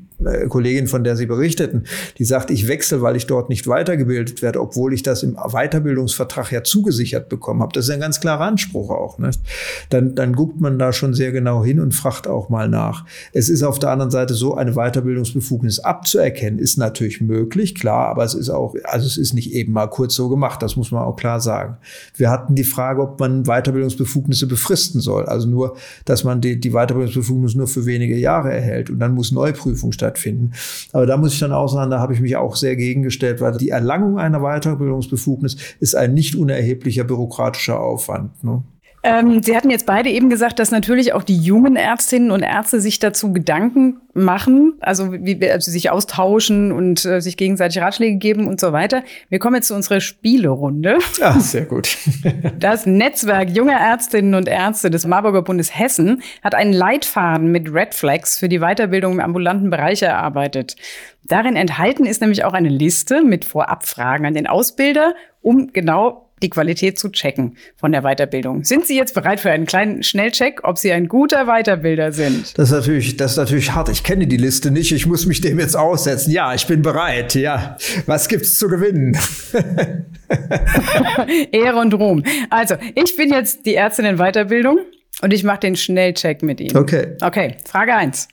Kollegin, 0.50 0.88
von 0.88 1.04
der 1.04 1.16
Sie 1.16 1.26
berichteten, 1.26 1.84
die 2.18 2.26
sagt, 2.26 2.50
ich 2.50 2.68
wechsle, 2.68 3.02
weil 3.02 3.16
ich 3.16 3.28
dort 3.28 3.50
nicht 3.50 3.68
weitergebildet 3.68 4.42
werde, 4.42 4.62
obwohl 4.62 4.94
ich 4.94 5.04
das 5.04 5.24
im 5.24 5.36
Weiterbildungsvertrag 5.36 6.52
ja 6.52 6.64
zugesichert 6.64 7.30
bekommen 7.30 7.62
habe. 7.62 7.72
Das 7.74 7.86
ist 7.86 7.92
ein 7.92 8.00
ganz 8.00 8.20
klarer 8.20 8.46
Anspruch 8.46 8.90
auch. 8.90 9.18
Nicht? 9.20 9.42
Dann, 9.90 10.16
dann 10.16 10.34
guckt 10.34 10.60
man 10.60 10.80
da 10.80 10.94
schon 10.94 11.14
sehr 11.14 11.32
genau 11.32 11.64
hin 11.64 11.80
und 11.80 11.94
fragt 11.94 12.28
auch 12.28 12.50
mal 12.50 12.70
nach. 12.70 13.06
Es 13.34 13.50
ist 13.50 13.64
auf 13.64 13.80
der 13.80 13.90
anderen 13.90 14.12
Seite 14.12 14.34
so, 14.34 14.56
eine 14.56 14.74
Weiterbildungsbefugnis 14.74 15.80
abzuerkennen, 15.80 16.60
ist 16.60 16.78
natürlich 16.78 17.22
möglich, 17.22 17.76
klar, 17.76 18.08
aber 18.08 18.24
es 18.24 18.34
ist 18.34 18.50
auch, 18.50 18.76
also 18.86 19.06
es 19.06 19.18
ist 19.18 19.34
nicht 19.34 19.54
eben 19.54 19.74
mal 19.74 19.88
kurz 19.88 20.16
so 20.16 20.30
gemacht, 20.30 20.62
das 20.62 20.76
muss 20.76 20.92
man 20.92 21.04
auch 21.04 21.16
klar 21.16 21.40
sagen. 21.40 21.78
Wir 22.16 22.30
hatten 22.30 22.56
die 22.56 22.64
Frage, 22.64 23.02
ob 23.02 23.20
man 23.20 23.44
Weiterbildungsbefugnisse 23.44 24.48
befristen 24.48 25.02
soll, 25.02 25.26
also 25.26 25.48
nur, 25.48 25.76
dass 26.06 26.24
man 26.24 26.42
die, 26.42 26.60
die 26.60 26.72
Weiterbildungsbefugnis 26.72 27.56
nur 27.56 27.68
für 27.68 27.86
wenige 27.86 28.18
Jahre 28.18 28.52
erhält 28.52 28.90
und 28.90 29.00
dann 29.00 29.14
muss 29.14 29.32
Neuprüfung 29.32 29.92
stattfinden 29.92 30.13
stattfinden. 30.14 30.54
Aber 30.92 31.06
da 31.06 31.18
muss 31.18 31.34
ich 31.34 31.40
dann 31.40 31.52
auch 31.52 31.68
sagen, 31.68 31.92
da 31.92 32.00
habe 32.00 32.14
ich 32.14 32.22
mich 32.22 32.36
auch 32.36 32.56
sehr 32.56 32.76
gegengestellt, 32.76 33.42
weil 33.42 33.58
die 33.58 33.70
Erlangung 33.70 34.20
einer 34.20 34.40
Weiterbildungsbefugnis 34.40 35.58
ist 35.80 35.96
ein 35.96 36.14
nicht 36.14 36.36
unerheblicher 36.36 37.04
bürokratischer 37.04 37.80
Aufwand. 37.80 38.44
Ne? 38.44 38.64
Ähm, 39.06 39.44
Sie 39.44 39.56
hatten 39.56 39.70
jetzt 39.70 39.86
beide 39.86 40.10
eben 40.10 40.30
gesagt, 40.30 40.60
dass 40.60 40.72
natürlich 40.72 41.12
auch 41.12 41.24
die 41.24 41.38
jungen 41.38 41.76
Ärztinnen 41.76 42.32
und 42.32 42.42
Ärzte 42.42 42.80
sich 42.80 43.00
dazu 43.00 43.34
Gedanken 43.34 44.00
machen, 44.14 44.76
also 44.80 45.12
wie 45.12 45.52
also 45.52 45.72
sich 45.72 45.90
austauschen 45.90 46.72
und 46.72 47.04
äh, 47.04 47.20
sich 47.20 47.36
gegenseitig 47.36 47.82
Ratschläge 47.82 48.18
geben 48.18 48.48
und 48.48 48.62
so 48.62 48.72
weiter. 48.72 49.04
Wir 49.28 49.40
kommen 49.40 49.56
jetzt 49.56 49.68
zu 49.68 49.76
unserer 49.76 50.00
Spielerunde. 50.00 51.00
Ah, 51.22 51.38
sehr 51.40 51.66
gut. 51.66 51.98
das 52.60 52.86
Netzwerk 52.86 53.50
junger 53.50 53.78
Ärztinnen 53.78 54.36
und 54.36 54.48
Ärzte 54.48 54.90
des 54.90 55.06
Marburger 55.06 55.42
Bundes 55.42 55.78
Hessen 55.78 56.22
hat 56.42 56.56
einen 56.56 56.74
Leitfaden 56.74 57.52
mit 57.52 57.74
Red 57.74 57.94
Flags 57.96 58.38
für 58.38 58.48
die 58.48 58.60
Weiterbildung 58.60 59.14
im 59.14 59.20
ambulanten 59.20 59.70
Bereich 59.70 60.02
erarbeitet. 60.02 60.78
Darin 61.26 61.58
enthalten 61.58 62.06
ist 62.06 62.22
nämlich 62.22 62.46
auch 62.46 62.54
eine 62.54 62.70
Liste 62.70 63.22
mit 63.22 63.44
Vorabfragen 63.44 64.26
an 64.26 64.34
den 64.34 64.48
Ausbilder, 64.48 65.14
um 65.42 65.74
genau 65.74 66.23
die 66.42 66.50
Qualität 66.50 67.00
zu 67.00 67.10
checken 67.10 67.58
von 67.76 67.92
der 67.92 68.02
Weiterbildung. 68.02 68.64
Sind 68.64 68.86
Sie 68.86 68.98
jetzt 68.98 69.14
bereit 69.14 69.40
für 69.40 69.52
einen 69.52 69.66
kleinen 69.66 70.04
Schnellcheck, 70.04 70.62
ob 70.64 70.78
Sie 70.78 70.92
ein 70.92 71.08
guter 71.08 71.48
Weiterbilder 71.48 72.12
sind? 72.12 72.58
Das 72.58 72.70
ist 72.70 72.76
natürlich, 72.76 73.18
das 73.18 73.32
ist 73.32 73.38
natürlich 73.38 73.72
hart. 73.74 73.90
Ich 73.90 74.04
kenne 74.04 74.28
die 74.28 74.38
Liste 74.38 74.72
nicht. 74.72 74.92
Ich 74.92 75.06
muss 75.06 75.26
mich 75.26 75.42
dem 75.42 75.60
jetzt 75.60 75.76
aussetzen. 75.76 76.32
Ja, 76.32 76.54
ich 76.54 76.68
bin 76.68 76.82
bereit. 76.82 77.36
Ja, 77.36 77.78
was 78.06 78.28
gibt's 78.28 78.58
zu 78.58 78.68
gewinnen? 78.68 79.18
Ehre 81.52 81.78
und 81.78 81.94
Ruhm. 81.94 82.24
Also, 82.50 82.76
ich 82.96 83.16
bin 83.16 83.32
jetzt 83.32 83.66
die 83.66 83.76
Ärztin 83.76 84.06
in 84.06 84.18
Weiterbildung 84.18 84.80
und 85.22 85.34
ich 85.34 85.44
mache 85.44 85.60
den 85.60 85.76
Schnellcheck 85.76 86.44
mit 86.44 86.60
Ihnen. 86.60 86.76
Okay. 86.76 87.16
Okay, 87.22 87.56
Frage 87.66 87.96
eins: 87.96 88.28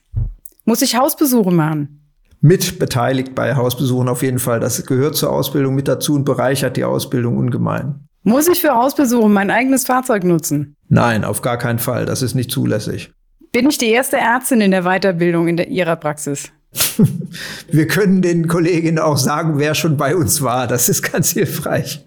Muss 0.64 0.82
ich 0.82 0.96
Hausbesuche 0.96 1.50
machen? 1.50 1.99
Mit 2.40 2.78
beteiligt 2.78 3.34
bei 3.34 3.54
Hausbesuchen 3.54 4.08
auf 4.08 4.22
jeden 4.22 4.38
Fall. 4.38 4.60
Das 4.60 4.84
gehört 4.86 5.16
zur 5.16 5.30
Ausbildung 5.30 5.74
mit 5.74 5.88
dazu 5.88 6.14
und 6.14 6.24
bereichert 6.24 6.76
die 6.76 6.84
Ausbildung 6.84 7.36
ungemein. 7.36 8.06
Muss 8.22 8.48
ich 8.48 8.60
für 8.60 8.74
Hausbesuche 8.74 9.28
mein 9.28 9.50
eigenes 9.50 9.84
Fahrzeug 9.86 10.24
nutzen? 10.24 10.76
Nein, 10.88 11.24
auf 11.24 11.42
gar 11.42 11.56
keinen 11.56 11.78
Fall. 11.78 12.04
Das 12.06 12.22
ist 12.22 12.34
nicht 12.34 12.50
zulässig. 12.50 13.12
Bin 13.52 13.68
ich 13.68 13.78
die 13.78 13.90
erste 13.90 14.16
Ärztin 14.16 14.60
in 14.60 14.70
der 14.70 14.82
Weiterbildung 14.82 15.48
in 15.48 15.56
der, 15.56 15.68
Ihrer 15.68 15.96
Praxis? 15.96 16.52
Wir 17.68 17.86
können 17.86 18.22
den 18.22 18.46
Kolleginnen 18.46 18.98
auch 18.98 19.16
sagen, 19.16 19.58
wer 19.58 19.74
schon 19.74 19.96
bei 19.96 20.14
uns 20.14 20.42
war. 20.42 20.66
Das 20.66 20.88
ist 20.88 21.02
ganz 21.02 21.30
hilfreich. 21.32 22.04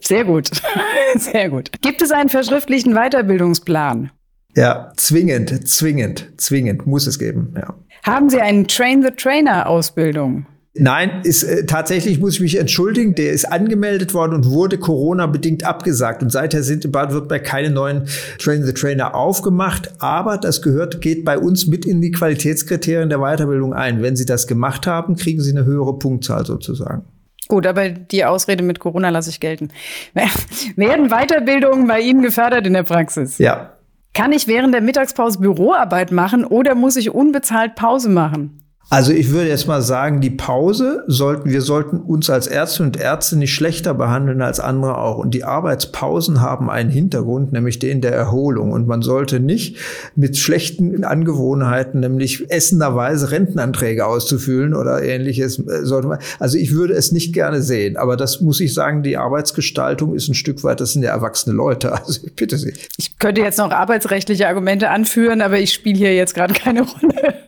Sehr 0.00 0.24
gut. 0.24 0.50
Sehr 1.16 1.50
gut. 1.50 1.70
Gibt 1.82 2.02
es 2.02 2.10
einen 2.10 2.28
verschriftlichten 2.28 2.94
Weiterbildungsplan? 2.94 4.10
Ja, 4.54 4.92
zwingend, 4.96 5.68
zwingend, 5.68 6.32
zwingend 6.36 6.86
muss 6.86 7.06
es 7.06 7.18
geben, 7.18 7.54
ja. 7.56 7.74
Haben 8.02 8.30
Sie 8.30 8.40
eine 8.40 8.66
Train-the-Trainer-Ausbildung? 8.66 10.46
Nein, 10.74 11.20
ist 11.22 11.42
äh, 11.42 11.66
tatsächlich 11.66 12.18
muss 12.18 12.34
ich 12.34 12.40
mich 12.40 12.58
entschuldigen. 12.58 13.14
Der 13.14 13.32
ist 13.32 13.44
angemeldet 13.44 14.14
worden 14.14 14.32
und 14.32 14.46
wurde 14.46 14.78
Corona 14.78 15.26
bedingt 15.26 15.64
abgesagt. 15.64 16.22
Und 16.22 16.30
seither 16.30 16.62
sind 16.62 16.86
in 16.86 16.92
Baden-Württemberg 16.92 17.44
keine 17.44 17.68
neuen 17.68 18.08
Train 18.38 18.64
the 18.64 18.72
Trainer 18.72 19.14
aufgemacht. 19.14 19.92
Aber 19.98 20.38
das 20.38 20.62
gehört, 20.62 21.02
geht 21.02 21.26
bei 21.26 21.38
uns 21.38 21.66
mit 21.66 21.84
in 21.84 22.00
die 22.00 22.10
Qualitätskriterien 22.10 23.10
der 23.10 23.18
Weiterbildung 23.18 23.74
ein. 23.74 24.02
Wenn 24.02 24.16
Sie 24.16 24.24
das 24.24 24.46
gemacht 24.46 24.86
haben, 24.86 25.16
kriegen 25.16 25.42
Sie 25.42 25.50
eine 25.50 25.66
höhere 25.66 25.98
Punktzahl 25.98 26.46
sozusagen. 26.46 27.04
Gut, 27.48 27.66
aber 27.66 27.90
die 27.90 28.24
Ausrede 28.24 28.62
mit 28.62 28.78
Corona 28.78 29.10
lasse 29.10 29.28
ich 29.28 29.40
gelten. 29.40 29.68
Werden 30.76 31.10
Weiterbildungen 31.10 31.86
bei 31.86 32.00
Ihnen 32.00 32.22
gefördert 32.22 32.66
in 32.66 32.72
der 32.72 32.84
Praxis? 32.84 33.36
Ja. 33.36 33.74
Kann 34.14 34.32
ich 34.32 34.46
während 34.46 34.74
der 34.74 34.82
Mittagspause 34.82 35.38
Büroarbeit 35.38 36.12
machen 36.12 36.44
oder 36.44 36.74
muss 36.74 36.96
ich 36.96 37.14
unbezahlt 37.14 37.74
Pause 37.74 38.10
machen? 38.10 38.61
Also 38.92 39.10
ich 39.10 39.30
würde 39.30 39.48
jetzt 39.48 39.66
mal 39.66 39.80
sagen, 39.80 40.20
die 40.20 40.28
Pause 40.28 41.02
sollten, 41.06 41.48
wir 41.48 41.62
sollten 41.62 41.96
uns 41.96 42.28
als 42.28 42.46
Ärzte 42.46 42.82
und 42.82 43.00
Ärzte 43.00 43.38
nicht 43.38 43.54
schlechter 43.54 43.94
behandeln 43.94 44.42
als 44.42 44.60
andere 44.60 44.98
auch. 44.98 45.16
Und 45.16 45.32
die 45.32 45.44
Arbeitspausen 45.44 46.42
haben 46.42 46.68
einen 46.68 46.90
Hintergrund, 46.90 47.52
nämlich 47.54 47.78
den 47.78 48.02
der 48.02 48.12
Erholung. 48.12 48.70
Und 48.70 48.86
man 48.86 49.00
sollte 49.00 49.40
nicht 49.40 49.78
mit 50.14 50.36
schlechten 50.36 51.04
Angewohnheiten, 51.04 52.00
nämlich 52.00 52.50
essenderweise 52.50 53.30
Rentenanträge 53.30 54.04
auszufüllen 54.04 54.74
oder 54.74 55.02
ähnliches, 55.02 55.58
äh, 55.58 55.86
sollte 55.86 56.08
man, 56.08 56.18
also 56.38 56.58
ich 56.58 56.72
würde 56.72 56.92
es 56.92 57.12
nicht 57.12 57.32
gerne 57.32 57.62
sehen. 57.62 57.96
Aber 57.96 58.18
das 58.18 58.42
muss 58.42 58.60
ich 58.60 58.74
sagen, 58.74 59.02
die 59.02 59.16
Arbeitsgestaltung 59.16 60.14
ist 60.14 60.28
ein 60.28 60.34
Stück 60.34 60.64
weit, 60.64 60.82
das 60.82 60.92
sind 60.92 61.02
ja 61.02 61.12
erwachsene 61.12 61.56
Leute. 61.56 61.92
Also 62.02 62.20
ich 62.26 62.34
bitte 62.34 62.58
Sie. 62.58 62.74
Ich 62.98 63.18
könnte 63.18 63.40
jetzt 63.40 63.58
noch 63.58 63.70
arbeitsrechtliche 63.70 64.48
Argumente 64.48 64.90
anführen, 64.90 65.40
aber 65.40 65.58
ich 65.60 65.72
spiele 65.72 65.96
hier 65.96 66.14
jetzt 66.14 66.34
gerade 66.34 66.52
keine 66.52 66.82
Rolle. 66.82 67.41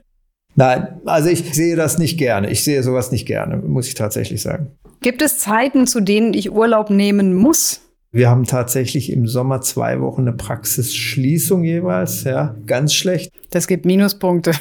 Nein, 0.56 1.00
also 1.04 1.28
ich 1.28 1.54
sehe 1.54 1.76
das 1.76 1.98
nicht 1.98 2.18
gerne. 2.18 2.50
Ich 2.50 2.62
sehe 2.62 2.82
sowas 2.82 3.10
nicht 3.10 3.26
gerne, 3.26 3.56
muss 3.56 3.88
ich 3.88 3.94
tatsächlich 3.94 4.42
sagen. 4.42 4.70
Gibt 5.00 5.20
es 5.20 5.38
Zeiten, 5.38 5.86
zu 5.86 6.00
denen 6.00 6.32
ich 6.32 6.52
Urlaub 6.52 6.90
nehmen 6.90 7.34
muss? 7.34 7.80
Wir 8.12 8.30
haben 8.30 8.44
tatsächlich 8.44 9.10
im 9.12 9.26
Sommer 9.26 9.60
zwei 9.60 10.00
Wochen 10.00 10.22
eine 10.22 10.32
Praxisschließung 10.32 11.64
jeweils, 11.64 12.22
ja, 12.22 12.54
ganz 12.64 12.94
schlecht. 12.94 13.32
Das 13.50 13.66
gibt 13.66 13.86
Minuspunkte. 13.86 14.52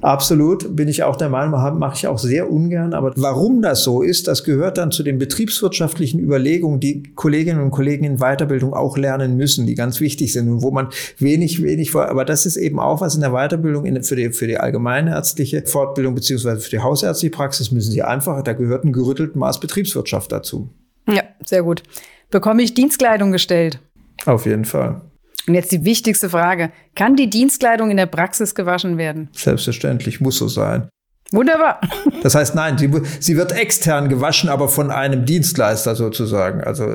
Absolut, 0.00 0.74
bin 0.76 0.88
ich 0.88 1.02
auch 1.02 1.16
der 1.16 1.28
Meinung, 1.28 1.78
mache 1.78 1.94
ich 1.94 2.06
auch 2.06 2.18
sehr 2.18 2.50
ungern. 2.50 2.94
Aber 2.94 3.12
warum 3.16 3.60
das 3.60 3.84
so 3.84 4.02
ist, 4.02 4.28
das 4.28 4.44
gehört 4.44 4.78
dann 4.78 4.90
zu 4.90 5.02
den 5.02 5.18
betriebswirtschaftlichen 5.18 6.18
Überlegungen, 6.20 6.80
die 6.80 7.02
Kolleginnen 7.14 7.60
und 7.60 7.70
Kollegen 7.70 8.04
in 8.04 8.16
Weiterbildung 8.16 8.72
auch 8.72 8.96
lernen 8.96 9.36
müssen, 9.36 9.66
die 9.66 9.74
ganz 9.74 10.00
wichtig 10.00 10.32
sind 10.32 10.48
und 10.48 10.62
wo 10.62 10.70
man 10.70 10.88
wenig, 11.18 11.62
wenig 11.62 11.90
vor. 11.90 12.08
Aber 12.08 12.24
das 12.24 12.46
ist 12.46 12.56
eben 12.56 12.80
auch 12.80 13.02
was 13.02 13.14
in 13.14 13.20
der 13.20 13.32
Weiterbildung 13.32 13.84
in, 13.84 14.02
für, 14.02 14.16
die, 14.16 14.32
für 14.32 14.46
die 14.46 14.56
allgemeinärztliche 14.56 15.64
Fortbildung 15.66 16.14
beziehungsweise 16.14 16.60
für 16.60 16.70
die 16.70 16.80
hausärztliche 16.80 17.34
Praxis 17.34 17.70
müssen 17.70 17.92
sie 17.92 18.02
einfach, 18.02 18.42
da 18.42 18.54
gehört 18.54 18.84
ein 18.84 18.92
gerütteltes 18.92 19.36
Maß 19.36 19.60
Betriebswirtschaft 19.60 20.32
dazu. 20.32 20.70
Ja, 21.08 21.24
sehr 21.44 21.62
gut. 21.62 21.82
Bekomme 22.30 22.62
ich 22.62 22.72
Dienstkleidung 22.74 23.32
gestellt? 23.32 23.80
Auf 24.24 24.46
jeden 24.46 24.64
Fall. 24.64 25.02
Und 25.46 25.54
jetzt 25.54 25.72
die 25.72 25.84
wichtigste 25.84 26.30
Frage. 26.30 26.70
Kann 26.94 27.16
die 27.16 27.30
Dienstkleidung 27.30 27.90
in 27.90 27.96
der 27.96 28.06
Praxis 28.06 28.54
gewaschen 28.54 28.98
werden? 28.98 29.28
Selbstverständlich, 29.32 30.20
muss 30.20 30.38
so 30.38 30.48
sein. 30.48 30.88
Wunderbar. 31.32 31.80
Das 32.22 32.34
heißt, 32.34 32.54
nein, 32.54 32.76
sie, 32.76 32.90
sie, 33.18 33.38
wird 33.38 33.52
extern 33.52 34.10
gewaschen, 34.10 34.50
aber 34.50 34.68
von 34.68 34.90
einem 34.90 35.24
Dienstleister 35.24 35.94
sozusagen. 35.94 36.60
Also 36.60 36.94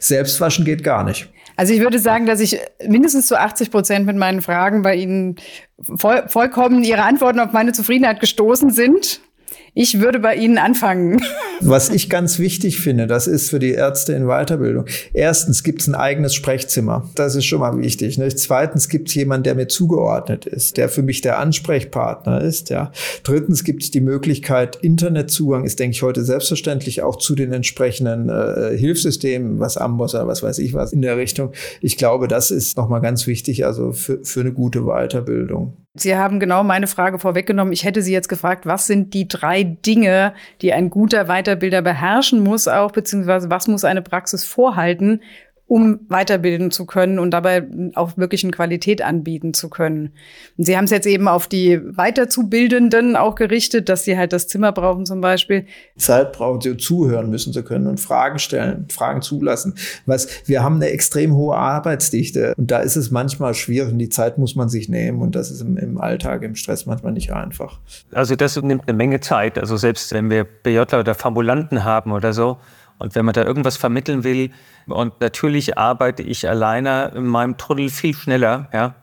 selbstwaschen 0.00 0.64
geht 0.64 0.82
gar 0.82 1.04
nicht. 1.04 1.28
Also 1.56 1.74
ich 1.74 1.80
würde 1.80 1.98
sagen, 1.98 2.24
dass 2.24 2.40
ich 2.40 2.58
mindestens 2.88 3.26
zu 3.26 3.38
80 3.38 3.70
Prozent 3.70 4.06
mit 4.06 4.16
meinen 4.16 4.40
Fragen 4.40 4.80
bei 4.80 4.94
Ihnen 4.94 5.36
voll, 5.82 6.24
vollkommen 6.28 6.84
Ihre 6.84 7.02
Antworten 7.02 7.38
auf 7.38 7.52
meine 7.52 7.72
Zufriedenheit 7.72 8.20
gestoßen 8.20 8.70
sind. 8.70 9.20
Ich 9.74 10.00
würde 10.00 10.18
bei 10.18 10.34
Ihnen 10.34 10.58
anfangen. 10.58 11.22
Was 11.60 11.88
ich 11.88 12.10
ganz 12.10 12.38
wichtig 12.38 12.80
finde, 12.80 13.06
das 13.06 13.26
ist 13.26 13.48
für 13.48 13.58
die 13.58 13.70
Ärzte 13.70 14.12
in 14.12 14.26
Weiterbildung. 14.26 14.84
Erstens 15.14 15.62
gibt 15.62 15.80
es 15.80 15.88
ein 15.88 15.94
eigenes 15.94 16.34
Sprechzimmer. 16.34 17.08
Das 17.14 17.36
ist 17.36 17.46
schon 17.46 17.60
mal 17.60 17.78
wichtig. 17.78 18.18
Ne? 18.18 18.28
Zweitens 18.34 18.90
gibt 18.90 19.08
es 19.08 19.14
jemanden, 19.14 19.44
der 19.44 19.54
mir 19.54 19.68
zugeordnet 19.68 20.44
ist, 20.44 20.76
der 20.76 20.90
für 20.90 21.02
mich 21.02 21.22
der 21.22 21.38
Ansprechpartner 21.38 22.42
ist. 22.42 22.68
Ja. 22.68 22.92
Drittens 23.22 23.64
gibt 23.64 23.84
es 23.84 23.90
die 23.90 24.02
Möglichkeit, 24.02 24.76
Internetzugang 24.76 25.64
ist, 25.64 25.78
denke 25.78 25.94
ich, 25.94 26.02
heute 26.02 26.22
selbstverständlich 26.22 27.02
auch 27.02 27.16
zu 27.16 27.34
den 27.34 27.52
entsprechenden 27.52 28.28
äh, 28.28 28.76
Hilfssystemen, 28.76 29.58
was 29.58 29.78
Amboss 29.78 30.14
oder 30.14 30.26
was 30.26 30.42
weiß 30.42 30.58
ich 30.58 30.74
was 30.74 30.92
in 30.92 31.00
der 31.00 31.16
Richtung. 31.16 31.52
Ich 31.80 31.96
glaube, 31.96 32.28
das 32.28 32.50
ist 32.50 32.76
nochmal 32.76 33.00
ganz 33.00 33.26
wichtig, 33.26 33.64
also 33.64 33.92
für, 33.92 34.22
für 34.22 34.40
eine 34.40 34.52
gute 34.52 34.82
Weiterbildung. 34.82 35.81
Sie 35.94 36.16
haben 36.16 36.40
genau 36.40 36.64
meine 36.64 36.86
Frage 36.86 37.18
vorweggenommen. 37.18 37.72
Ich 37.72 37.84
hätte 37.84 38.00
Sie 38.00 38.14
jetzt 38.14 38.30
gefragt, 38.30 38.64
was 38.64 38.86
sind 38.86 39.12
die 39.12 39.28
drei 39.28 39.62
Dinge, 39.62 40.32
die 40.62 40.72
ein 40.72 40.88
guter 40.88 41.28
Weiterbilder 41.28 41.82
beherrschen 41.82 42.42
muss, 42.42 42.66
auch 42.66 42.92
beziehungsweise 42.92 43.50
was 43.50 43.68
muss 43.68 43.84
eine 43.84 44.00
Praxis 44.00 44.44
vorhalten, 44.44 45.20
um 45.72 46.00
weiterbilden 46.10 46.70
zu 46.70 46.84
können 46.84 47.18
und 47.18 47.30
dabei 47.30 47.66
auch 47.94 48.18
wirklich 48.18 48.44
eine 48.44 48.50
Qualität 48.50 49.00
anbieten 49.00 49.54
zu 49.54 49.70
können. 49.70 50.12
Und 50.58 50.66
Sie 50.66 50.76
haben 50.76 50.84
es 50.84 50.90
jetzt 50.90 51.06
eben 51.06 51.28
auf 51.28 51.48
die 51.48 51.80
Weiterzubildenden 51.82 53.16
auch 53.16 53.36
gerichtet, 53.36 53.88
dass 53.88 54.04
sie 54.04 54.18
halt 54.18 54.34
das 54.34 54.48
Zimmer 54.48 54.72
brauchen 54.72 55.06
zum 55.06 55.22
Beispiel. 55.22 55.64
Zeit 55.96 56.34
brauchen 56.34 56.60
sie 56.60 56.76
zuhören 56.76 57.30
müssen 57.30 57.54
zu 57.54 57.62
können 57.62 57.86
und 57.86 58.00
Fragen 58.00 58.38
stellen, 58.38 58.84
Fragen 58.90 59.22
zulassen. 59.22 59.74
Was, 60.04 60.28
wir 60.44 60.62
haben 60.62 60.74
eine 60.74 60.90
extrem 60.90 61.34
hohe 61.34 61.56
Arbeitsdichte 61.56 62.52
und 62.58 62.70
da 62.70 62.80
ist 62.80 62.96
es 62.96 63.10
manchmal 63.10 63.54
schwierig 63.54 63.92
und 63.92 63.98
die 63.98 64.10
Zeit 64.10 64.36
muss 64.36 64.54
man 64.54 64.68
sich 64.68 64.90
nehmen 64.90 65.22
und 65.22 65.34
das 65.34 65.50
ist 65.50 65.62
im, 65.62 65.78
im 65.78 65.98
Alltag, 65.98 66.42
im 66.42 66.54
Stress 66.54 66.84
manchmal 66.84 67.12
nicht 67.12 67.32
einfach. 67.32 67.80
Also 68.12 68.36
das 68.36 68.60
nimmt 68.60 68.86
eine 68.86 68.94
Menge 68.94 69.20
Zeit. 69.20 69.56
Also 69.56 69.78
selbst 69.78 70.12
wenn 70.12 70.28
wir 70.28 70.44
BJler 70.44 71.00
oder 71.00 71.14
Formulanten 71.14 71.82
haben 71.82 72.12
oder 72.12 72.34
so, 72.34 72.58
und 73.02 73.16
wenn 73.16 73.24
man 73.24 73.34
da 73.34 73.42
irgendwas 73.44 73.76
vermitteln 73.76 74.22
will, 74.22 74.50
und 74.86 75.20
natürlich 75.20 75.76
arbeite 75.76 76.22
ich 76.22 76.48
alleine 76.48 77.12
in 77.14 77.26
meinem 77.26 77.56
Tunnel 77.56 77.88
viel 77.88 78.14
schneller, 78.14 78.68
ja, 78.72 78.94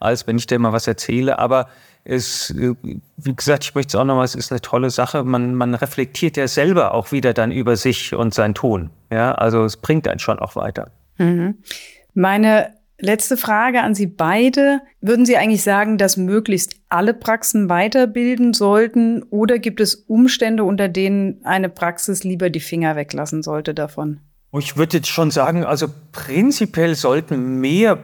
als 0.00 0.26
wenn 0.26 0.38
ich 0.38 0.46
dir 0.46 0.58
mal 0.58 0.72
was 0.72 0.86
erzähle. 0.86 1.38
Aber 1.38 1.68
es, 2.04 2.54
wie 2.56 3.36
gesagt, 3.36 3.64
ich 3.64 3.74
möchte 3.74 3.96
es 3.96 4.00
auch 4.00 4.04
nochmal, 4.04 4.24
es 4.24 4.34
ist 4.34 4.52
eine 4.52 4.60
tolle 4.60 4.90
Sache. 4.90 5.24
Man, 5.24 5.54
man 5.54 5.74
reflektiert 5.74 6.36
ja 6.36 6.46
selber 6.46 6.94
auch 6.94 7.12
wieder 7.12 7.34
dann 7.34 7.50
über 7.50 7.76
sich 7.76 8.14
und 8.14 8.32
sein 8.32 8.54
Tun. 8.54 8.90
Ja, 9.10 9.32
also 9.32 9.64
es 9.64 9.76
bringt 9.76 10.06
einen 10.06 10.20
schon 10.20 10.38
auch 10.38 10.56
weiter. 10.56 10.90
Mhm. 11.18 11.58
Meine 12.14 12.77
Letzte 13.00 13.36
Frage 13.36 13.82
an 13.82 13.94
Sie 13.94 14.08
beide. 14.08 14.80
Würden 15.00 15.24
Sie 15.24 15.36
eigentlich 15.36 15.62
sagen, 15.62 15.98
dass 15.98 16.16
möglichst 16.16 16.74
alle 16.88 17.14
Praxen 17.14 17.68
weiterbilden 17.68 18.54
sollten 18.54 19.22
oder 19.22 19.60
gibt 19.60 19.80
es 19.80 19.94
Umstände, 19.94 20.64
unter 20.64 20.88
denen 20.88 21.40
eine 21.44 21.68
Praxis 21.68 22.24
lieber 22.24 22.50
die 22.50 22.60
Finger 22.60 22.96
weglassen 22.96 23.42
sollte 23.42 23.72
davon? 23.72 24.20
Ich 24.58 24.76
würde 24.76 24.96
jetzt 24.96 25.08
schon 25.08 25.30
sagen, 25.30 25.64
also 25.64 25.86
prinzipiell 26.10 26.96
sollten 26.96 27.60
mehr 27.60 28.02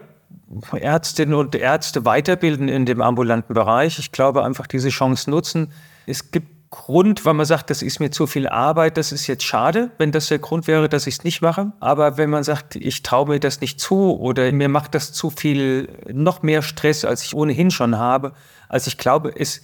Ärztinnen 0.72 1.34
und 1.34 1.56
Ärzte 1.56 2.04
weiterbilden 2.04 2.68
in 2.68 2.86
dem 2.86 3.00
ambulanten 3.00 3.54
Bereich. 3.54 3.98
Ich 3.98 4.12
glaube 4.12 4.44
einfach 4.44 4.68
diese 4.68 4.90
Chance 4.90 5.28
nutzen. 5.28 5.72
Es 6.06 6.30
gibt 6.30 6.53
Grund, 6.74 7.24
weil 7.24 7.34
man 7.34 7.46
sagt, 7.46 7.70
das 7.70 7.82
ist 7.82 8.00
mir 8.00 8.10
zu 8.10 8.26
viel 8.26 8.48
Arbeit, 8.48 8.96
das 8.96 9.12
ist 9.12 9.28
jetzt 9.28 9.44
schade, 9.44 9.92
wenn 9.96 10.10
das 10.10 10.26
der 10.26 10.40
Grund 10.40 10.66
wäre, 10.66 10.88
dass 10.88 11.06
ich 11.06 11.14
es 11.14 11.24
nicht 11.24 11.40
mache. 11.40 11.72
Aber 11.78 12.16
wenn 12.16 12.30
man 12.30 12.42
sagt, 12.42 12.74
ich 12.74 13.02
traue 13.02 13.28
mir 13.28 13.38
das 13.38 13.60
nicht 13.60 13.78
zu 13.78 14.18
oder 14.18 14.50
mir 14.50 14.68
macht 14.68 14.96
das 14.96 15.12
zu 15.12 15.30
viel, 15.30 15.88
noch 16.12 16.42
mehr 16.42 16.62
Stress, 16.62 17.04
als 17.04 17.22
ich 17.22 17.36
ohnehin 17.36 17.70
schon 17.70 17.96
habe, 17.96 18.32
also 18.68 18.88
ich 18.88 18.98
glaube, 18.98 19.32
es, 19.38 19.62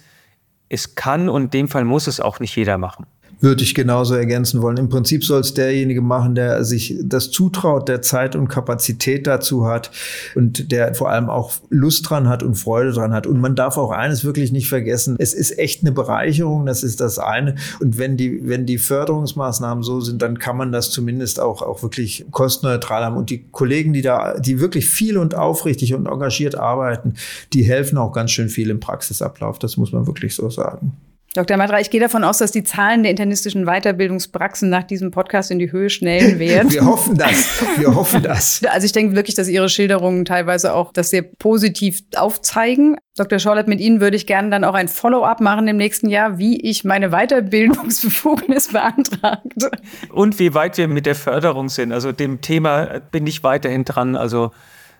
es 0.69 0.95
kann 0.95 1.27
und 1.27 1.43
in 1.43 1.49
dem 1.49 1.67
Fall 1.67 1.83
muss 1.83 2.07
es 2.07 2.21
auch 2.21 2.39
nicht 2.39 2.55
jeder 2.55 2.77
machen 2.77 3.05
würde 3.41 3.63
ich 3.63 3.73
genauso 3.73 4.15
ergänzen 4.15 4.61
wollen. 4.61 4.77
Im 4.77 4.89
Prinzip 4.89 5.25
soll 5.25 5.41
es 5.41 5.53
derjenige 5.53 6.01
machen, 6.01 6.35
der 6.35 6.63
sich 6.63 6.95
das 7.03 7.31
zutraut, 7.31 7.89
der 7.89 8.01
Zeit 8.01 8.35
und 8.35 8.47
Kapazität 8.47 9.27
dazu 9.27 9.65
hat 9.65 9.91
und 10.35 10.71
der 10.71 10.93
vor 10.93 11.09
allem 11.09 11.29
auch 11.29 11.51
Lust 11.69 12.09
dran 12.09 12.29
hat 12.29 12.43
und 12.43 12.55
Freude 12.55 12.91
dran 12.93 13.13
hat. 13.13 13.25
Und 13.25 13.41
man 13.41 13.55
darf 13.55 13.77
auch 13.77 13.91
eines 13.91 14.23
wirklich 14.23 14.51
nicht 14.51 14.69
vergessen. 14.69 15.15
Es 15.17 15.33
ist 15.33 15.57
echt 15.57 15.81
eine 15.81 15.91
Bereicherung. 15.91 16.65
Das 16.67 16.83
ist 16.83 17.01
das 17.01 17.17
eine. 17.17 17.55
Und 17.79 17.97
wenn 17.97 18.15
die, 18.15 18.47
wenn 18.47 18.65
die 18.67 18.77
Förderungsmaßnahmen 18.77 19.83
so 19.83 20.01
sind, 20.01 20.21
dann 20.21 20.37
kann 20.37 20.55
man 20.55 20.71
das 20.71 20.91
zumindest 20.91 21.39
auch, 21.39 21.63
auch 21.63 21.81
wirklich 21.81 22.25
kostenneutral 22.29 23.03
haben. 23.03 23.17
Und 23.17 23.31
die 23.31 23.45
Kollegen, 23.51 23.91
die 23.91 24.03
da, 24.03 24.39
die 24.39 24.59
wirklich 24.59 24.87
viel 24.87 25.17
und 25.17 25.33
aufrichtig 25.33 25.95
und 25.95 26.05
engagiert 26.07 26.55
arbeiten, 26.55 27.15
die 27.53 27.63
helfen 27.63 27.97
auch 27.97 28.11
ganz 28.11 28.31
schön 28.31 28.49
viel 28.49 28.69
im 28.69 28.79
Praxisablauf. 28.79 29.57
Das 29.57 29.77
muss 29.77 29.91
man 29.91 30.05
wirklich 30.05 30.35
so 30.35 30.49
sagen. 30.49 30.93
Dr. 31.33 31.55
Matra, 31.55 31.79
ich 31.79 31.89
gehe 31.89 32.01
davon 32.01 32.25
aus, 32.25 32.39
dass 32.39 32.51
die 32.51 32.65
Zahlen 32.65 33.03
der 33.03 33.11
internistischen 33.11 33.65
Weiterbildungspraxen 33.65 34.69
nach 34.69 34.83
diesem 34.83 35.11
Podcast 35.11 35.49
in 35.49 35.59
die 35.59 35.71
Höhe 35.71 35.89
schnellen 35.89 36.39
werden. 36.39 36.69
Wir 36.69 36.85
hoffen 36.85 37.17
das. 37.17 37.63
Wir 37.77 37.95
hoffen 37.95 38.21
das. 38.21 38.61
Also 38.69 38.85
ich 38.85 38.91
denke 38.91 39.15
wirklich, 39.15 39.35
dass 39.35 39.47
Ihre 39.47 39.69
Schilderungen 39.69 40.25
teilweise 40.25 40.73
auch 40.73 40.91
das 40.91 41.09
sehr 41.09 41.21
positiv 41.21 42.01
aufzeigen. 42.17 42.97
Dr. 43.15 43.39
Schorlett, 43.39 43.69
mit 43.69 43.79
Ihnen 43.79 44.01
würde 44.01 44.17
ich 44.17 44.27
gerne 44.27 44.49
dann 44.49 44.65
auch 44.65 44.73
ein 44.73 44.89
Follow-up 44.89 45.39
machen 45.39 45.69
im 45.69 45.77
nächsten 45.77 46.09
Jahr, 46.09 46.37
wie 46.37 46.59
ich 46.59 46.83
meine 46.83 47.11
Weiterbildungsbefugnis 47.11 48.67
beantragte. 48.73 49.71
Und 50.11 50.37
wie 50.37 50.53
weit 50.53 50.77
wir 50.77 50.89
mit 50.89 51.05
der 51.05 51.15
Förderung 51.15 51.69
sind. 51.69 51.93
Also 51.93 52.11
dem 52.11 52.41
Thema 52.41 52.99
bin 53.11 53.25
ich 53.25 53.41
weiterhin 53.41 53.85
dran. 53.85 54.17
Also 54.17 54.51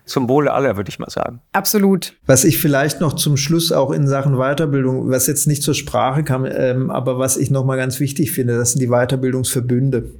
zum 0.04 0.28
Wohle 0.28 0.52
aller, 0.52 0.76
würde 0.76 0.90
ich 0.90 0.98
mal 0.98 1.10
sagen. 1.10 1.40
Absolut. 1.52 2.14
Was 2.26 2.44
ich 2.44 2.58
vielleicht 2.58 3.00
noch 3.00 3.12
zum 3.12 3.36
Schluss 3.36 3.70
auch 3.70 3.92
in 3.92 4.08
Sachen 4.08 4.36
Weiterbildung, 4.36 5.10
was 5.10 5.26
jetzt 5.26 5.46
nicht 5.46 5.62
zur 5.62 5.74
Sprache 5.74 6.24
kam, 6.24 6.44
ähm, 6.44 6.90
aber 6.90 7.18
was 7.18 7.36
ich 7.36 7.50
noch 7.50 7.64
mal 7.64 7.76
ganz 7.76 8.00
wichtig 8.00 8.32
finde, 8.32 8.56
das 8.56 8.72
sind 8.72 8.80
die 8.80 8.88
Weiterbildungsverbünde, 8.88 10.10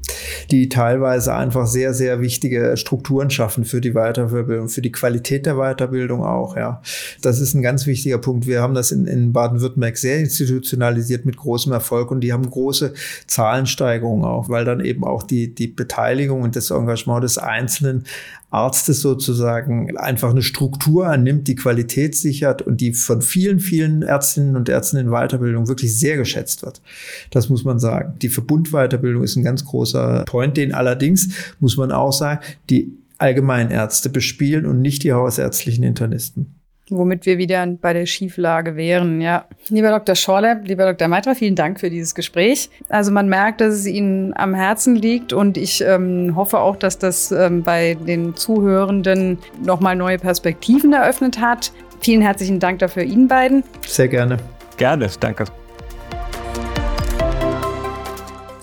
die 0.50 0.68
teilweise 0.68 1.34
einfach 1.34 1.66
sehr, 1.66 1.94
sehr 1.94 2.20
wichtige 2.20 2.76
Strukturen 2.76 3.30
schaffen 3.30 3.64
für 3.64 3.80
die 3.80 3.92
Weiterbildung, 3.92 4.68
für 4.68 4.82
die 4.82 4.92
Qualität 4.92 5.46
der 5.46 5.56
Weiterbildung 5.56 6.24
auch. 6.24 6.56
Ja, 6.56 6.80
das 7.20 7.40
ist 7.40 7.54
ein 7.54 7.62
ganz 7.62 7.86
wichtiger 7.86 8.18
Punkt. 8.18 8.46
Wir 8.46 8.62
haben 8.62 8.74
das 8.74 8.92
in, 8.92 9.06
in 9.06 9.32
Baden-Württemberg 9.32 9.96
sehr 9.96 10.20
institutionalisiert 10.20 11.26
mit 11.26 11.36
großem 11.36 11.72
Erfolg 11.72 12.10
und 12.10 12.20
die 12.20 12.32
haben 12.32 12.48
große 12.48 12.94
Zahlensteigerungen 13.26 14.24
auch, 14.24 14.48
weil 14.48 14.64
dann 14.64 14.80
eben 14.80 15.04
auch 15.04 15.24
die 15.24 15.54
die 15.54 15.66
Beteiligung 15.66 16.42
und 16.42 16.54
das 16.54 16.70
Engagement 16.70 17.24
des 17.24 17.38
Einzelnen 17.38 18.04
Arztes 18.52 19.00
sozusagen 19.00 19.96
einfach 19.96 20.30
eine 20.30 20.42
Struktur 20.42 21.06
annimmt, 21.06 21.48
die 21.48 21.54
Qualität 21.54 22.14
sichert 22.14 22.62
und 22.62 22.80
die 22.80 22.92
von 22.92 23.22
vielen, 23.22 23.60
vielen 23.60 24.02
Ärztinnen 24.02 24.56
und 24.56 24.68
Ärzten 24.68 24.98
in 24.98 25.10
Weiterbildung 25.10 25.68
wirklich 25.68 25.98
sehr 25.98 26.16
geschätzt 26.16 26.62
wird. 26.62 26.82
Das 27.30 27.48
muss 27.48 27.64
man 27.64 27.78
sagen. 27.78 28.14
Die 28.20 28.28
Verbundweiterbildung 28.28 29.22
ist 29.22 29.36
ein 29.36 29.44
ganz 29.44 29.64
großer 29.64 30.24
Point, 30.26 30.56
den 30.56 30.74
allerdings, 30.74 31.30
muss 31.60 31.76
man 31.76 31.92
auch 31.92 32.12
sagen, 32.12 32.40
die 32.68 32.92
Allgemeinärzte 33.18 34.10
bespielen 34.10 34.66
und 34.66 34.80
nicht 34.80 35.02
die 35.04 35.12
hausärztlichen 35.12 35.84
Internisten. 35.84 36.61
Womit 36.90 37.26
wir 37.26 37.38
wieder 37.38 37.64
bei 37.80 37.92
der 37.92 38.06
Schieflage 38.06 38.76
wären, 38.76 39.20
ja. 39.20 39.46
Lieber 39.68 39.90
Dr. 39.90 40.14
Schorle, 40.14 40.60
lieber 40.64 40.84
Dr. 40.84 41.08
Meitra, 41.08 41.34
vielen 41.34 41.54
Dank 41.54 41.78
für 41.78 41.90
dieses 41.90 42.14
Gespräch. 42.14 42.70
Also 42.88 43.12
man 43.12 43.28
merkt, 43.28 43.60
dass 43.60 43.74
es 43.74 43.86
Ihnen 43.86 44.34
am 44.36 44.52
Herzen 44.52 44.96
liegt 44.96 45.32
und 45.32 45.56
ich 45.56 45.82
ähm, 45.82 46.34
hoffe 46.34 46.58
auch, 46.58 46.76
dass 46.76 46.98
das 46.98 47.30
ähm, 47.30 47.62
bei 47.62 47.94
den 47.94 48.34
Zuhörenden 48.34 49.38
nochmal 49.64 49.94
neue 49.94 50.18
Perspektiven 50.18 50.92
eröffnet 50.92 51.40
hat. 51.40 51.72
Vielen 52.00 52.20
herzlichen 52.20 52.58
Dank 52.58 52.80
dafür 52.80 53.04
Ihnen 53.04 53.28
beiden. 53.28 53.62
Sehr 53.86 54.08
gerne. 54.08 54.38
Gerne, 54.76 55.08
danke. 55.20 55.44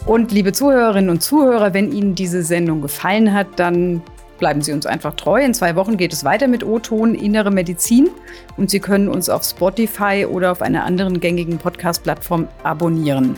Und 0.06 0.32
liebe 0.32 0.52
Zuhörerinnen 0.52 1.10
und 1.10 1.22
Zuhörer, 1.22 1.74
wenn 1.74 1.92
Ihnen 1.92 2.16
diese 2.16 2.44
Sendung 2.44 2.82
gefallen 2.82 3.34
hat, 3.34 3.48
dann 3.58 4.02
bleiben 4.40 4.62
Sie 4.62 4.74
uns 4.74 4.86
einfach 4.86 5.14
treu. 5.16 5.44
In 5.44 5.54
zwei 5.54 5.76
Wochen 5.76 5.98
geht 5.98 6.14
es 6.14 6.24
weiter 6.24 6.48
mit 6.48 6.64
O-Ton 6.64 7.14
Innere 7.14 7.52
Medizin 7.52 8.10
und 8.58 8.70
Sie 8.70 8.80
können 8.80 9.08
uns 9.08 9.30
auf 9.30 9.44
Spotify 9.44 10.26
oder 10.28 10.52
auf 10.52 10.62
einer 10.62 10.86
anderen 10.86 11.20
gängigen 11.20 11.58
Podcast-Plattform 11.58 12.48
abonnieren. 12.64 13.38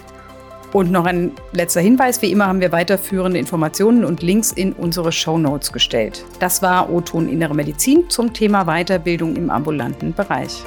Und 0.73 0.89
noch 0.89 1.05
ein 1.05 1.33
letzter 1.51 1.81
Hinweis, 1.81 2.21
wie 2.21 2.31
immer 2.31 2.47
haben 2.47 2.61
wir 2.61 2.71
weiterführende 2.71 3.37
Informationen 3.37 4.05
und 4.05 4.21
Links 4.21 4.53
in 4.53 4.71
unsere 4.71 5.11
Show 5.11 5.37
Notes 5.37 5.73
gestellt. 5.73 6.23
Das 6.39 6.61
war 6.61 6.89
O-Ton 6.89 7.27
Innere 7.27 7.53
Medizin 7.53 8.09
zum 8.09 8.31
Thema 8.31 8.63
Weiterbildung 8.63 9.35
im 9.35 9.49
ambulanten 9.49 10.13
Bereich. 10.13 10.63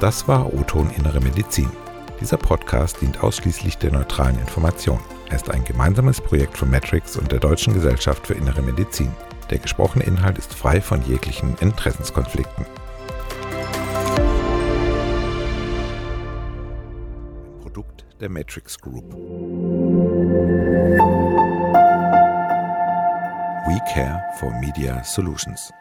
Das 0.00 0.26
war 0.26 0.46
O-Ton 0.54 0.90
Innere 0.96 1.20
Medizin. 1.20 1.68
Dieser 2.20 2.36
Podcast 2.36 3.00
dient 3.00 3.22
ausschließlich 3.22 3.78
der 3.78 3.92
neutralen 3.92 4.38
Information. 4.38 5.00
Er 5.30 5.36
ist 5.36 5.50
ein 5.50 5.64
gemeinsames 5.64 6.20
Projekt 6.20 6.58
von 6.58 6.70
Matrix 6.70 7.16
und 7.16 7.32
der 7.32 7.40
Deutschen 7.40 7.72
Gesellschaft 7.72 8.26
für 8.26 8.34
Innere 8.34 8.60
Medizin. 8.60 9.10
Der 9.48 9.58
gesprochene 9.58 10.04
Inhalt 10.04 10.36
ist 10.36 10.52
frei 10.52 10.82
von 10.82 11.00
jeglichen 11.02 11.56
Interessenskonflikten. 11.60 12.66
Ein 17.46 17.60
Produkt 17.62 18.04
der 18.20 18.28
Matrix 18.28 18.78
Group. 18.78 19.14
We 23.66 23.80
care 23.94 24.22
for 24.38 24.52
Media 24.60 25.02
Solutions. 25.04 25.72